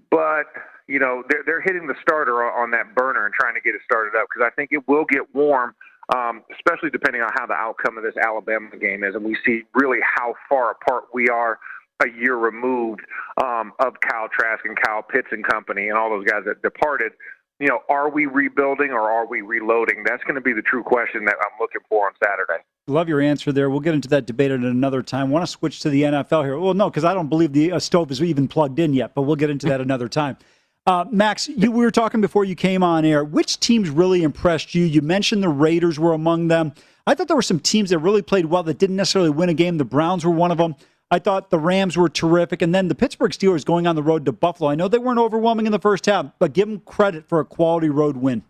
but 0.10 0.46
you 0.88 1.00
know 1.00 1.24
they're 1.30 1.44
they're 1.46 1.62
hitting 1.62 1.88
the 1.88 1.96
starter 2.02 2.44
on 2.44 2.72
that 2.72 2.96
burner 2.96 3.26
and 3.26 3.34
trying 3.34 3.56
to 3.56 3.62
get 3.62 3.76
it 3.76 3.82
started 3.84 4.18
up 4.18 4.28
because 4.30 4.48
I 4.50 4.54
think 4.56 4.70
it 4.72 4.88
will 4.88 5.06
get 5.06 5.34
warm 5.36 5.76
um, 6.16 6.44
especially 6.56 6.90
depending 6.90 7.22
on 7.22 7.30
how 7.36 7.46
the 7.46 7.54
outcome 7.54 7.98
of 7.98 8.04
this 8.04 8.16
Alabama 8.18 8.78
game 8.78 9.04
is. 9.04 9.16
And 9.16 9.26
we 9.26 9.38
see 9.46 9.64
really 9.74 10.00
how 10.02 10.36
far 10.48 10.72
apart 10.72 11.06
we 11.14 11.28
are 11.30 11.60
a 12.04 12.08
year 12.10 12.36
removed 12.36 13.02
um, 13.44 13.74
of 13.80 13.94
Kyle 14.08 14.30
Trask 14.32 14.64
and 14.66 14.78
Kyle 14.80 15.02
Pitts 15.02 15.28
and 15.32 15.46
company 15.46 15.90
and 15.90 15.98
all 15.98 16.10
those 16.10 16.26
guys 16.26 16.44
that 16.46 16.62
departed. 16.62 17.12
You 17.60 17.68
know, 17.68 17.80
are 17.90 18.10
we 18.10 18.28
rebuilding 18.28 18.92
or 18.92 19.10
are 19.10 19.26
we 19.26 19.42
reloading? 19.42 20.04
That's 20.06 20.24
going 20.24 20.36
to 20.36 20.42
be 20.42 20.54
the 20.54 20.62
true 20.62 20.84
question 20.84 21.26
that 21.26 21.36
I'm 21.42 21.58
looking 21.60 21.82
for 21.90 22.06
on 22.06 22.14
Saturday. 22.24 22.64
Love 22.90 23.10
your 23.10 23.20
answer 23.20 23.52
there. 23.52 23.70
We'll 23.70 23.82
get 23.82 23.96
into 23.96 24.08
that 24.10 24.26
debate 24.26 24.50
at 24.50 24.62
another 24.62 25.04
time. 25.04 25.30
Want 25.30 25.44
to 25.44 25.52
switch 25.52 25.82
to 25.82 25.90
the 25.90 26.04
NFL 26.04 26.46
here? 26.46 26.58
Well, 26.58 26.74
no, 26.74 26.90
because 26.90 27.04
I 27.04 27.14
don't 27.14 27.28
believe 27.28 27.52
the 27.52 27.74
uh, 27.74 27.80
stove 27.80 28.10
is 28.12 28.24
even 28.24 28.48
plugged 28.48 28.80
in 28.80 28.94
yet, 28.94 29.14
but 29.14 29.24
we'll 29.24 29.36
get 29.36 29.50
into 29.50 29.68
that 29.68 29.82
another 29.82 30.08
time. 30.08 30.38
Uh, 30.86 31.04
Max, 31.12 31.50
you, 31.50 31.70
we 31.70 31.84
were 31.84 31.92
talking 31.92 32.22
before 32.22 32.46
you 32.46 32.56
came 32.56 32.84
on 32.84 33.04
air. 33.04 33.26
Which 33.26 33.60
teams 33.60 33.90
really 33.90 34.24
impressed 34.24 34.74
you? 34.74 34.86
You 34.86 35.02
mentioned 35.02 35.44
the 35.44 35.50
Raiders 35.50 36.00
were 36.00 36.14
among 36.14 36.48
them. 36.48 36.72
I 37.06 37.14
thought 37.14 37.28
there 37.28 37.36
were 37.36 37.42
some 37.42 37.60
teams 37.60 37.90
that 37.90 38.00
really 38.00 38.22
played 38.22 38.46
well 38.46 38.64
that 38.64 38.78
didn't 38.80 38.96
necessarily 38.96 39.32
win 39.32 39.50
a 39.50 39.54
game. 39.54 39.78
The 39.78 39.84
Browns 39.84 40.24
were 40.24 40.32
one 40.32 40.52
of 40.52 40.58
them. 40.58 40.76
I 41.12 41.20
thought 41.20 41.50
the 41.50 41.60
Rams 41.60 41.98
were 41.98 42.08
terrific. 42.08 42.62
And 42.62 42.74
then 42.74 42.88
the 42.88 42.96
Pittsburgh 42.96 43.32
Steelers 43.32 43.66
going 43.66 43.86
on 43.86 43.98
the 43.98 44.04
road 44.04 44.24
to 44.26 44.32
Buffalo. 44.32 44.70
I 44.70 44.76
know 44.76 44.88
they 44.88 44.98
weren't 44.98 45.20
overwhelming 45.20 45.66
in 45.66 45.74
the 45.74 45.80
first 45.80 46.06
half, 46.06 46.28
but 46.40 46.54
give 46.54 46.70
them 46.70 46.80
credit 46.80 47.28
for 47.28 47.42
a 47.42 47.46
quality 47.46 47.90
road 47.90 48.16
win. 48.16 48.44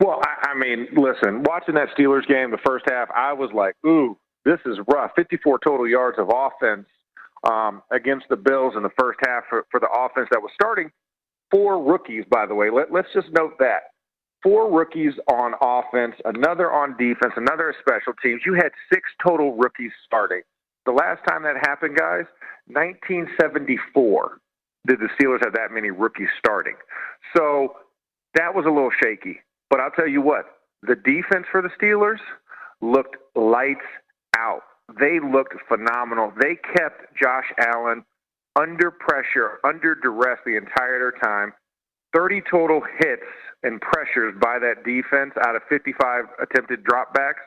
Well, 0.00 0.20
I, 0.24 0.52
I 0.52 0.54
mean, 0.54 0.88
listen, 0.96 1.42
watching 1.44 1.74
that 1.74 1.88
Steelers 1.96 2.26
game 2.26 2.50
the 2.50 2.58
first 2.66 2.86
half, 2.88 3.08
I 3.14 3.34
was 3.34 3.50
like, 3.54 3.74
ooh, 3.86 4.16
this 4.44 4.58
is 4.64 4.78
rough. 4.88 5.10
54 5.14 5.58
total 5.62 5.86
yards 5.86 6.18
of 6.18 6.30
offense 6.34 6.86
um, 7.48 7.82
against 7.92 8.26
the 8.30 8.36
Bills 8.36 8.74
in 8.76 8.82
the 8.82 8.90
first 8.98 9.18
half 9.26 9.44
for, 9.50 9.66
for 9.70 9.78
the 9.78 9.88
offense 9.88 10.28
that 10.30 10.40
was 10.40 10.50
starting. 10.54 10.90
Four 11.50 11.82
rookies, 11.82 12.24
by 12.30 12.46
the 12.46 12.54
way. 12.54 12.70
Let, 12.70 12.92
let's 12.92 13.08
just 13.12 13.28
note 13.32 13.58
that. 13.58 13.92
Four 14.42 14.72
rookies 14.72 15.12
on 15.30 15.52
offense, 15.60 16.14
another 16.24 16.72
on 16.72 16.96
defense, 16.96 17.34
another 17.36 17.74
special 17.78 18.14
teams. 18.22 18.40
You 18.46 18.54
had 18.54 18.70
six 18.90 19.02
total 19.22 19.54
rookies 19.56 19.92
starting. 20.06 20.40
The 20.86 20.92
last 20.92 21.20
time 21.28 21.42
that 21.42 21.56
happened, 21.60 21.98
guys, 21.98 22.24
1974 22.68 24.38
did 24.86 24.98
the 24.98 25.08
Steelers 25.20 25.44
have 25.44 25.52
that 25.52 25.72
many 25.72 25.90
rookies 25.90 26.28
starting. 26.38 26.76
So 27.36 27.76
that 28.34 28.54
was 28.54 28.64
a 28.64 28.70
little 28.70 28.90
shaky. 29.02 29.40
But 29.70 29.80
I'll 29.80 29.92
tell 29.92 30.08
you 30.08 30.20
what, 30.20 30.44
the 30.82 30.96
defense 30.96 31.46
for 31.50 31.62
the 31.62 31.70
Steelers 31.80 32.20
looked 32.82 33.16
lights 33.34 33.80
out 34.36 34.62
they 34.98 35.20
looked 35.20 35.54
phenomenal. 35.68 36.32
They 36.40 36.56
kept 36.56 37.14
Josh 37.20 37.52
Allen 37.58 38.04
under 38.56 38.90
pressure, 38.90 39.58
under 39.64 39.94
duress 39.94 40.38
the 40.44 40.56
entire 40.56 41.12
time. 41.22 41.52
30 42.14 42.42
total 42.50 42.82
hits 42.98 43.22
and 43.62 43.80
pressures 43.80 44.34
by 44.40 44.58
that 44.58 44.84
defense 44.84 45.32
out 45.46 45.54
of 45.54 45.62
55 45.68 46.24
attempted 46.42 46.82
dropbacks 46.82 47.44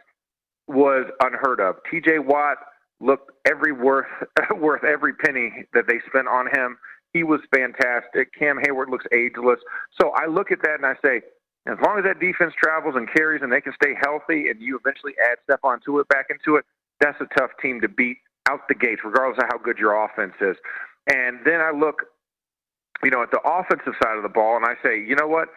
was 0.68 1.06
unheard 1.22 1.60
of. 1.60 1.76
TJ 1.92 2.26
Watt 2.26 2.58
looked 3.02 3.32
every 3.46 3.74
worth 3.74 4.08
worth 4.58 4.86
every 4.86 5.14
penny 5.14 5.66
that 5.74 5.88
they 5.88 6.00
spent 6.08 6.28
on 6.28 6.48
him. 6.54 6.78
He 7.12 7.24
was 7.24 7.42
fantastic. 7.54 8.34
Cam 8.34 8.58
Heyward 8.58 8.90
looks 8.90 9.06
ageless. 9.12 9.60
So 10.00 10.12
I 10.12 10.28
look 10.28 10.52
at 10.52 10.62
that 10.64 10.76
and 10.76 10.86
I 10.86 10.96
say, 11.04 11.22
as 11.66 11.78
long 11.86 11.98
as 11.98 12.04
that 12.04 12.20
defense 12.20 12.54
travels 12.62 12.96
and 12.98 13.08
carries 13.12 13.42
and 13.42 13.52
they 13.52 13.62
can 13.62 13.74
stay 13.74 13.96
healthy 14.02 14.50
and 14.50 14.62
you 14.62 14.78
eventually 14.78 15.14
add 15.32 15.38
Stephon 15.48 15.80
Tuitt 15.82 16.08
back 16.10 16.28
into 16.30 16.58
it, 16.58 16.66
that's 17.00 17.20
a 17.22 17.40
tough 17.40 17.52
team 17.62 17.80
to 17.82 17.88
beat 17.88 18.18
out 18.50 18.68
the 18.68 18.76
gates, 18.76 19.02
regardless 19.04 19.38
of 19.42 19.50
how 19.50 19.58
good 19.58 19.78
your 19.78 20.04
offense 20.04 20.34
is. 20.42 20.58
And 21.08 21.40
then 21.46 21.62
I 21.62 21.72
look, 21.72 22.04
you 23.04 23.12
know, 23.12 23.24
at 23.24 23.32
the 23.32 23.40
offensive 23.46 23.94
side 24.02 24.18
of 24.18 24.24
the 24.24 24.30
ball, 24.30 24.58
and 24.58 24.66
I 24.66 24.76
say, 24.84 25.00
you 25.00 25.16
know 25.16 25.28
what? 25.28 25.50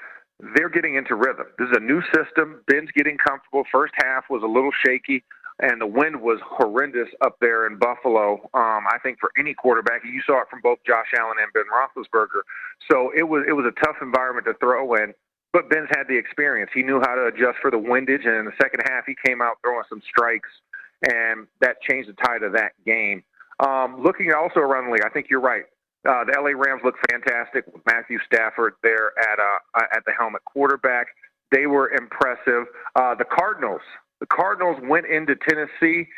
They're 0.54 0.68
getting 0.68 0.96
into 0.96 1.14
rhythm. 1.14 1.46
This 1.58 1.68
is 1.70 1.76
a 1.76 1.80
new 1.80 2.02
system. 2.14 2.60
Ben's 2.68 2.90
getting 2.94 3.16
comfortable. 3.16 3.64
First 3.72 3.94
half 3.96 4.24
was 4.28 4.42
a 4.42 4.46
little 4.46 4.72
shaky, 4.84 5.24
and 5.60 5.80
the 5.80 5.86
wind 5.86 6.20
was 6.20 6.38
horrendous 6.44 7.08
up 7.22 7.36
there 7.40 7.66
in 7.66 7.78
Buffalo. 7.78 8.34
Um, 8.52 8.84
I 8.86 8.98
think 9.02 9.18
for 9.18 9.30
any 9.38 9.54
quarterback, 9.54 10.02
you 10.04 10.20
saw 10.26 10.42
it 10.42 10.48
from 10.50 10.60
both 10.62 10.78
Josh 10.86 11.06
Allen 11.18 11.38
and 11.40 11.50
Ben 11.54 11.64
Roethlisberger. 11.72 12.42
So 12.90 13.10
it 13.16 13.22
was 13.22 13.44
it 13.48 13.52
was 13.52 13.64
a 13.64 13.80
tough 13.84 13.96
environment 14.02 14.46
to 14.46 14.54
throw 14.54 14.94
in. 14.94 15.14
But 15.52 15.70
Ben's 15.70 15.88
had 15.90 16.04
the 16.08 16.16
experience. 16.16 16.70
He 16.74 16.82
knew 16.82 17.00
how 17.00 17.14
to 17.14 17.26
adjust 17.26 17.58
for 17.62 17.70
the 17.70 17.78
windage, 17.78 18.24
and 18.24 18.34
in 18.34 18.44
the 18.44 18.56
second 18.60 18.80
half, 18.88 19.04
he 19.06 19.14
came 19.24 19.40
out 19.40 19.56
throwing 19.62 19.84
some 19.88 20.02
strikes 20.08 20.48
and 21.02 21.46
that 21.60 21.80
changed 21.82 22.08
the 22.08 22.14
tide 22.14 22.42
of 22.42 22.52
that 22.52 22.72
game. 22.84 23.22
Um, 23.60 24.02
looking 24.02 24.32
also 24.32 24.60
around 24.60 24.86
the 24.86 24.92
league, 24.92 25.04
I 25.04 25.10
think 25.10 25.28
you're 25.30 25.40
right. 25.40 25.64
Uh, 26.06 26.24
the 26.24 26.36
LA 26.38 26.50
Rams 26.50 26.82
look 26.84 26.94
fantastic 27.10 27.66
with 27.66 27.84
Matthew 27.86 28.18
Stafford 28.26 28.74
there 28.82 29.12
at 29.18 29.38
uh, 29.38 29.86
at 29.92 30.04
the 30.04 30.12
helmet 30.18 30.44
quarterback. 30.44 31.08
They 31.50 31.66
were 31.66 31.90
impressive. 31.90 32.66
Uh, 32.94 33.14
the 33.14 33.24
Cardinals. 33.24 33.80
The 34.20 34.26
Cardinals 34.26 34.78
went 34.82 35.06
into 35.06 35.34
Tennessee 35.36 36.08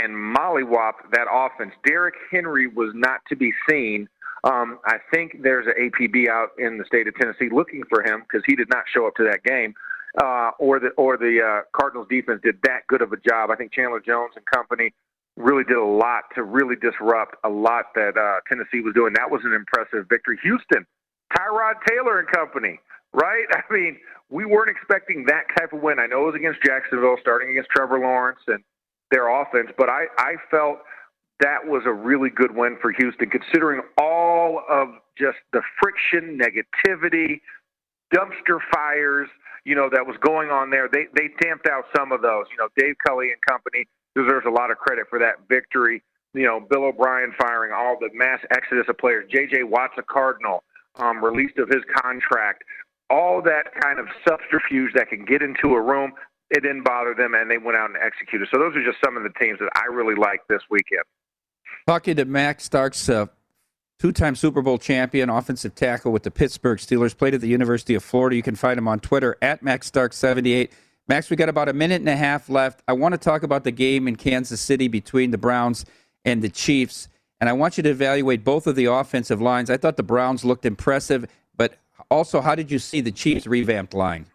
and 0.00 0.12
mollywopped 0.14 1.10
that 1.12 1.26
offense. 1.32 1.72
Derrick 1.84 2.14
Henry 2.30 2.66
was 2.66 2.92
not 2.94 3.20
to 3.28 3.36
be 3.36 3.52
seen. 3.68 4.08
Um, 4.44 4.78
I 4.84 4.98
think 5.12 5.42
there's 5.42 5.66
an 5.66 5.74
APB 5.90 6.28
out 6.28 6.50
in 6.58 6.78
the 6.78 6.84
state 6.84 7.08
of 7.08 7.14
Tennessee 7.16 7.48
looking 7.50 7.82
for 7.88 8.02
him 8.02 8.22
because 8.22 8.42
he 8.46 8.54
did 8.54 8.68
not 8.68 8.84
show 8.92 9.06
up 9.06 9.14
to 9.16 9.24
that 9.24 9.42
game. 9.44 9.74
Uh, 10.22 10.50
or 10.58 10.80
the 10.80 10.88
or 10.96 11.18
the 11.18 11.38
uh, 11.38 11.62
Cardinals 11.78 12.08
defense 12.08 12.40
did 12.42 12.56
that 12.62 12.80
good 12.88 13.02
of 13.02 13.12
a 13.12 13.16
job. 13.18 13.50
I 13.50 13.56
think 13.56 13.72
Chandler 13.72 14.00
Jones 14.00 14.32
and 14.36 14.44
company 14.46 14.92
really 15.36 15.64
did 15.64 15.76
a 15.76 15.84
lot 15.84 16.24
to 16.34 16.42
really 16.42 16.76
disrupt 16.76 17.36
a 17.44 17.48
lot 17.48 17.94
that 17.94 18.16
uh, 18.16 18.40
Tennessee 18.48 18.80
was 18.80 18.94
doing. 18.94 19.12
That 19.14 19.30
was 19.30 19.42
an 19.44 19.52
impressive 19.52 20.08
victory. 20.08 20.38
Houston, 20.42 20.86
Tyrod 21.36 21.74
Taylor 21.86 22.18
and 22.18 22.28
company, 22.28 22.80
right? 23.12 23.44
I 23.52 23.62
mean, 23.72 23.98
we 24.30 24.44
weren't 24.44 24.70
expecting 24.70 25.24
that 25.26 25.44
type 25.56 25.72
of 25.72 25.80
win. 25.80 25.98
I 25.98 26.06
know 26.06 26.22
it 26.22 26.32
was 26.32 26.34
against 26.34 26.62
Jacksonville, 26.62 27.16
starting 27.20 27.50
against 27.50 27.70
Trevor 27.70 28.00
Lawrence 28.00 28.40
and 28.46 28.62
their 29.10 29.28
offense, 29.28 29.70
but 29.78 29.88
I, 29.88 30.04
I 30.18 30.34
felt 30.50 30.78
that 31.40 31.64
was 31.64 31.82
a 31.86 31.92
really 31.92 32.30
good 32.30 32.54
win 32.54 32.76
for 32.80 32.92
Houston, 32.92 33.30
considering 33.30 33.82
all 33.96 34.62
of 34.68 34.88
just 35.16 35.38
the 35.52 35.62
friction, 35.80 36.38
negativity, 36.38 37.40
dumpster 38.14 38.58
fires, 38.72 39.28
you 39.64 39.74
know, 39.74 39.88
that 39.92 40.06
was 40.06 40.16
going 40.20 40.50
on 40.50 40.70
there. 40.70 40.88
They 40.90 41.06
they 41.14 41.28
tamped 41.42 41.68
out 41.68 41.84
some 41.96 42.12
of 42.12 42.22
those. 42.22 42.46
You 42.50 42.56
know, 42.58 42.68
Dave 42.76 42.96
Culley 43.06 43.30
and 43.30 43.40
company 43.42 43.86
deserves 44.14 44.46
a 44.46 44.50
lot 44.50 44.70
of 44.70 44.78
credit 44.78 45.06
for 45.10 45.18
that 45.18 45.46
victory. 45.48 46.02
You 46.34 46.44
know, 46.44 46.60
Bill 46.60 46.84
O'Brien 46.84 47.32
firing 47.38 47.72
all 47.72 47.96
the 48.00 48.10
mass 48.12 48.40
exodus 48.50 48.86
of 48.88 48.98
players. 48.98 49.30
J.J. 49.30 49.64
Watt's 49.64 49.94
a 49.98 50.02
Cardinal, 50.02 50.62
um, 50.96 51.24
released 51.24 51.58
of 51.58 51.68
his 51.68 51.82
contract. 52.02 52.64
All 53.10 53.40
that 53.42 53.72
kind 53.80 53.98
of 53.98 54.06
subterfuge 54.28 54.92
that 54.94 55.08
can 55.08 55.24
get 55.24 55.40
into 55.40 55.74
a 55.74 55.80
room, 55.80 56.12
it 56.50 56.60
didn't 56.62 56.84
bother 56.84 57.14
them, 57.14 57.32
and 57.34 57.50
they 57.50 57.56
went 57.56 57.78
out 57.78 57.88
and 57.88 57.96
executed. 57.96 58.48
So 58.52 58.58
those 58.60 58.76
are 58.76 58.84
just 58.84 58.98
some 59.02 59.16
of 59.16 59.22
the 59.22 59.32
teams 59.40 59.58
that 59.60 59.70
I 59.76 59.86
really 59.86 60.14
like 60.14 60.40
this 60.48 60.60
weekend. 60.70 61.04
Talking 61.86 62.16
to 62.16 62.24
Max 62.24 62.64
Starks, 62.64 63.08
uh, 63.08 63.26
two-time 63.98 64.36
Super 64.36 64.62
Bowl 64.62 64.78
champion, 64.78 65.30
offensive 65.30 65.74
tackle 65.74 66.12
with 66.12 66.22
the 66.22 66.30
Pittsburgh 66.30 66.78
Steelers, 66.78 67.16
played 67.16 67.34
at 67.34 67.40
the 67.40 67.48
University 67.48 67.94
of 67.94 68.04
Florida. 68.04 68.36
You 68.36 68.42
can 68.42 68.56
find 68.56 68.78
him 68.78 68.86
on 68.86 69.00
Twitter 69.00 69.36
at 69.42 69.62
MaxStarks78. 69.62 70.70
Max, 71.08 71.30
we 71.30 71.36
got 71.36 71.48
about 71.48 71.68
a 71.68 71.72
minute 71.72 72.00
and 72.00 72.08
a 72.08 72.16
half 72.16 72.50
left. 72.50 72.82
I 72.86 72.92
want 72.92 73.12
to 73.12 73.18
talk 73.18 73.42
about 73.42 73.64
the 73.64 73.70
game 73.70 74.06
in 74.06 74.16
Kansas 74.16 74.60
City 74.60 74.88
between 74.88 75.30
the 75.30 75.38
Browns 75.38 75.86
and 76.24 76.42
the 76.42 76.50
Chiefs, 76.50 77.08
and 77.40 77.48
I 77.48 77.54
want 77.54 77.78
you 77.78 77.82
to 77.84 77.88
evaluate 77.88 78.44
both 78.44 78.66
of 78.66 78.76
the 78.76 78.84
offensive 78.84 79.40
lines. 79.40 79.70
I 79.70 79.78
thought 79.78 79.96
the 79.96 80.02
Browns 80.02 80.44
looked 80.44 80.66
impressive, 80.66 81.26
but 81.56 81.78
also, 82.10 82.40
how 82.40 82.54
did 82.54 82.70
you 82.70 82.78
see 82.78 83.00
the 83.00 83.10
Chiefs' 83.10 83.46
revamped 83.46 83.94
line? 83.94 84.26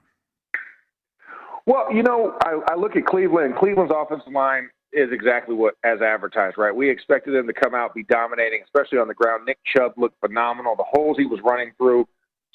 Well, 1.66 1.94
you 1.94 2.04
know, 2.04 2.38
I, 2.44 2.60
I 2.72 2.76
look 2.76 2.96
at 2.96 3.06
Cleveland. 3.06 3.56
Cleveland's 3.56 3.94
offensive 3.96 4.34
line 4.34 4.70
is 4.94 5.10
exactly 5.12 5.56
what 5.56 5.76
as 5.84 6.02
advertised, 6.02 6.58
right? 6.58 6.76
We 6.76 6.90
expected 6.90 7.34
them 7.36 7.48
to 7.48 7.54
come 7.54 7.74
out 7.74 7.94
be 7.94 8.04
dominating, 8.04 8.62
especially 8.64 9.00
on 9.00 9.08
the 9.08 9.14
ground. 9.14 9.46
Nick 9.46 9.60
Chubb 9.66 9.94
looked 9.98 10.20
phenomenal. 10.20 10.76
The 10.76 10.86
holes 10.88 11.18
he 11.18 11.26
was 11.26 11.40
running 11.44 11.72
through 11.78 12.08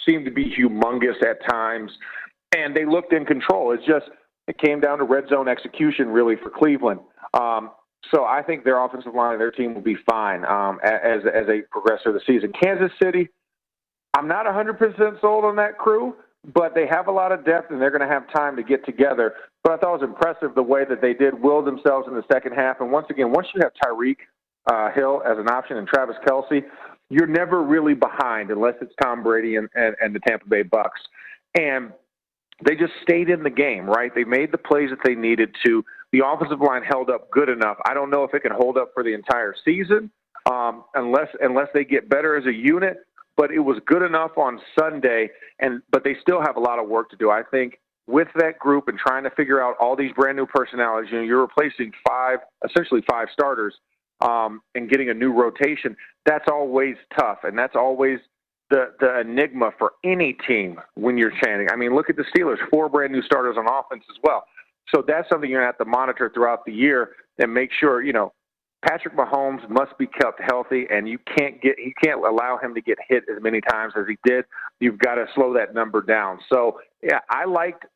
seemed 0.07 0.25
to 0.25 0.31
be 0.31 0.45
humongous 0.45 1.23
at 1.23 1.47
times, 1.49 1.91
and 2.57 2.77
they 2.77 2.85
looked 2.85 3.13
in 3.13 3.25
control. 3.25 3.73
It's 3.73 3.85
just 3.87 4.07
it 4.47 4.59
came 4.59 4.81
down 4.81 4.99
to 4.99 5.05
red 5.05 5.29
zone 5.29 5.49
execution 5.49 6.09
really 6.09 6.37
for 6.37 6.51
Cleveland. 6.51 7.01
Um, 7.35 7.71
so 8.13 8.25
I 8.25 8.43
think 8.43 8.65
their 8.65 8.83
offensive 8.83 9.15
line 9.15 9.33
and 9.33 9.41
their 9.41 9.51
team 9.51 9.75
will 9.75 9.83
be 9.83 9.97
fine 10.09 10.45
um, 10.45 10.79
as 10.83 11.23
as 11.33 11.47
they 11.47 11.63
progress 11.71 12.03
through 12.03 12.15
the 12.15 12.23
season. 12.27 12.53
Kansas 12.61 12.93
City, 13.03 13.29
I'm 14.17 14.29
not 14.29 14.47
100% 14.47 15.21
sold 15.21 15.45
on 15.45 15.57
that 15.57 15.79
crew 15.79 16.15
but 16.55 16.75
they 16.75 16.87
have 16.87 17.09
a 17.09 17.13
lot 17.13 17.33
of 17.33 17.45
depth 17.45 17.71
and 17.71 17.81
they're 17.81 17.91
going 17.91 18.07
to 18.07 18.13
have 18.13 18.31
time 18.33 18.57
to 18.57 18.63
get 18.63 18.85
together. 18.85 19.35
But 19.63 19.73
I 19.73 19.77
thought 19.77 19.95
it 19.97 20.01
was 20.01 20.09
impressive 20.09 20.55
the 20.55 20.63
way 20.63 20.85
that 20.89 21.01
they 21.01 21.13
did 21.13 21.41
will 21.41 21.63
themselves 21.63 22.07
in 22.09 22.15
the 22.15 22.25
second 22.33 22.53
half. 22.53 22.81
And 22.81 22.93
once 22.93 23.07
again, 23.11 23.33
once 23.33 23.49
you 23.55 23.61
have 23.63 23.73
Tyreek 23.85 24.17
uh, 24.71 24.91
Hill 24.93 25.23
as 25.27 25.39
an 25.39 25.49
option 25.49 25.77
and 25.77 25.87
Travis 25.87 26.17
Kelce, 26.27 26.63
you're 27.11 27.27
never 27.27 27.63
really 27.63 27.95
behind 27.95 28.51
unless 28.51 28.75
it's 28.81 28.93
Tom 29.03 29.23
Brady 29.23 29.57
and, 29.57 29.69
and, 29.75 29.97
and 30.01 30.15
the 30.15 30.21
Tampa 30.21 30.49
Bay 30.49 30.63
Bucks. 30.63 31.01
And 31.59 31.93
they 32.65 32.75
just 32.75 32.93
stayed 33.03 33.31
in 33.31 33.43
the 33.43 33.51
game, 33.51 33.87
right? 33.87 34.15
They 34.15 34.25
made 34.25 34.53
the 34.53 34.59
plays 34.59 34.91
that 34.91 34.99
they 35.05 35.15
needed 35.15 35.55
to. 35.65 35.85
The 36.13 36.23
offensive 36.27 36.61
line 36.61 36.83
held 36.83 37.11
up 37.11 37.31
good 37.31 37.49
enough. 37.49 37.79
I 37.87 37.95
don't 37.95 38.11
know 38.11 38.25
if 38.25 38.35
it 38.35 38.41
can 38.41 38.53
hold 38.53 38.77
up 38.77 38.91
for 38.95 39.03
the 39.03 39.15
entire 39.15 39.55
season, 39.65 40.11
um, 40.51 40.85
unless 40.95 41.29
unless 41.41 41.69
they 41.75 41.85
get 41.85 42.09
better 42.09 42.37
as 42.37 42.47
a 42.47 42.53
unit 42.53 42.99
but 43.39 43.53
it 43.53 43.61
was 43.61 43.79
good 43.87 44.03
enough 44.03 44.37
on 44.37 44.61
Sunday. 44.79 45.31
And 45.61 45.81
but 45.91 46.05
they 46.05 46.17
still 46.21 46.43
have 46.43 46.57
a 46.57 46.61
lot 46.61 46.79
of 46.79 46.89
work 46.89 47.09
to 47.11 47.17
do. 47.17 47.31
I 47.31 47.43
think 47.51 47.79
with 48.09 48.29
that 48.37 48.59
group 48.59 48.89
and 48.89 48.99
trying 48.99 49.23
to 49.23 49.31
figure 49.31 49.63
out 49.63 49.77
all 49.81 49.95
these 49.95 50.11
brand 50.13 50.37
new 50.37 50.47
personalities. 50.47 51.11
You 51.13 51.19
know, 51.19 51.25
you're 51.25 51.41
replacing 51.43 51.93
five, 52.07 52.39
essentially 52.69 53.03
five 53.09 53.29
starters, 53.33 53.75
um, 54.23 54.63
and 54.75 54.91
getting 54.91 55.11
a 55.11 55.15
new 55.15 55.33
rotation. 55.33 55.95
That's 56.27 56.47
always 56.51 56.97
tough, 57.17 57.39
and 57.45 57.57
that's 57.57 57.77
always 57.77 58.19
the 58.71 58.95
the 58.99 59.21
enigma 59.21 59.71
for 59.79 59.93
any 60.05 60.37
team 60.47 60.81
when 60.95 61.17
you're 61.17 61.33
chanting. 61.43 61.69
I 61.71 61.77
mean, 61.77 61.95
look 61.95 62.11
at 62.11 62.17
the 62.17 62.25
Steelers, 62.35 62.59
four 62.71 62.89
brand 62.89 63.13
new 63.13 63.23
starters 63.23 63.57
on 63.57 63.67
offense 63.67 64.05
as 64.11 64.17
well. 64.23 64.45
So 64.93 65.05
that's 65.07 65.29
something 65.29 65.49
you're 65.49 65.61
gonna 65.61 65.69
have 65.69 65.79
to 65.79 65.85
monitor 65.85 66.31
throughout 66.33 66.65
the 66.65 66.73
year 66.73 67.11
and 67.39 67.53
make 67.53 67.71
sure 67.79 68.03
you 68.03 68.13
know 68.13 68.33
Patrick 68.87 69.17
Mahomes 69.17 69.69
must 69.69 69.97
be 69.99 70.07
kept 70.07 70.41
healthy, 70.41 70.87
and 70.89 71.09
you 71.09 71.19
can't 71.37 71.61
get 71.61 71.79
you 71.79 71.93
can't 72.03 72.25
allow 72.25 72.59
him 72.63 72.75
to 72.75 72.81
get 72.81 72.99
hit 73.09 73.25
as 73.35 73.43
many 73.43 73.61
times 73.61 73.95
as 73.99 74.05
he 74.09 74.17
did. 74.25 74.45
You've 74.79 74.99
got 74.99 75.17
to 75.17 75.27
slow 75.35 75.53
that 75.55 75.75
number 75.75 76.01
down. 76.01 76.39
So 76.53 76.81
yeah, 77.03 77.19
I 77.29 77.45
liked 77.45 77.87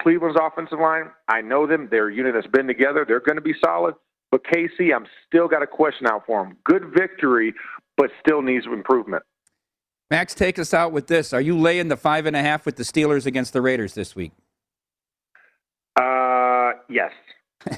Cleveland's 0.00 0.38
offensive 0.40 0.78
line. 0.78 1.10
I 1.28 1.40
know 1.40 1.66
them; 1.66 1.88
they're 1.90 2.08
a 2.08 2.14
unit 2.14 2.34
that's 2.34 2.46
been 2.46 2.68
together. 2.68 3.04
They're 3.06 3.20
going 3.20 3.36
to 3.36 3.42
be 3.42 3.54
solid. 3.64 3.94
But 4.30 4.44
KC, 4.44 4.94
I'm 4.94 5.06
still 5.26 5.48
got 5.48 5.62
a 5.62 5.66
question 5.66 6.06
out 6.06 6.24
for 6.24 6.44
him. 6.44 6.56
Good 6.64 6.92
victory, 6.96 7.52
but 7.96 8.10
still 8.24 8.42
needs 8.42 8.64
improvement. 8.66 9.24
Max, 10.10 10.34
take 10.34 10.58
us 10.58 10.72
out 10.72 10.92
with 10.92 11.08
this. 11.08 11.32
Are 11.32 11.40
you 11.40 11.58
laying 11.58 11.88
the 11.88 11.96
five 11.96 12.26
and 12.26 12.36
a 12.36 12.40
half 12.40 12.64
with 12.64 12.76
the 12.76 12.84
Steelers 12.84 13.26
against 13.26 13.52
the 13.52 13.60
Raiders 13.60 13.94
this 13.94 14.14
week? 14.14 14.32
Uh, 15.96 16.72
yes 16.88 17.10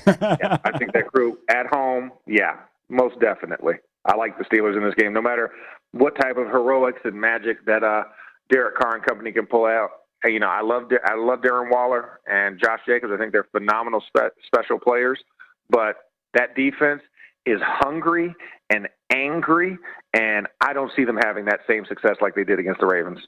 yeah, 0.07 0.59
I 0.65 0.77
think 0.79 0.93
that 0.93 1.13
crew 1.13 1.39
at 1.49 1.67
home, 1.67 2.13
yeah, 2.27 2.57
most 2.89 3.19
definitely. 3.21 3.75
I 4.05 4.17
like 4.17 4.37
the 4.39 4.45
Steelers 4.45 4.77
in 4.77 4.85
this 4.85 4.95
game, 4.95 5.13
no 5.13 5.23
matter 5.23 5.51
what 5.93 6.19
type 6.21 6.37
of 6.37 6.47
heroics 6.47 7.01
and 7.05 7.19
magic 7.19 7.65
that 7.67 7.83
uh, 7.83 8.05
Derek 8.51 8.77
Carr 8.77 8.97
and 8.97 9.05
company 9.05 9.33
can 9.33 9.47
pull 9.47 9.67
out. 9.67 9.91
Hey, 10.23 10.33
you 10.33 10.41
know, 10.41 10.49
I 10.49 10.63
love 10.63 10.91
I 11.05 11.15
love 11.17 11.41
Darren 11.41 11.71
Waller 11.71 12.21
and 12.27 12.59
Josh 12.59 12.81
Jacobs. 12.87 13.13
I 13.15 13.19
think 13.19 13.33
they're 13.33 13.47
phenomenal 13.53 14.03
spe- 14.07 14.33
special 14.47 14.79
players, 14.79 15.19
but 15.71 15.97
that 16.35 16.55
defense 16.55 17.03
is 17.47 17.61
hungry 17.63 18.35
and 18.71 18.89
angry, 19.13 19.79
and 20.15 20.47
I 20.61 20.73
don't 20.73 20.91
see 20.97 21.05
them 21.05 21.19
having 21.23 21.45
that 21.47 21.61
same 21.69 21.85
success 21.87 22.17
like 22.21 22.35
they 22.35 22.45
did 22.45 22.59
against 22.59 22.81
the 22.81 22.87
Ravens. 22.87 23.19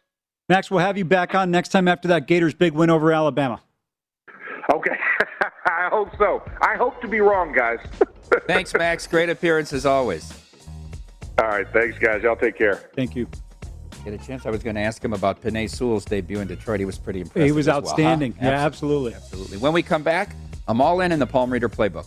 Max, 0.48 0.70
we'll 0.70 0.80
have 0.80 0.96
you 0.96 1.04
back 1.04 1.34
on 1.34 1.50
next 1.50 1.70
time 1.70 1.88
after 1.88 2.09
that 2.09 2.26
Gators 2.26 2.54
big 2.54 2.72
win 2.72 2.88
over 2.88 3.12
Alabama. 3.12 3.61
Okay. 4.72 4.96
I 5.66 5.89
hope 5.91 6.11
so. 6.18 6.43
I 6.61 6.76
hope 6.76 7.01
to 7.01 7.09
be 7.09 7.20
wrong, 7.20 7.53
guys. 7.53 7.78
thanks, 8.47 8.72
Max. 8.74 9.07
Great 9.07 9.28
appearance 9.28 9.72
as 9.72 9.87
always. 9.87 10.32
All 11.39 11.49
right. 11.49 11.66
Thanks, 11.72 11.99
guys. 11.99 12.22
Y'all 12.22 12.37
take 12.37 12.57
care. 12.57 12.91
Thank 12.95 13.14
you. 13.14 13.28
Get 14.05 14.14
a 14.14 14.18
chance. 14.18 14.47
I 14.47 14.51
was 14.51 14.62
going 14.62 14.76
to 14.76 14.82
ask 14.82 15.05
him 15.05 15.12
about 15.12 15.43
Penei 15.43 15.68
Sewell's 15.68 16.05
debut 16.05 16.41
in 16.41 16.47
Detroit. 16.47 16.78
He 16.78 16.87
was 16.87 16.99
pretty 16.99 17.20
impressive. 17.22 17.45
He 17.45 17.53
was 17.53 17.68
outstanding. 17.68 18.32
Well, 18.41 18.51
huh? 18.51 18.57
Yeah, 18.57 18.64
absolutely. 18.64 19.14
Absolutely. 19.14 19.59
When 19.59 19.72
we 19.72 19.82
come 19.82 20.03
back, 20.03 20.34
I'm 20.68 20.80
all 20.80 21.01
in 21.01 21.12
in 21.12 21.18
the 21.18 21.26
Palm 21.26 21.53
Reader 21.53 21.68
playbook. 21.68 22.07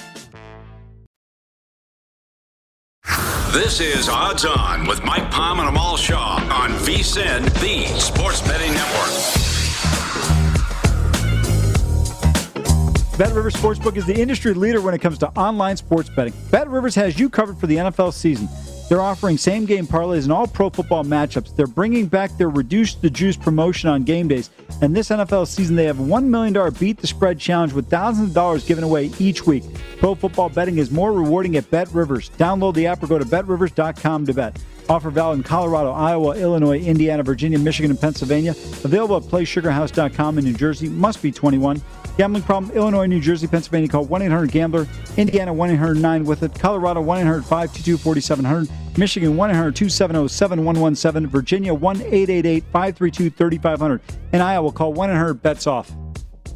This 3.51 3.81
is 3.81 4.07
Odds 4.07 4.45
On 4.45 4.87
with 4.87 5.03
Mike 5.03 5.29
Palm 5.29 5.59
and 5.59 5.67
Amal 5.67 5.97
Shaw 5.97 6.35
on 6.35 6.69
VSIN, 6.71 7.43
the 7.59 7.85
Sports 7.99 8.39
Betting 8.47 8.73
Network. 8.73 9.09
Bet 13.17 13.35
Rivers 13.35 13.53
Sportsbook 13.55 13.97
is 13.97 14.05
the 14.05 14.17
industry 14.17 14.53
leader 14.53 14.79
when 14.79 14.93
it 14.93 15.01
comes 15.01 15.17
to 15.17 15.27
online 15.37 15.75
sports 15.75 16.09
betting. 16.09 16.33
Bet 16.49 16.69
Rivers 16.69 16.95
has 16.95 17.19
you 17.19 17.29
covered 17.29 17.57
for 17.57 17.67
the 17.67 17.75
NFL 17.75 18.13
season. 18.13 18.47
They're 18.91 18.99
offering 18.99 19.37
same 19.37 19.63
game 19.63 19.87
parlays 19.87 20.25
in 20.25 20.31
all 20.31 20.47
pro 20.47 20.69
football 20.69 21.05
matchups. 21.05 21.55
They're 21.55 21.65
bringing 21.65 22.07
back 22.07 22.37
their 22.37 22.49
Reduce 22.49 22.95
the 22.95 23.09
Juice 23.09 23.37
promotion 23.37 23.89
on 23.89 24.03
game 24.03 24.27
days. 24.27 24.49
And 24.81 24.93
this 24.93 25.07
NFL 25.07 25.47
season, 25.47 25.77
they 25.77 25.85
have 25.85 25.95
$1 25.95 26.25
million 26.25 26.73
Beat 26.73 26.97
the 26.97 27.07
Spread 27.07 27.39
challenge 27.39 27.71
with 27.71 27.89
thousands 27.89 28.27
of 28.27 28.33
dollars 28.33 28.65
given 28.65 28.83
away 28.83 29.09
each 29.17 29.47
week. 29.47 29.63
Pro 29.99 30.13
football 30.13 30.49
betting 30.49 30.77
is 30.77 30.91
more 30.91 31.13
rewarding 31.13 31.55
at 31.55 31.71
Bet 31.71 31.89
Rivers. 31.93 32.31
Download 32.31 32.73
the 32.73 32.85
app 32.85 33.01
or 33.01 33.07
go 33.07 33.17
to 33.17 33.23
betrivers.com 33.23 34.25
to 34.25 34.33
bet. 34.33 34.61
Offer 34.89 35.09
valid 35.09 35.37
in 35.37 35.43
Colorado, 35.43 35.91
Iowa, 35.91 36.35
Illinois, 36.35 36.79
Indiana, 36.79 37.23
Virginia, 37.23 37.59
Michigan, 37.59 37.91
and 37.91 38.01
Pennsylvania. 38.01 38.51
Available 38.83 39.15
at 39.15 39.23
PlaySugarHouse.com 39.23 40.37
in 40.37 40.43
New 40.43 40.53
Jersey. 40.53 40.89
Must 40.89 41.21
be 41.21 41.31
21. 41.31 41.81
Gambling 42.17 42.43
problem, 42.43 42.71
Illinois, 42.75 43.05
New 43.05 43.21
Jersey, 43.21 43.47
Pennsylvania. 43.47 43.87
Call 43.87 44.05
1 44.05 44.21
800 44.21 44.51
Gambler. 44.51 44.87
Indiana 45.17 45.53
1 45.53 45.71
800 45.71 45.97
9 45.97 46.25
with 46.25 46.43
it. 46.43 46.53
Colorado 46.59 47.01
1 47.01 47.19
800 47.19 47.41
522 47.43 47.97
4700. 47.97 48.97
Michigan 48.97 49.37
1 49.37 49.49
800 49.49 49.75
270 49.75 50.27
7117. 50.27 51.27
Virginia 51.27 51.73
1 51.73 52.01
888 52.01 52.63
532 52.65 53.29
3500. 53.29 54.01
And 54.33 54.43
Iowa 54.43 54.71
call 54.71 54.93
1 54.93 55.09
800 55.09 55.33
bets 55.35 55.67
off. 55.67 55.91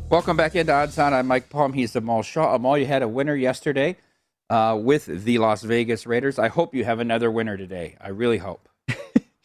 Welcome 0.10 0.38
back 0.38 0.56
into 0.56 0.74
Odds 0.74 1.00
On. 1.00 1.14
I'm 1.14 1.28
Mike 1.28 1.50
Palm. 1.50 1.74
He's 1.74 1.96
Amal 1.96 2.22
Shaw. 2.22 2.54
Amal, 2.54 2.78
you 2.78 2.86
had 2.86 3.02
a 3.02 3.08
winner 3.08 3.36
yesterday 3.36 3.98
uh, 4.50 4.78
with 4.80 5.06
the 5.06 5.38
Las 5.38 5.64
Vegas 5.64 6.06
Raiders. 6.06 6.38
I 6.38 6.50
hope 6.50 6.76
you 6.76 6.84
have 6.84 7.00
another 7.00 7.32
winner 7.32 7.58
today. 7.58 7.98
I 8.00 8.10
really 8.10 8.38
hope. 8.38 8.70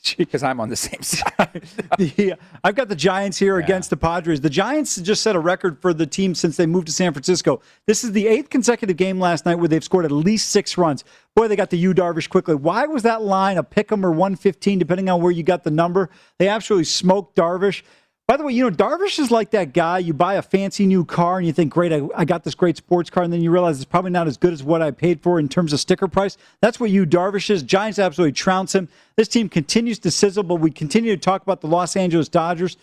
Because 0.16 0.42
I'm 0.42 0.60
on 0.60 0.68
the 0.68 0.76
same 0.76 1.02
side. 1.02 1.62
the, 1.98 2.32
uh, 2.32 2.36
I've 2.64 2.74
got 2.74 2.88
the 2.88 2.96
Giants 2.96 3.38
here 3.38 3.58
against 3.58 3.90
the 3.90 3.96
Padres. 3.96 4.40
The 4.40 4.50
Giants 4.50 4.96
just 4.96 5.22
set 5.22 5.36
a 5.36 5.38
record 5.38 5.80
for 5.80 5.92
the 5.92 6.06
team 6.06 6.34
since 6.34 6.56
they 6.56 6.66
moved 6.66 6.86
to 6.86 6.92
San 6.92 7.12
Francisco. 7.12 7.60
This 7.86 8.02
is 8.04 8.12
the 8.12 8.26
eighth 8.26 8.50
consecutive 8.50 8.96
game 8.96 9.20
last 9.20 9.46
night 9.46 9.56
where 9.56 9.68
they've 9.68 9.84
scored 9.84 10.04
at 10.04 10.12
least 10.12 10.50
six 10.50 10.78
runs. 10.78 11.04
Boy, 11.34 11.48
they 11.48 11.56
got 11.56 11.70
the 11.70 11.78
Yu 11.78 11.94
Darvish 11.94 12.28
quickly. 12.28 12.54
Why 12.54 12.86
was 12.86 13.02
that 13.02 13.22
line 13.22 13.58
a 13.58 13.62
pick 13.62 13.92
'em 13.92 14.04
or 14.04 14.10
115, 14.10 14.78
depending 14.78 15.08
on 15.08 15.20
where 15.20 15.32
you 15.32 15.42
got 15.42 15.64
the 15.64 15.70
number? 15.70 16.10
They 16.38 16.48
absolutely 16.48 16.84
smoked 16.84 17.36
Darvish. 17.36 17.82
By 18.30 18.36
the 18.36 18.44
way, 18.44 18.52
you 18.52 18.62
know, 18.62 18.70
Darvish 18.70 19.18
is 19.18 19.32
like 19.32 19.50
that 19.50 19.72
guy. 19.72 19.98
You 19.98 20.14
buy 20.14 20.34
a 20.34 20.42
fancy 20.42 20.86
new 20.86 21.04
car 21.04 21.38
and 21.38 21.46
you 21.48 21.52
think, 21.52 21.72
great, 21.72 21.92
I, 21.92 22.06
I 22.14 22.24
got 22.24 22.44
this 22.44 22.54
great 22.54 22.76
sports 22.76 23.10
car. 23.10 23.24
And 23.24 23.32
then 23.32 23.40
you 23.40 23.50
realize 23.50 23.78
it's 23.78 23.84
probably 23.84 24.12
not 24.12 24.28
as 24.28 24.36
good 24.36 24.52
as 24.52 24.62
what 24.62 24.80
I 24.80 24.92
paid 24.92 25.20
for 25.20 25.40
in 25.40 25.48
terms 25.48 25.72
of 25.72 25.80
sticker 25.80 26.06
price. 26.06 26.36
That's 26.60 26.78
what 26.78 26.90
you, 26.90 27.06
Darvish 27.06 27.50
is. 27.50 27.64
Giants 27.64 27.98
absolutely 27.98 28.30
trounce 28.30 28.72
him. 28.72 28.88
This 29.16 29.26
team 29.26 29.48
continues 29.48 29.98
to 29.98 30.12
sizzle, 30.12 30.44
but 30.44 30.60
we 30.60 30.70
continue 30.70 31.16
to 31.16 31.20
talk 31.20 31.42
about 31.42 31.60
the 31.60 31.66
Los 31.66 31.96
Angeles 31.96 32.28
Dodgers. 32.28 32.76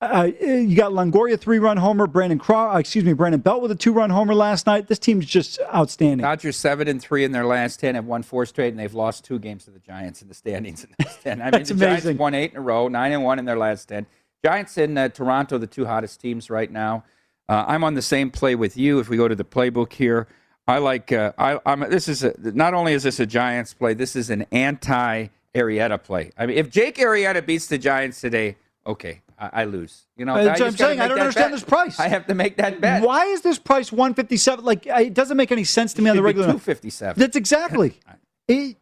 Uh, 0.00 0.30
you 0.40 0.74
got 0.74 0.90
Longoria 0.90 1.38
three 1.38 1.60
run 1.60 1.76
homer, 1.76 2.08
Brandon 2.08 2.40
Craw, 2.40 2.74
uh, 2.74 2.78
excuse 2.78 3.04
me, 3.04 3.12
Brandon 3.12 3.40
Belt 3.40 3.62
with 3.62 3.70
a 3.70 3.76
two 3.76 3.92
run 3.92 4.10
homer 4.10 4.34
last 4.34 4.66
night. 4.66 4.88
This 4.88 4.98
team's 4.98 5.26
just 5.26 5.60
outstanding. 5.72 6.24
Dodgers 6.24 6.56
seven 6.56 6.88
and 6.88 7.00
three 7.00 7.22
in 7.22 7.30
their 7.30 7.46
last 7.46 7.78
ten, 7.78 7.94
have 7.94 8.06
won 8.06 8.24
four 8.24 8.44
straight, 8.46 8.70
and 8.70 8.80
they've 8.80 8.92
lost 8.92 9.24
two 9.24 9.38
games 9.38 9.64
to 9.66 9.70
the 9.70 9.78
Giants 9.78 10.20
in 10.20 10.26
the 10.26 10.34
standings. 10.34 10.82
In 10.82 10.90
the 10.98 11.04
10. 11.04 11.40
I 11.40 11.44
mean, 11.44 11.50
That's 11.52 11.68
the 11.68 11.76
amazing. 11.76 12.02
Giants 12.02 12.18
won 12.18 12.34
eight 12.34 12.50
in 12.50 12.56
a 12.56 12.60
row, 12.60 12.88
nine 12.88 13.12
and 13.12 13.22
one 13.22 13.38
in 13.38 13.44
their 13.44 13.56
last 13.56 13.88
ten. 13.88 14.06
Giants 14.44 14.76
and 14.76 14.98
uh, 14.98 15.08
Toronto, 15.08 15.56
the 15.58 15.66
two 15.66 15.86
hottest 15.86 16.20
teams 16.20 16.50
right 16.50 16.70
now. 16.70 17.04
Uh, 17.48 17.64
I'm 17.68 17.84
on 17.84 17.94
the 17.94 18.02
same 18.02 18.30
play 18.30 18.54
with 18.54 18.76
you. 18.76 18.98
If 18.98 19.08
we 19.08 19.16
go 19.16 19.28
to 19.28 19.34
the 19.36 19.44
playbook 19.44 19.92
here, 19.92 20.26
I 20.66 20.78
like. 20.78 21.12
Uh, 21.12 21.32
I, 21.38 21.60
I'm. 21.66 21.80
This 21.90 22.08
is 22.08 22.24
a, 22.24 22.34
not 22.38 22.74
only 22.74 22.92
is 22.92 23.02
this 23.04 23.20
a 23.20 23.26
Giants 23.26 23.74
play. 23.74 23.94
This 23.94 24.16
is 24.16 24.30
an 24.30 24.46
anti 24.52 25.28
Arrieta 25.54 26.02
play. 26.02 26.32
I 26.36 26.46
mean, 26.46 26.56
if 26.56 26.70
Jake 26.70 26.96
Arrieta 26.96 27.44
beats 27.44 27.66
the 27.66 27.78
Giants 27.78 28.20
today, 28.20 28.56
okay, 28.86 29.20
I, 29.38 29.50
I 29.52 29.64
lose. 29.64 30.06
You 30.16 30.24
know, 30.24 30.34
Uh, 30.34 30.38
I 30.38 30.44
that's 30.44 30.60
what 30.60 30.66
just 30.70 30.80
I'm 30.82 30.86
saying. 30.88 31.00
I 31.00 31.08
don't 31.08 31.20
understand 31.20 31.52
bet. 31.52 31.60
this 31.60 31.68
price. 31.68 32.00
I 32.00 32.08
have 32.08 32.26
to 32.26 32.34
make 32.34 32.56
that 32.56 32.80
bet. 32.80 33.02
Why 33.02 33.26
is 33.26 33.42
this 33.42 33.58
price 33.58 33.92
157? 33.92 34.64
Like, 34.64 34.86
it 34.86 35.14
doesn't 35.14 35.36
make 35.36 35.52
any 35.52 35.64
sense 35.64 35.92
to 35.94 36.02
me 36.02 36.10
on 36.10 36.16
the 36.16 36.22
regular. 36.22 36.46
257. 36.46 37.20
That's 37.20 37.36
exactly. 37.36 37.94
It- 38.48 38.76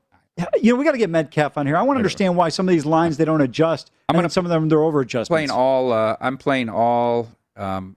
you 0.63 0.73
know, 0.73 0.79
we 0.79 0.85
got 0.85 0.93
to 0.93 0.99
get 0.99 1.11
Metcalf 1.11 1.57
on 1.57 1.67
here. 1.67 1.77
I 1.77 1.83
want 1.83 1.97
to 1.97 2.01
understand 2.01 2.37
why 2.37 2.49
some 2.49 2.69
of 2.69 2.73
these 2.73 2.87
lines 2.87 3.17
they 3.17 3.25
don't 3.25 3.41
adjust. 3.41 3.91
I'm 4.09 4.15
going 4.15 4.25
to 4.25 4.31
some 4.31 4.45
of 4.45 4.51
them 4.51 4.69
they're 4.69 4.83
over 4.83 5.01
adjustments. 5.01 5.29
playing 5.29 5.51
all. 5.51 5.93
Uh, 5.93 6.17
I'm 6.21 6.37
playing 6.37 6.69
all 6.69 7.29
um, 7.57 7.97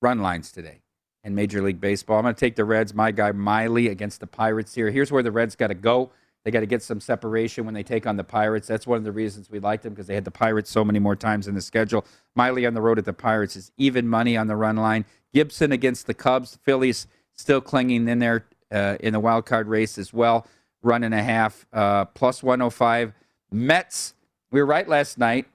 run 0.00 0.20
lines 0.20 0.52
today, 0.52 0.80
in 1.24 1.34
Major 1.34 1.62
League 1.62 1.80
Baseball. 1.80 2.18
I'm 2.18 2.24
going 2.24 2.34
to 2.34 2.40
take 2.40 2.56
the 2.56 2.64
Reds, 2.64 2.94
my 2.94 3.10
guy 3.10 3.32
Miley 3.32 3.88
against 3.88 4.20
the 4.20 4.26
Pirates 4.26 4.74
here. 4.74 4.90
Here's 4.90 5.10
where 5.10 5.22
the 5.22 5.32
Reds 5.32 5.56
got 5.56 5.68
to 5.68 5.74
go. 5.74 6.10
They 6.44 6.50
got 6.50 6.60
to 6.60 6.66
get 6.66 6.82
some 6.82 7.00
separation 7.00 7.64
when 7.64 7.72
they 7.72 7.82
take 7.82 8.06
on 8.06 8.18
the 8.18 8.24
Pirates. 8.24 8.68
That's 8.68 8.86
one 8.86 8.98
of 8.98 9.04
the 9.04 9.12
reasons 9.12 9.50
we 9.50 9.60
liked 9.60 9.82
them 9.82 9.94
because 9.94 10.06
they 10.06 10.14
had 10.14 10.26
the 10.26 10.30
Pirates 10.30 10.70
so 10.70 10.84
many 10.84 10.98
more 10.98 11.16
times 11.16 11.48
in 11.48 11.54
the 11.54 11.62
schedule. 11.62 12.04
Miley 12.34 12.66
on 12.66 12.74
the 12.74 12.82
road 12.82 12.98
at 12.98 13.06
the 13.06 13.14
Pirates 13.14 13.56
is 13.56 13.72
even 13.78 14.06
money 14.06 14.36
on 14.36 14.46
the 14.46 14.56
run 14.56 14.76
line. 14.76 15.06
Gibson 15.32 15.72
against 15.72 16.06
the 16.06 16.12
Cubs. 16.12 16.52
The 16.52 16.58
Phillies 16.58 17.06
still 17.32 17.62
clinging 17.62 18.06
in 18.06 18.18
there 18.18 18.44
uh, 18.70 18.96
in 19.00 19.14
the 19.14 19.20
wild 19.20 19.46
card 19.46 19.68
race 19.68 19.96
as 19.96 20.12
well. 20.12 20.46
Run 20.84 21.02
and 21.02 21.14
a 21.14 21.22
half, 21.22 21.66
uh, 21.72 22.04
plus 22.06 22.42
105. 22.42 23.12
Mets, 23.50 24.14
we 24.50 24.60
were 24.60 24.66
right 24.66 24.88
last 24.88 25.18
night. 25.18 25.46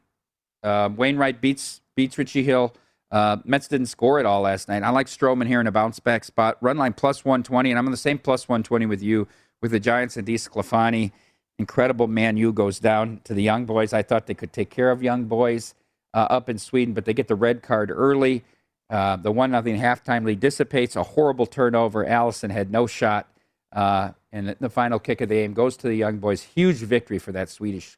Uh, 0.63 0.89
Wainwright 0.95 1.39
beats 1.39 1.81
beats 1.95 2.17
Richie 2.17 2.43
Hill. 2.43 2.73
Uh, 3.11 3.37
Mets 3.43 3.67
didn't 3.67 3.87
score 3.87 4.19
at 4.19 4.25
all 4.25 4.41
last 4.41 4.67
night. 4.67 4.83
I 4.83 4.89
like 4.89 5.07
Stroman 5.07 5.47
here 5.47 5.61
in 5.61 5.67
a 5.67 5.71
bounce 5.71 5.99
back 5.99 6.23
spot. 6.23 6.57
Run 6.61 6.77
line 6.77 6.93
plus 6.93 7.25
120, 7.25 7.71
and 7.71 7.79
I'm 7.79 7.85
on 7.85 7.91
the 7.91 7.97
same 7.97 8.17
plus 8.19 8.47
120 8.47 8.85
with 8.85 9.01
you 9.01 9.27
with 9.61 9.71
the 9.71 9.79
Giants 9.79 10.17
and 10.17 10.27
DeSclafani. 10.27 11.11
Incredible 11.57 12.07
Man 12.07 12.37
U 12.37 12.53
goes 12.53 12.79
down 12.79 13.19
to 13.25 13.33
the 13.33 13.43
young 13.43 13.65
boys. 13.65 13.93
I 13.93 14.01
thought 14.01 14.27
they 14.27 14.33
could 14.33 14.53
take 14.53 14.69
care 14.69 14.91
of 14.91 15.03
young 15.03 15.25
boys 15.25 15.75
uh, 16.13 16.27
up 16.29 16.49
in 16.49 16.57
Sweden, 16.57 16.93
but 16.93 17.05
they 17.05 17.13
get 17.13 17.27
the 17.27 17.35
red 17.35 17.61
card 17.61 17.91
early. 17.91 18.43
Uh, 18.89 19.17
the 19.17 19.31
one 19.31 19.51
nothing 19.51 19.77
halftime 19.77 20.25
lead 20.25 20.39
dissipates. 20.39 20.95
A 20.95 21.03
horrible 21.03 21.45
turnover. 21.45 22.05
Allison 22.05 22.49
had 22.49 22.71
no 22.71 22.87
shot, 22.87 23.27
uh, 23.71 24.11
and 24.31 24.55
the 24.59 24.69
final 24.69 24.99
kick 24.99 25.21
of 25.21 25.29
the 25.29 25.35
game 25.35 25.53
goes 25.53 25.77
to 25.77 25.87
the 25.87 25.95
young 25.95 26.17
boys. 26.17 26.41
Huge 26.41 26.77
victory 26.77 27.19
for 27.19 27.31
that 27.31 27.49
Swedish 27.49 27.97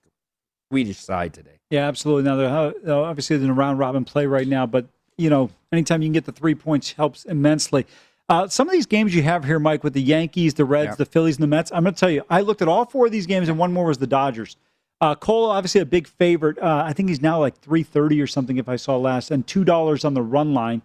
Swedish 0.69 0.99
side 0.99 1.33
today. 1.33 1.59
Yeah, 1.69 1.87
absolutely. 1.87 2.23
Now 2.23 2.35
they're 2.37 2.93
uh, 2.93 3.01
obviously 3.01 3.35
in 3.35 3.49
a 3.49 3.53
round 3.53 3.79
robin 3.79 4.05
play 4.05 4.25
right 4.25 4.47
now, 4.47 4.65
but 4.65 4.85
you 5.17 5.29
know, 5.29 5.49
anytime 5.71 6.01
you 6.01 6.07
can 6.07 6.13
get 6.13 6.25
the 6.25 6.31
three 6.31 6.55
points 6.55 6.93
helps 6.93 7.25
immensely. 7.25 7.85
Uh, 8.29 8.47
some 8.47 8.67
of 8.67 8.71
these 8.71 8.85
games 8.85 9.13
you 9.13 9.21
have 9.23 9.43
here, 9.43 9.59
Mike, 9.59 9.83
with 9.83 9.91
the 9.91 10.01
Yankees, 10.01 10.53
the 10.53 10.63
Reds, 10.63 10.95
the 10.95 11.05
Phillies, 11.05 11.35
and 11.35 11.43
the 11.43 11.47
Mets. 11.47 11.69
I'm 11.73 11.83
going 11.83 11.93
to 11.93 11.99
tell 11.99 12.09
you, 12.09 12.23
I 12.29 12.39
looked 12.39 12.61
at 12.61 12.69
all 12.69 12.85
four 12.85 13.07
of 13.07 13.11
these 13.11 13.25
games, 13.25 13.49
and 13.49 13.57
one 13.57 13.73
more 13.73 13.85
was 13.85 13.97
the 13.97 14.07
Dodgers. 14.07 14.55
Uh, 15.01 15.15
Cole, 15.15 15.49
obviously 15.49 15.81
a 15.81 15.85
big 15.85 16.07
favorite. 16.07 16.57
Uh, 16.57 16.83
I 16.85 16.93
think 16.93 17.09
he's 17.09 17.21
now 17.21 17.39
like 17.39 17.59
330 17.59 18.21
or 18.21 18.27
something, 18.27 18.57
if 18.57 18.69
I 18.69 18.77
saw 18.77 18.95
last, 18.95 19.31
and 19.31 19.45
two 19.45 19.65
dollars 19.65 20.05
on 20.05 20.13
the 20.13 20.21
run 20.21 20.53
line. 20.53 20.81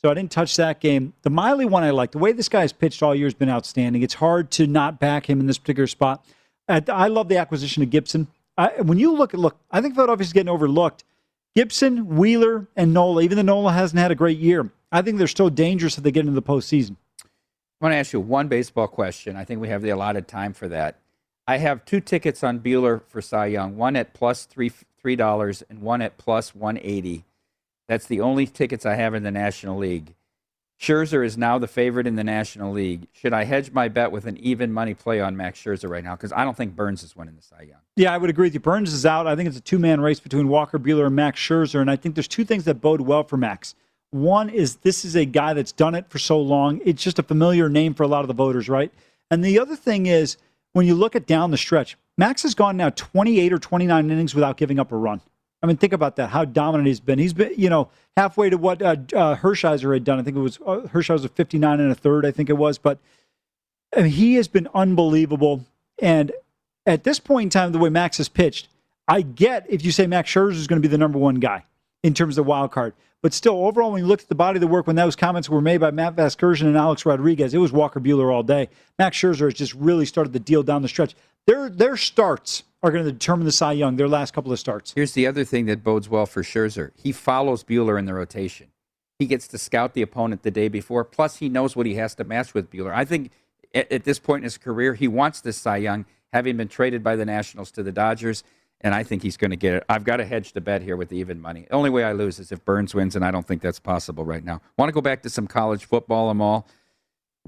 So 0.00 0.10
I 0.10 0.14
didn't 0.14 0.30
touch 0.30 0.54
that 0.56 0.80
game. 0.80 1.12
The 1.22 1.30
Miley 1.30 1.64
one 1.64 1.82
I 1.82 1.90
like. 1.90 2.12
The 2.12 2.18
way 2.18 2.32
this 2.32 2.48
guy's 2.48 2.72
pitched 2.72 3.02
all 3.02 3.14
year 3.14 3.26
has 3.26 3.34
been 3.34 3.50
outstanding. 3.50 4.02
It's 4.02 4.14
hard 4.14 4.50
to 4.52 4.66
not 4.66 5.00
back 5.00 5.28
him 5.28 5.40
in 5.40 5.46
this 5.46 5.58
particular 5.58 5.88
spot. 5.88 6.24
I 6.68 7.08
love 7.08 7.28
the 7.28 7.38
acquisition 7.38 7.82
of 7.82 7.90
Gibson. 7.90 8.28
I, 8.56 8.80
when 8.82 8.98
you 8.98 9.12
look 9.12 9.34
at 9.34 9.40
look, 9.40 9.56
I 9.70 9.80
think 9.80 9.94
Philadelphia's 9.94 10.32
getting 10.32 10.50
overlooked. 10.50 11.04
Gibson, 11.56 12.16
Wheeler, 12.16 12.68
and 12.76 12.92
Nola. 12.92 13.22
Even 13.22 13.36
though 13.36 13.42
Nola 13.42 13.72
hasn't 13.72 13.98
had 13.98 14.10
a 14.10 14.14
great 14.14 14.38
year, 14.38 14.70
I 14.92 15.02
think 15.02 15.18
they're 15.18 15.26
still 15.26 15.50
dangerous 15.50 15.98
if 15.98 16.04
they 16.04 16.12
get 16.12 16.20
into 16.20 16.32
the 16.32 16.42
postseason. 16.42 16.96
I 17.22 17.84
want 17.84 17.92
to 17.92 17.96
ask 17.96 18.12
you 18.12 18.20
one 18.20 18.48
baseball 18.48 18.86
question. 18.86 19.36
I 19.36 19.44
think 19.44 19.60
we 19.60 19.68
have 19.68 19.82
the 19.82 19.90
allotted 19.90 20.28
time 20.28 20.52
for 20.52 20.68
that. 20.68 20.98
I 21.46 21.56
have 21.58 21.84
two 21.84 22.00
tickets 22.00 22.44
on 22.44 22.60
Buehler 22.60 23.02
for 23.08 23.22
Cy 23.22 23.46
Young. 23.46 23.76
One 23.76 23.96
at 23.96 24.14
plus 24.14 24.44
three 24.44 24.70
three 25.00 25.16
dollars 25.16 25.62
and 25.70 25.80
one 25.80 26.02
at 26.02 26.18
plus 26.18 26.54
one 26.54 26.78
eighty. 26.82 27.24
That's 27.88 28.06
the 28.06 28.20
only 28.20 28.46
tickets 28.46 28.84
I 28.84 28.94
have 28.94 29.14
in 29.14 29.22
the 29.22 29.30
National 29.30 29.78
League. 29.78 30.14
Scherzer 30.80 31.24
is 31.24 31.36
now 31.36 31.58
the 31.58 31.66
favorite 31.66 32.06
in 32.06 32.14
the 32.14 32.22
National 32.22 32.72
League. 32.72 33.08
Should 33.12 33.32
I 33.32 33.44
hedge 33.44 33.72
my 33.72 33.88
bet 33.88 34.12
with 34.12 34.26
an 34.26 34.36
even 34.36 34.72
money 34.72 34.94
play 34.94 35.20
on 35.20 35.36
Max 35.36 35.60
Scherzer 35.60 35.90
right 35.90 36.04
now? 36.04 36.14
Because 36.14 36.32
I 36.32 36.44
don't 36.44 36.56
think 36.56 36.76
Burnes 36.76 37.02
is 37.02 37.16
winning 37.16 37.34
the 37.34 37.42
Cy 37.42 37.62
Young. 37.62 37.80
Yeah, 37.96 38.14
I 38.14 38.18
would 38.18 38.30
agree 38.30 38.46
with 38.46 38.54
you. 38.54 38.60
Burnes 38.60 38.92
is 38.92 39.04
out. 39.04 39.26
I 39.26 39.34
think 39.34 39.48
it's 39.48 39.58
a 39.58 39.62
two 39.62 39.80
man 39.80 40.00
race 40.00 40.20
between 40.20 40.46
Walker 40.46 40.78
Buehler 40.78 41.06
and 41.06 41.16
Max 41.16 41.40
Scherzer. 41.40 41.80
And 41.80 41.90
I 41.90 41.96
think 41.96 42.14
there's 42.14 42.28
two 42.28 42.44
things 42.44 42.64
that 42.64 42.76
bode 42.76 43.00
well 43.00 43.24
for 43.24 43.36
Max. 43.36 43.74
One 44.10 44.48
is 44.48 44.76
this 44.76 45.04
is 45.04 45.16
a 45.16 45.24
guy 45.24 45.52
that's 45.52 45.72
done 45.72 45.96
it 45.96 46.08
for 46.08 46.18
so 46.18 46.40
long. 46.40 46.80
It's 46.84 47.02
just 47.02 47.18
a 47.18 47.24
familiar 47.24 47.68
name 47.68 47.92
for 47.92 48.04
a 48.04 48.08
lot 48.08 48.20
of 48.20 48.28
the 48.28 48.34
voters, 48.34 48.68
right? 48.68 48.92
And 49.32 49.44
the 49.44 49.58
other 49.58 49.74
thing 49.74 50.06
is 50.06 50.36
when 50.74 50.86
you 50.86 50.94
look 50.94 51.16
at 51.16 51.26
down 51.26 51.50
the 51.50 51.58
stretch, 51.58 51.96
Max 52.16 52.42
has 52.44 52.54
gone 52.54 52.76
now 52.76 52.90
28 52.90 53.52
or 53.52 53.58
29 53.58 54.10
innings 54.10 54.34
without 54.34 54.56
giving 54.56 54.78
up 54.78 54.92
a 54.92 54.96
run. 54.96 55.20
I 55.62 55.66
mean, 55.66 55.76
think 55.76 55.92
about 55.92 56.16
that. 56.16 56.30
How 56.30 56.44
dominant 56.44 56.86
he's 56.86 57.00
been. 57.00 57.18
He's 57.18 57.32
been, 57.32 57.52
you 57.56 57.68
know, 57.68 57.88
halfway 58.16 58.50
to 58.50 58.56
what 58.56 58.80
uh, 58.80 58.96
uh, 59.14 59.36
Hershiser 59.36 59.92
had 59.92 60.04
done. 60.04 60.18
I 60.18 60.22
think 60.22 60.36
it 60.36 60.40
was 60.40 60.58
uh, 60.64 60.82
Hershiser 60.92 61.30
59 61.30 61.80
and 61.80 61.90
a 61.90 61.94
third. 61.94 62.24
I 62.24 62.30
think 62.30 62.48
it 62.48 62.54
was, 62.54 62.78
but 62.78 62.98
I 63.96 64.02
mean, 64.02 64.12
he 64.12 64.34
has 64.34 64.46
been 64.46 64.68
unbelievable. 64.74 65.64
And 66.00 66.32
at 66.86 67.04
this 67.04 67.18
point 67.18 67.46
in 67.46 67.50
time, 67.50 67.72
the 67.72 67.78
way 67.78 67.90
Max 67.90 68.18
has 68.18 68.28
pitched, 68.28 68.68
I 69.08 69.22
get 69.22 69.66
if 69.68 69.84
you 69.84 69.90
say 69.90 70.06
Max 70.06 70.30
Scherzer 70.30 70.52
is 70.52 70.66
going 70.66 70.80
to 70.80 70.86
be 70.86 70.90
the 70.90 70.98
number 70.98 71.18
one 71.18 71.36
guy 71.36 71.64
in 72.02 72.14
terms 72.14 72.38
of 72.38 72.46
wild 72.46 72.70
card. 72.70 72.94
But 73.20 73.34
still, 73.34 73.66
overall, 73.66 73.90
when 73.90 74.02
you 74.02 74.06
look 74.06 74.22
at 74.22 74.28
the 74.28 74.36
body 74.36 74.58
of 74.58 74.60
the 74.60 74.68
work, 74.68 74.86
when 74.86 74.94
those 74.94 75.16
comments 75.16 75.48
were 75.48 75.60
made 75.60 75.78
by 75.78 75.90
Matt 75.90 76.14
Vasgersian 76.14 76.66
and 76.66 76.76
Alex 76.76 77.04
Rodriguez, 77.04 77.52
it 77.52 77.58
was 77.58 77.72
Walker 77.72 77.98
Buehler 77.98 78.32
all 78.32 78.44
day. 78.44 78.68
Max 78.96 79.16
Scherzer 79.16 79.46
has 79.46 79.54
just 79.54 79.74
really 79.74 80.06
started 80.06 80.32
the 80.32 80.38
deal 80.38 80.62
down 80.62 80.82
the 80.82 80.88
stretch. 80.88 81.16
Their 81.48 81.70
their 81.70 81.96
starts 81.96 82.62
are 82.82 82.92
going 82.92 83.04
to 83.06 83.10
determine 83.10 83.46
the 83.46 83.52
Cy 83.52 83.72
Young. 83.72 83.96
Their 83.96 84.06
last 84.06 84.34
couple 84.34 84.52
of 84.52 84.58
starts. 84.58 84.92
Here's 84.92 85.12
the 85.12 85.26
other 85.26 85.44
thing 85.44 85.64
that 85.66 85.82
bodes 85.82 86.06
well 86.06 86.26
for 86.26 86.42
Scherzer. 86.42 86.90
He 86.94 87.10
follows 87.10 87.64
Buehler 87.64 87.98
in 87.98 88.04
the 88.04 88.12
rotation. 88.12 88.68
He 89.18 89.24
gets 89.24 89.48
to 89.48 89.58
scout 89.58 89.94
the 89.94 90.02
opponent 90.02 90.42
the 90.42 90.50
day 90.50 90.68
before. 90.68 91.04
Plus, 91.04 91.38
he 91.38 91.48
knows 91.48 91.74
what 91.74 91.86
he 91.86 91.94
has 91.94 92.14
to 92.16 92.24
match 92.24 92.52
with 92.52 92.70
Buehler. 92.70 92.94
I 92.94 93.06
think 93.06 93.32
at, 93.74 93.90
at 93.90 94.04
this 94.04 94.18
point 94.18 94.40
in 94.40 94.44
his 94.44 94.58
career, 94.58 94.92
he 94.92 95.08
wants 95.08 95.40
this 95.40 95.56
Cy 95.56 95.78
Young, 95.78 96.04
having 96.34 96.58
been 96.58 96.68
traded 96.68 97.02
by 97.02 97.16
the 97.16 97.24
Nationals 97.24 97.70
to 97.72 97.82
the 97.82 97.92
Dodgers 97.92 98.44
and 98.80 98.94
I 98.94 99.02
think 99.02 99.22
he's 99.22 99.36
going 99.36 99.50
to 99.50 99.56
get 99.56 99.74
it. 99.74 99.84
I've 99.88 100.04
got 100.04 100.18
to 100.18 100.24
hedge 100.24 100.52
the 100.52 100.60
bet 100.60 100.82
here 100.82 100.96
with 100.96 101.08
the 101.08 101.16
even 101.16 101.40
money. 101.40 101.66
The 101.68 101.74
only 101.74 101.90
way 101.90 102.04
I 102.04 102.12
lose 102.12 102.38
is 102.38 102.52
if 102.52 102.64
Burnes 102.64 102.94
wins, 102.94 103.16
and 103.16 103.24
I 103.24 103.30
don't 103.30 103.46
think 103.46 103.60
that's 103.60 103.80
possible 103.80 104.24
right 104.24 104.44
now. 104.44 104.60
Want 104.76 104.88
to 104.88 104.92
go 104.92 105.00
back 105.00 105.22
to 105.22 105.30
some 105.30 105.46
college 105.46 105.84
football, 105.84 106.30
and 106.30 106.40
all. 106.40 106.68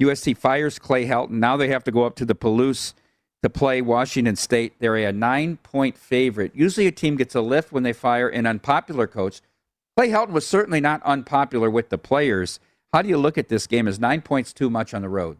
USC 0.01 0.36
fires 0.36 0.78
Clay 0.78 1.07
Helton. 1.07 1.32
Now 1.32 1.57
they 1.57 1.68
have 1.68 1.84
to 1.84 1.92
go 1.92 2.05
up 2.05 2.16
to 2.16 2.24
the 2.24 2.34
Palouse 2.34 2.94
to 3.43 3.51
play 3.51 3.80
Washington 3.80 4.36
State. 4.36 4.74
They're 4.78 4.97
a 4.97 5.12
nine 5.12 5.57
point 5.59 5.97
favorite. 5.97 6.53
Usually 6.55 6.86
a 6.86 6.93
team 6.93 7.16
gets 7.16 7.34
a 7.34 7.41
lift 7.41 7.72
when 7.72 7.82
they 7.82 7.93
fire 7.93 8.28
an 8.28 8.47
unpopular 8.47 9.07
coach. 9.07 9.41
Clay 9.97 10.09
Helton 10.09 10.30
was 10.30 10.47
certainly 10.47 10.80
not 10.80 11.03
unpopular 11.03 11.70
with 11.70 11.88
the 11.88 11.99
players. 11.99 12.61
How 12.93 13.03
do 13.03 13.09
you 13.09 13.18
look 13.18 13.38
at 13.38 13.49
this 13.49 13.66
game? 13.66 13.86
Is 13.86 14.01
nine 14.01 14.22
points 14.22 14.53
too 14.53 14.70
much 14.70 14.95
on 14.95 15.03
the 15.03 15.09
road? 15.09 15.38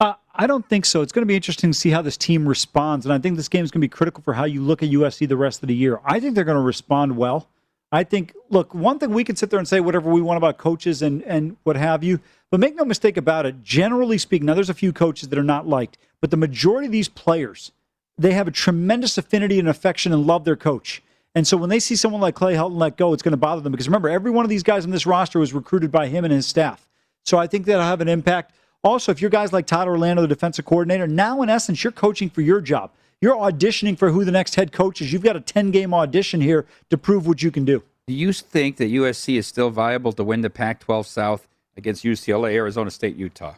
Uh, 0.00 0.14
I 0.34 0.46
don't 0.46 0.66
think 0.68 0.86
so. 0.86 1.02
It's 1.02 1.12
going 1.12 1.22
to 1.22 1.26
be 1.26 1.36
interesting 1.36 1.72
to 1.72 1.78
see 1.78 1.90
how 1.90 2.00
this 2.02 2.16
team 2.16 2.48
responds, 2.48 3.04
and 3.04 3.12
I 3.12 3.18
think 3.18 3.36
this 3.36 3.48
game 3.48 3.64
is 3.64 3.70
going 3.70 3.80
to 3.80 3.84
be 3.84 3.88
critical 3.88 4.22
for 4.22 4.32
how 4.32 4.44
you 4.44 4.62
look 4.62 4.82
at 4.82 4.88
USC 4.88 5.28
the 5.28 5.36
rest 5.36 5.62
of 5.62 5.68
the 5.68 5.74
year. 5.74 6.00
I 6.04 6.20
think 6.20 6.34
they're 6.34 6.44
going 6.44 6.56
to 6.56 6.62
respond 6.62 7.16
well. 7.16 7.48
I 7.92 8.04
think, 8.04 8.34
look, 8.50 8.72
one 8.72 8.98
thing 8.98 9.10
we 9.10 9.24
can 9.24 9.36
sit 9.36 9.50
there 9.50 9.58
and 9.58 9.66
say 9.66 9.80
whatever 9.80 10.10
we 10.10 10.20
want 10.20 10.36
about 10.36 10.58
coaches 10.58 11.02
and 11.02 11.22
and 11.24 11.56
what 11.64 11.76
have 11.76 12.04
you, 12.04 12.20
but 12.50 12.60
make 12.60 12.76
no 12.76 12.84
mistake 12.84 13.16
about 13.16 13.46
it. 13.46 13.62
Generally 13.62 14.18
speaking, 14.18 14.46
now 14.46 14.54
there's 14.54 14.70
a 14.70 14.74
few 14.74 14.92
coaches 14.92 15.28
that 15.28 15.38
are 15.38 15.44
not 15.44 15.66
liked, 15.66 15.98
but 16.20 16.30
the 16.30 16.36
majority 16.36 16.86
of 16.86 16.92
these 16.92 17.08
players, 17.08 17.72
they 18.16 18.32
have 18.32 18.46
a 18.46 18.52
tremendous 18.52 19.18
affinity 19.18 19.58
and 19.58 19.68
affection 19.68 20.12
and 20.12 20.26
love 20.26 20.44
their 20.44 20.56
coach. 20.56 21.02
And 21.34 21.46
so 21.46 21.56
when 21.56 21.70
they 21.70 21.78
see 21.78 21.96
someone 21.96 22.20
like 22.20 22.34
Clay 22.34 22.54
Helton 22.54 22.76
let 22.76 22.96
go, 22.96 23.12
it's 23.12 23.22
going 23.22 23.32
to 23.32 23.36
bother 23.36 23.60
them 23.60 23.72
because 23.72 23.88
remember, 23.88 24.08
every 24.08 24.30
one 24.30 24.44
of 24.44 24.48
these 24.48 24.64
guys 24.64 24.84
on 24.84 24.90
this 24.90 25.06
roster 25.06 25.38
was 25.38 25.52
recruited 25.52 25.90
by 25.92 26.08
him 26.08 26.24
and 26.24 26.32
his 26.32 26.46
staff. 26.46 26.88
So 27.24 27.38
I 27.38 27.46
think 27.46 27.66
that'll 27.66 27.82
have 27.82 28.00
an 28.00 28.08
impact. 28.08 28.54
Also, 28.82 29.12
if 29.12 29.20
you're 29.20 29.30
guys 29.30 29.52
like 29.52 29.66
Todd 29.66 29.86
Orlando, 29.86 30.22
the 30.22 30.28
defensive 30.28 30.64
coordinator, 30.64 31.06
now 31.06 31.42
in 31.42 31.50
essence, 31.50 31.84
you're 31.84 31.92
coaching 31.92 32.30
for 32.30 32.40
your 32.40 32.60
job. 32.60 32.90
You're 33.20 33.36
auditioning 33.36 33.98
for 33.98 34.10
who 34.10 34.24
the 34.24 34.32
next 34.32 34.54
head 34.54 34.72
coach 34.72 35.02
is. 35.02 35.12
You've 35.12 35.22
got 35.22 35.36
a 35.36 35.40
10 35.40 35.70
game 35.70 35.92
audition 35.92 36.40
here 36.40 36.66
to 36.88 36.96
prove 36.96 37.26
what 37.26 37.42
you 37.42 37.50
can 37.50 37.64
do. 37.64 37.82
Do 38.06 38.14
you 38.14 38.32
think 38.32 38.76
that 38.78 38.90
USC 38.90 39.36
is 39.36 39.46
still 39.46 39.70
viable 39.70 40.12
to 40.12 40.24
win 40.24 40.40
the 40.40 40.50
Pac 40.50 40.80
12 40.80 41.06
South 41.06 41.48
against 41.76 42.04
UCLA, 42.04 42.54
Arizona 42.54 42.90
State, 42.90 43.16
Utah? 43.16 43.54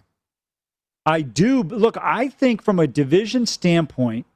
I 1.07 1.23
do. 1.23 1.63
Look, 1.63 1.97
I 2.01 2.29
think 2.29 2.63
from 2.63 2.79
a 2.79 2.87
division 2.87 3.47
standpoint, 3.47 4.27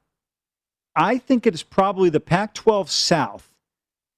I 0.94 1.18
think 1.18 1.46
it 1.46 1.54
is 1.54 1.62
probably 1.62 2.08
the 2.08 2.20
Pac 2.20 2.54
12 2.54 2.90
South 2.90 3.50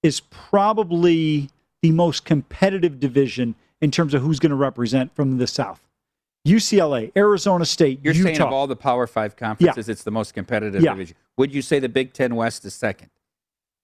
is 0.03 0.21
probably 0.21 1.51
the 1.83 1.91
most 1.91 2.25
competitive 2.25 3.01
division 3.01 3.55
in 3.81 3.91
terms 3.91 4.15
of 4.15 4.23
who's 4.23 4.39
going 4.39 4.51
to 4.51 4.57
represent 4.57 5.15
from 5.15 5.39
the 5.39 5.47
South. 5.47 5.88
UCLA, 6.49 7.13
Arizona 7.17 7.65
State, 7.65 8.01
You're 8.03 8.15
Utah. 8.15 8.27
saying 8.29 8.41
of 8.41 8.53
all 8.53 8.67
the 8.67 8.77
Power 8.77 9.07
Five 9.07 9.37
conferences, 9.37 9.89
Yeah. 9.89 9.93
it's 9.93 10.03
the 10.03 10.11
most 10.11 10.35
competitive 10.35 10.83
Yeah. 10.83 10.93
division. 10.93 11.17
Would 11.37 11.55
you 11.55 11.63
say 11.63 11.79
the 11.79 11.89
Big 11.89 12.13
Ten 12.13 12.35
West 12.35 12.65
is 12.65 12.75
second? 12.75 13.11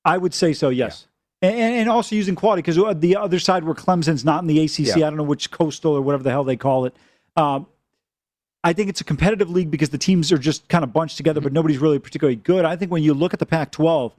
I 0.05 0.19
would 0.19 0.35
say 0.35 0.53
so, 0.53 0.69
yes. 0.71 1.07
And, 1.43 1.57
and 1.57 1.89
also 1.91 2.17
using 2.17 2.35
quality 2.35 2.63
because 2.63 2.77
the 3.01 3.17
other 3.17 3.39
side 3.39 3.65
where 3.65 3.75
Clemson's 3.75 4.25
not 4.25 4.43
in 4.43 4.47
the 4.49 4.59
ACC, 4.61 4.97
Yeah. 4.99 5.07
I 5.07 5.11
don't 5.11 5.17
know 5.17 5.23
which 5.25 5.51
coastal 5.51 5.93
or 5.95 6.01
whatever 6.03 6.23
the 6.23 6.31
hell 6.31 6.45
they 6.45 6.57
call 6.57 6.85
it. 6.87 6.95
Um, 7.37 7.67
I 8.63 8.73
think 8.73 8.89
it's 8.89 9.01
a 9.03 9.05
competitive 9.05 9.51
league 9.51 9.71
because 9.71 9.91
the 9.91 9.99
teams 9.99 10.33
are 10.33 10.39
just 10.39 10.69
kind 10.69 10.85
of 10.85 10.93
bunched 10.93 11.19
together, 11.19 11.41
but 11.43 11.53
nobody's 11.53 11.79
really 11.79 11.99
particularly 11.99 12.37
good. 12.37 12.65
I 12.65 12.77
think 12.77 12.91
when 12.91 13.03
you 13.03 13.13
look 13.13 13.35
at 13.35 13.39
the 13.41 13.47
Pac 13.47 13.73
12, 13.73 14.15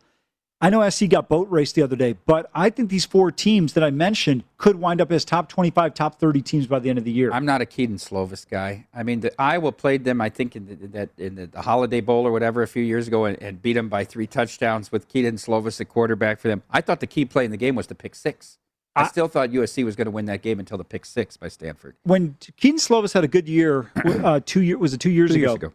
I 0.61 0.69
know 0.69 0.89
SC 0.89 1.09
got 1.09 1.27
boat 1.27 1.49
raced 1.51 1.75
the 1.75 1.81
other 1.81 1.97
day, 1.97 2.15
but 2.25 2.49
I 2.55 2.69
think 2.69 2.89
these 2.89 3.05
four 3.05 3.29
teams 3.29 3.73
that 3.73 3.83
I 3.83 3.91
mentioned 3.91 4.45
could 4.57 4.77
wind 4.77 5.01
up 5.01 5.11
as 5.11 5.25
top 5.25 5.49
25, 5.49 5.93
top 5.93 6.17
30 6.17 6.41
teams 6.41 6.65
by 6.65 6.79
the 6.79 6.89
end 6.89 6.97
of 6.97 7.03
the 7.03 7.11
year. 7.11 7.29
I'm 7.33 7.45
not 7.45 7.61
a 7.61 7.65
Kedon 7.65 7.97
Slovis 7.97 8.47
guy. 8.49 8.87
I 8.93 9.03
mean, 9.03 9.19
the, 9.19 9.33
Iowa 9.39 9.73
played 9.73 10.05
them, 10.05 10.21
I 10.21 10.29
think, 10.29 10.55
in 10.55 10.65
the, 10.65 10.75
that 10.87 11.09
in 11.17 11.35
the, 11.35 11.47
the 11.47 11.61
Holiday 11.61 11.99
Bowl 11.99 12.25
or 12.25 12.31
whatever 12.31 12.61
a 12.61 12.67
few 12.67 12.83
years 12.83 13.07
ago, 13.07 13.25
and, 13.25 13.39
and 13.43 13.61
beat 13.61 13.73
them 13.73 13.89
by 13.89 14.05
three 14.05 14.27
touchdowns 14.27 14.93
with 14.93 15.09
Kedon 15.09 15.35
Slovis, 15.35 15.77
the 15.77 15.85
quarterback 15.85 16.39
for 16.39 16.47
them. 16.47 16.63
I 16.71 16.79
thought 16.79 17.01
the 17.01 17.07
key 17.07 17.25
play 17.25 17.43
in 17.43 17.51
the 17.51 17.57
game 17.57 17.75
was 17.75 17.87
to 17.87 17.95
pick 17.95 18.15
six. 18.15 18.57
I 18.95 19.07
still 19.07 19.27
thought 19.27 19.49
USC 19.49 19.83
was 19.83 19.97
going 19.97 20.05
to 20.05 20.11
win 20.11 20.23
that 20.27 20.41
game 20.41 20.57
until 20.57 20.77
the 20.77 20.85
pick 20.85 21.05
six 21.05 21.35
by 21.35 21.49
Stanford. 21.49 21.97
When 22.03 22.37
Kedon 22.55 22.77
Slovis 22.79 23.13
had 23.13 23.25
a 23.25 23.27
good 23.27 23.49
year, 23.49 23.91
uh, 24.05 24.39
two 24.45 24.61
year 24.63 24.77
was 24.77 24.93
it 24.93 25.01
two 25.01 25.09
years 25.11 25.31
Two 25.31 25.35
ago? 25.35 25.45
years 25.47 25.55
ago. 25.55 25.73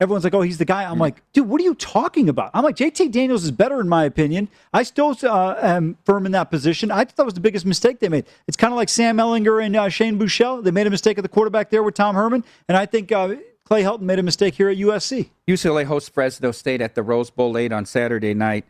Everyone's 0.00 0.24
like, 0.24 0.34
"Oh, 0.34 0.42
he's 0.42 0.58
the 0.58 0.64
guy." 0.64 0.84
I'm 0.84 0.98
like, 0.98 1.22
"Dude, 1.32 1.48
what 1.48 1.60
are 1.60 1.64
you 1.64 1.74
talking 1.74 2.28
about?" 2.28 2.50
I'm 2.52 2.64
like, 2.64 2.76
"JT 2.76 3.12
Daniels 3.12 3.44
is 3.44 3.50
better 3.50 3.80
in 3.80 3.88
my 3.88 4.04
opinion. 4.04 4.48
I 4.72 4.82
still 4.82 5.16
uh, 5.22 5.54
am 5.60 5.96
firm 6.04 6.26
in 6.26 6.32
that 6.32 6.50
position. 6.50 6.90
I 6.90 7.04
thought 7.04 7.16
that 7.16 7.24
was 7.24 7.34
the 7.34 7.40
biggest 7.40 7.64
mistake 7.64 8.00
they 8.00 8.08
made. 8.08 8.26
It's 8.48 8.56
kind 8.56 8.72
of 8.72 8.76
like 8.76 8.88
Sam 8.88 9.16
Ehlinger 9.18 9.64
and 9.64 9.76
uh, 9.76 9.88
Shane 9.88 10.18
Buechele. 10.18 10.64
They 10.64 10.72
made 10.72 10.86
a 10.86 10.90
mistake 10.90 11.16
at 11.18 11.22
the 11.22 11.28
quarterback 11.28 11.70
there 11.70 11.82
with 11.82 11.94
Tom 11.94 12.16
Herman, 12.16 12.44
and 12.68 12.76
I 12.76 12.86
think 12.86 13.12
uh, 13.12 13.36
Clay 13.64 13.82
Helton 13.82 14.02
made 14.02 14.18
a 14.18 14.22
mistake 14.22 14.54
here 14.54 14.68
at 14.68 14.76
USC. 14.76 15.30
UCLA 15.48 15.84
hosts 15.84 16.08
Fresno 16.08 16.50
State 16.50 16.80
at 16.80 16.94
the 16.94 17.02
Rose 17.02 17.30
Bowl 17.30 17.52
late 17.52 17.72
on 17.72 17.86
Saturday 17.86 18.34
night. 18.34 18.64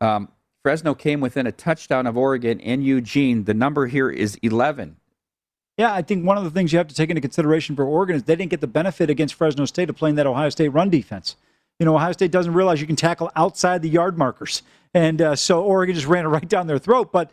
Um, 0.00 0.28
Fresno 0.62 0.94
came 0.94 1.20
within 1.20 1.46
a 1.46 1.52
touchdown 1.52 2.06
of 2.06 2.16
Oregon 2.16 2.60
in 2.60 2.82
Eugene. 2.82 3.44
The 3.44 3.54
number 3.54 3.86
here 3.86 4.10
is 4.10 4.36
11. 4.42 4.96
Yeah, 5.76 5.92
I 5.92 6.00
think 6.02 6.24
one 6.24 6.38
of 6.38 6.44
the 6.44 6.50
things 6.50 6.72
you 6.72 6.78
have 6.78 6.88
to 6.88 6.94
take 6.94 7.10
into 7.10 7.20
consideration 7.20 7.76
for 7.76 7.84
Oregon 7.84 8.16
is 8.16 8.22
they 8.22 8.36
didn't 8.36 8.50
get 8.50 8.62
the 8.62 8.66
benefit 8.66 9.10
against 9.10 9.34
Fresno 9.34 9.66
State 9.66 9.90
of 9.90 9.96
playing 9.96 10.16
that 10.16 10.26
Ohio 10.26 10.48
State 10.48 10.68
run 10.68 10.88
defense. 10.88 11.36
You 11.78 11.84
know, 11.84 11.94
Ohio 11.94 12.12
State 12.12 12.30
doesn't 12.30 12.54
realize 12.54 12.80
you 12.80 12.86
can 12.86 12.96
tackle 12.96 13.30
outside 13.36 13.82
the 13.82 13.88
yard 13.90 14.16
markers. 14.16 14.62
And 14.94 15.20
uh, 15.20 15.36
so 15.36 15.62
Oregon 15.62 15.94
just 15.94 16.06
ran 16.08 16.24
it 16.24 16.28
right 16.28 16.48
down 16.48 16.66
their 16.66 16.78
throat. 16.78 17.12
But 17.12 17.30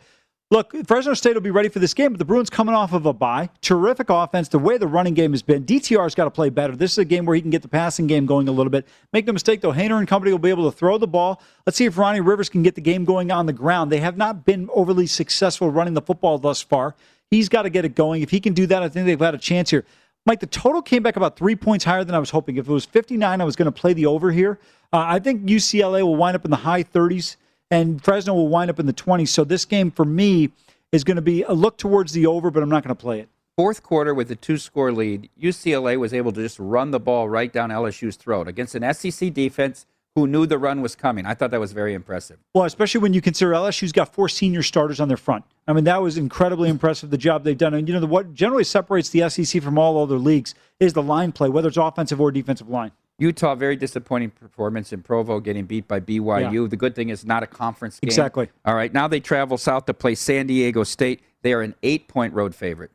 look, 0.50 0.74
Fresno 0.86 1.14
State 1.14 1.32
will 1.32 1.40
be 1.40 1.50
ready 1.50 1.70
for 1.70 1.78
this 1.78 1.94
game, 1.94 2.12
but 2.12 2.18
the 2.18 2.26
Bruins 2.26 2.50
coming 2.50 2.74
off 2.74 2.92
of 2.92 3.06
a 3.06 3.14
bye. 3.14 3.48
Terrific 3.62 4.10
offense. 4.10 4.48
The 4.48 4.58
way 4.58 4.76
the 4.76 4.86
running 4.86 5.14
game 5.14 5.32
has 5.32 5.40
been, 5.40 5.64
DTR's 5.64 6.14
got 6.14 6.24
to 6.24 6.30
play 6.30 6.50
better. 6.50 6.76
This 6.76 6.92
is 6.92 6.98
a 6.98 7.04
game 7.06 7.24
where 7.24 7.34
he 7.34 7.40
can 7.40 7.50
get 7.50 7.62
the 7.62 7.68
passing 7.68 8.06
game 8.06 8.26
going 8.26 8.46
a 8.48 8.52
little 8.52 8.70
bit. 8.70 8.86
Make 9.14 9.26
no 9.26 9.32
mistake, 9.32 9.62
though, 9.62 9.72
Haener 9.72 9.98
and 9.98 10.06
company 10.06 10.32
will 10.32 10.38
be 10.38 10.50
able 10.50 10.70
to 10.70 10.76
throw 10.76 10.98
the 10.98 11.06
ball. 11.06 11.40
Let's 11.64 11.78
see 11.78 11.86
if 11.86 11.96
Ronnie 11.96 12.20
Rivers 12.20 12.50
can 12.50 12.62
get 12.62 12.74
the 12.74 12.82
game 12.82 13.06
going 13.06 13.30
on 13.30 13.46
the 13.46 13.54
ground. 13.54 13.90
They 13.90 14.00
have 14.00 14.18
not 14.18 14.44
been 14.44 14.68
overly 14.74 15.06
successful 15.06 15.70
running 15.70 15.94
the 15.94 16.02
football 16.02 16.36
thus 16.36 16.60
far. 16.60 16.94
He's 17.34 17.48
got 17.48 17.62
to 17.62 17.70
get 17.70 17.84
it 17.84 17.96
going. 17.96 18.22
If 18.22 18.30
he 18.30 18.38
can 18.38 18.54
do 18.54 18.66
that, 18.66 18.82
I 18.82 18.88
think 18.88 19.06
they've 19.06 19.18
had 19.18 19.34
a 19.34 19.38
chance 19.38 19.70
here. 19.70 19.84
Mike, 20.24 20.38
the 20.38 20.46
total 20.46 20.80
came 20.80 21.02
back 21.02 21.16
about 21.16 21.36
three 21.36 21.56
points 21.56 21.84
higher 21.84 22.04
than 22.04 22.14
I 22.14 22.18
was 22.18 22.30
hoping. 22.30 22.56
If 22.56 22.68
it 22.68 22.72
was 22.72 22.84
59, 22.84 23.40
I 23.40 23.44
was 23.44 23.56
going 23.56 23.66
to 23.66 23.72
play 23.72 23.92
the 23.92 24.06
over 24.06 24.30
here. 24.30 24.58
Uh, 24.92 25.04
I 25.06 25.18
think 25.18 25.42
UCLA 25.42 26.02
will 26.02 26.16
wind 26.16 26.36
up 26.36 26.44
in 26.44 26.52
the 26.52 26.58
high 26.58 26.84
30s 26.84 27.36
and 27.70 28.02
Fresno 28.02 28.34
will 28.34 28.46
wind 28.46 28.70
up 28.70 28.78
in 28.78 28.86
the 28.86 28.92
20s. 28.92 29.28
So 29.28 29.42
this 29.42 29.64
game 29.64 29.90
for 29.90 30.04
me 30.04 30.50
is 30.92 31.02
going 31.02 31.16
to 31.16 31.22
be 31.22 31.42
a 31.42 31.52
look 31.52 31.76
towards 31.76 32.12
the 32.12 32.26
over, 32.26 32.50
but 32.52 32.62
I'm 32.62 32.68
not 32.68 32.84
going 32.84 32.94
to 32.94 33.00
play 33.00 33.18
it. 33.18 33.28
Fourth 33.56 33.82
quarter 33.82 34.14
with 34.14 34.30
a 34.30 34.36
two 34.36 34.56
score 34.56 34.92
lead, 34.92 35.28
UCLA 35.40 35.98
was 35.98 36.14
able 36.14 36.32
to 36.32 36.40
just 36.40 36.58
run 36.58 36.92
the 36.92 37.00
ball 37.00 37.28
right 37.28 37.52
down 37.52 37.70
LSU's 37.70 38.16
throat 38.16 38.46
against 38.48 38.74
an 38.76 38.94
SEC 38.94 39.34
defense 39.34 39.86
who 40.14 40.28
knew 40.28 40.46
the 40.46 40.58
run 40.58 40.80
was 40.80 40.94
coming. 40.94 41.26
I 41.26 41.34
thought 41.34 41.50
that 41.50 41.58
was 41.58 41.72
very 41.72 41.92
impressive. 41.92 42.38
Well, 42.54 42.64
especially 42.64 43.00
when 43.00 43.14
you 43.14 43.20
consider 43.20 43.50
LSU's 43.50 43.90
got 43.90 44.14
four 44.14 44.28
senior 44.28 44.62
starters 44.62 45.00
on 45.00 45.08
their 45.08 45.16
front. 45.16 45.44
I 45.66 45.72
mean, 45.72 45.84
that 45.84 46.00
was 46.02 46.16
incredibly 46.16 46.68
impressive, 46.68 47.10
the 47.10 47.18
job 47.18 47.42
they've 47.42 47.58
done. 47.58 47.74
And, 47.74 47.88
you 47.88 47.94
know, 47.94 48.00
the, 48.00 48.06
what 48.06 48.32
generally 48.32 48.64
separates 48.64 49.08
the 49.08 49.28
SEC 49.28 49.60
from 49.60 49.76
all 49.76 50.00
other 50.00 50.18
leagues 50.18 50.54
is 50.78 50.92
the 50.92 51.02
line 51.02 51.32
play, 51.32 51.48
whether 51.48 51.66
it's 51.66 51.76
offensive 51.76 52.20
or 52.20 52.30
defensive 52.30 52.68
line. 52.68 52.92
Utah, 53.18 53.54
very 53.54 53.76
disappointing 53.76 54.30
performance 54.30 54.92
in 54.92 55.02
Provo, 55.02 55.40
getting 55.40 55.66
beat 55.66 55.88
by 55.88 55.98
BYU. 55.98 56.62
Yeah. 56.62 56.68
The 56.68 56.76
good 56.76 56.94
thing 56.94 57.08
is 57.08 57.24
not 57.24 57.42
a 57.42 57.46
conference 57.46 57.98
game. 57.98 58.08
Exactly. 58.08 58.50
All 58.64 58.74
right, 58.74 58.92
now 58.92 59.08
they 59.08 59.20
travel 59.20 59.56
south 59.56 59.86
to 59.86 59.94
play 59.94 60.14
San 60.14 60.46
Diego 60.46 60.84
State. 60.84 61.22
They 61.42 61.52
are 61.52 61.62
an 61.62 61.74
eight 61.82 62.08
point 62.08 62.34
road 62.34 62.54
favorite. 62.54 62.90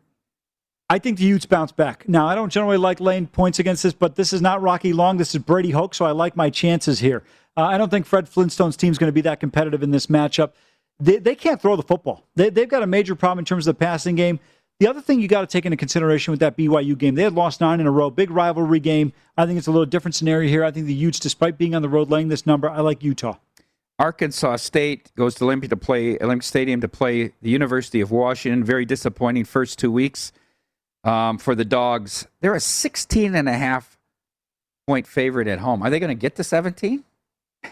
I 0.92 0.98
think 0.98 1.20
the 1.20 1.26
Utes 1.26 1.46
bounce 1.46 1.72
back. 1.72 2.10
Now, 2.10 2.28
I 2.28 2.34
don't 2.34 2.52
generally 2.52 2.78
like 2.78 3.00
laying 3.00 3.28
points 3.28 3.60
against 3.60 3.84
this, 3.84 3.94
but 3.94 4.16
this 4.16 4.34
is 4.34 4.42
not 4.42 4.62
Rocky 4.62 4.92
Long. 4.92 5.18
This 5.18 5.36
is 5.36 5.42
Brady 5.42 5.70
Hoke, 5.70 5.94
so 5.94 6.04
I 6.04 6.12
like 6.12 6.36
my 6.36 6.50
chances 6.50 7.00
here. 7.00 7.24
Uh, 7.56 7.66
I 7.66 7.78
don't 7.78 7.90
think 7.90 8.08
Fred 8.08 8.28
Flintstone's 8.28 8.76
team 8.76 8.92
is 8.92 8.98
going 8.98 9.10
to 9.10 9.14
be 9.14 9.22
that 9.22 9.40
competitive 9.40 9.84
in 9.84 9.92
this 9.92 10.08
matchup. 10.08 10.54
They, 11.00 11.18
they 11.18 11.36
can't 11.36 11.62
throw 11.62 11.76
the 11.76 11.84
football. 11.84 12.26
They, 12.36 12.50
they've 12.50 12.68
got 12.68 12.82
a 12.82 12.88
major 12.88 13.16
problem 13.16 13.40
in 13.40 13.46
terms 13.46 13.68
of 13.68 13.78
the 13.78 13.86
passing 13.86 14.16
game. 14.16 14.40
The 14.80 14.88
other 14.88 15.02
thing 15.02 15.20
you 15.20 15.28
got 15.28 15.42
to 15.42 15.48
take 15.48 15.66
into 15.66 15.78
consideration 15.78 16.32
with 16.32 16.40
that 16.40 16.58
BYU 16.58 16.98
game, 16.98 17.14
they 17.14 17.24
had 17.24 17.34
lost 17.34 17.62
nine 17.62 17.80
in 17.80 17.86
a 17.86 17.92
row, 17.92 18.10
big 18.10 18.32
rivalry 18.32 18.80
game. 18.80 19.14
I 19.38 19.46
think 19.46 19.58
it's 19.58 19.68
a 19.68 19.72
little 19.72 19.86
different 19.86 20.16
scenario 20.16 20.50
here. 20.50 20.64
I 20.64 20.72
think 20.72 20.88
the 20.88 20.94
Utes, 20.94 21.20
despite 21.20 21.58
being 21.58 21.76
on 21.76 21.82
the 21.84 21.90
road 21.90 22.10
laying 22.10 22.30
this 22.30 22.48
number, 22.48 22.70
I 22.70 22.80
like 22.80 23.04
Utah. 23.04 23.36
Arkansas 24.00 24.56
State 24.56 25.14
goes 25.16 25.36
to 25.36 25.44
Olympia 25.44 25.70
to 25.70 25.78
play 25.78 26.18
Olympic 26.20 26.44
Stadium 26.44 26.80
to 26.82 26.88
play 26.88 27.34
the 27.42 27.50
University 27.50 28.00
of 28.02 28.10
Washington. 28.10 28.64
Very 28.64 28.86
disappointing 28.86 29.44
first 29.44 29.78
two 29.78 29.92
weeks 29.92 30.32
um, 31.04 31.38
for 31.38 31.56
the 31.56 31.66
Dogs. 31.66 32.28
They're 32.41 32.56
a 32.56 32.60
16 32.60 33.36
and 33.36 33.50
a 33.50 33.54
half 33.54 33.97
point 34.88 35.08
favorite 35.08 35.47
at 35.47 35.60
home. 35.60 35.84
Are 35.84 35.89
they 35.89 36.00
going 36.00 36.10
to 36.10 36.16
get 36.16 36.36
to 36.38 36.43
17? 36.43 37.04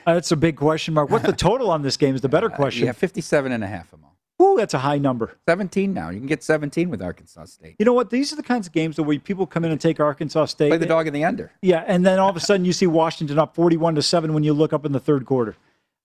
Uh, 0.06 0.14
that's 0.14 0.32
a 0.32 0.36
big 0.36 0.58
question 0.58 0.94
mark. 0.94 1.10
What 1.10 1.24
the 1.24 1.32
total 1.34 1.72
on 1.72 1.82
this 1.82 1.98
game 1.98 2.16
is 2.16 2.22
the 2.22 2.30
better 2.30 2.50
question. 2.50 2.86
Yeah, 2.86 2.92
57 2.92 3.52
and 3.52 3.64
a 3.64 3.68
half. 3.68 3.92
Amal. 3.94 4.08
Ooh, 4.42 4.56
that's 4.56 4.74
a 4.76 4.80
high 4.80 5.00
number. 5.00 5.36
17 5.48 5.94
now. 5.94 6.10
You 6.10 6.20
can 6.20 6.28
get 6.28 6.44
17 6.44 6.90
with 6.90 7.02
Arkansas 7.02 7.46
State. 7.46 7.76
You 7.80 7.86
know 7.86 7.94
what? 7.94 8.12
These 8.12 8.32
are 8.32 8.36
the 8.36 8.44
kinds 8.44 8.68
of 8.68 8.74
games 8.74 8.96
that 8.98 9.04
where 9.04 9.18
people 9.18 9.48
come 9.48 9.66
in 9.66 9.72
and 9.72 9.82
take 9.82 10.00
Arkansas 10.00 10.46
State. 10.46 10.70
Play 10.70 10.78
the 10.78 10.86
dog 10.86 11.08
in 11.08 11.14
the 11.14 11.24
under. 11.24 11.52
Yeah, 11.62 11.84
and 11.88 12.06
then 12.06 12.20
all 12.20 12.30
of 12.30 12.36
a 12.36 12.40
sudden 12.40 12.64
you 12.64 12.74
see 12.74 12.86
Washington 12.86 13.40
up 13.40 13.56
41 13.56 13.96
to 13.96 14.02
7 14.04 14.34
when 14.34 14.44
you 14.44 14.54
look 14.54 14.74
up 14.74 14.86
in 14.86 14.92
the 14.92 15.00
third 15.00 15.26
quarter. 15.26 15.56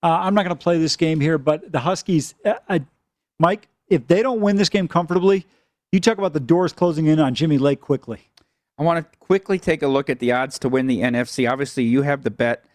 Uh, 0.01 0.19
I'm 0.21 0.33
not 0.33 0.43
going 0.43 0.55
to 0.57 0.61
play 0.61 0.79
this 0.79 0.95
game 0.95 1.19
here, 1.19 1.37
but 1.37 1.71
the 1.71 1.79
Huskies, 1.79 2.33
uh, 2.43 2.55
uh, 2.67 2.79
Mike, 3.39 3.67
if 3.87 4.07
they 4.07 4.23
don't 4.23 4.41
win 4.41 4.55
this 4.55 4.69
game 4.69 4.87
comfortably, 4.87 5.45
you 5.93 5.99
talk 5.99 6.17
about 6.17 6.33
the 6.33 6.39
doors 6.39 6.73
closing 6.73 7.05
in 7.05 7.19
on 7.19 7.35
Jimmy 7.35 7.59
Lake 7.59 7.79
quickly. 7.79 8.27
I 8.79 8.83
want 8.83 9.05
to 9.05 9.19
quickly 9.19 9.59
take 9.59 9.83
a 9.83 9.87
look 9.87 10.09
at 10.09 10.17
the 10.17 10.31
odds 10.31 10.57
to 10.59 10.69
win 10.69 10.87
the 10.87 11.01
NFC. 11.01 11.49
Obviously, 11.49 11.83
you 11.83 12.01
have 12.01 12.23
the 12.23 12.31
bet 12.31 12.65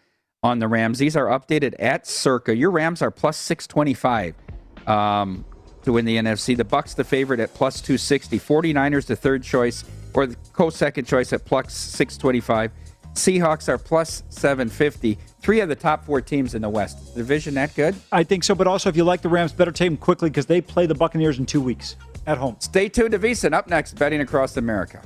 on 0.41 0.59
the 0.59 0.69
Rams. 0.69 0.99
These 0.99 1.17
are 1.17 1.25
updated 1.25 1.75
at 1.79 2.07
Circa. 2.07 2.55
Your 2.55 2.71
Rams 2.71 3.01
are 3.01 3.11
plus 3.11 3.35
625 3.35 4.35
um, 4.87 5.43
to 5.83 5.91
win 5.91 6.05
the 6.05 6.15
NFC. 6.15 6.55
The 6.55 6.63
Bucks 6.63 6.93
the 6.93 7.03
favorite 7.03 7.41
at 7.41 7.53
plus 7.53 7.81
260. 7.81 8.39
49ers 8.39 9.05
the 9.05 9.17
third 9.17 9.43
choice 9.43 9.83
or 10.13 10.25
the 10.25 10.37
co-second 10.53 11.03
choice 11.03 11.33
at 11.33 11.43
plus 11.43 11.73
625. 11.73 12.71
Seahawks 13.15 13.67
are 13.67 13.77
plus 13.77 14.23
750. 14.29 15.17
Three 15.41 15.59
of 15.59 15.67
the 15.67 15.75
top 15.75 16.05
four 16.05 16.21
teams 16.21 16.55
in 16.55 16.61
the 16.61 16.69
West. 16.69 17.15
Division 17.15 17.55
that 17.55 17.75
good? 17.75 17.95
I 18.13 18.23
think 18.23 18.45
so, 18.45 18.55
but 18.55 18.65
also 18.65 18.87
if 18.87 18.95
you 18.95 19.03
like 19.03 19.21
the 19.21 19.29
Rams, 19.29 19.51
better 19.51 19.73
take 19.73 19.89
them 19.89 19.97
quickly 19.97 20.29
because 20.29 20.45
they 20.45 20.61
play 20.61 20.85
the 20.85 20.95
Buccaneers 20.95 21.37
in 21.37 21.45
two 21.45 21.59
weeks 21.59 21.97
at 22.29 22.37
home. 22.37 22.55
Stay 22.59 22.87
tuned 22.87 23.11
to 23.11 23.19
VSiN. 23.19 23.53
Up 23.53 23.67
next, 23.67 23.93
betting 23.93 24.21
across 24.21 24.55
America. 24.55 25.01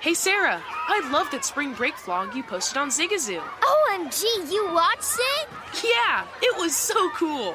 Hey 0.00 0.14
Sarah, 0.14 0.62
I 0.64 1.10
love 1.12 1.30
that 1.32 1.44
spring 1.44 1.74
break 1.74 1.94
vlog 1.94 2.34
you 2.34 2.42
posted 2.42 2.78
on 2.78 2.88
Zigazoo. 2.88 3.40
OMG, 3.40 4.22
you 4.50 4.72
watched 4.72 5.18
it? 5.18 5.48
Yeah, 5.84 6.24
it 6.40 6.58
was 6.58 6.74
so 6.74 7.10
cool. 7.10 7.54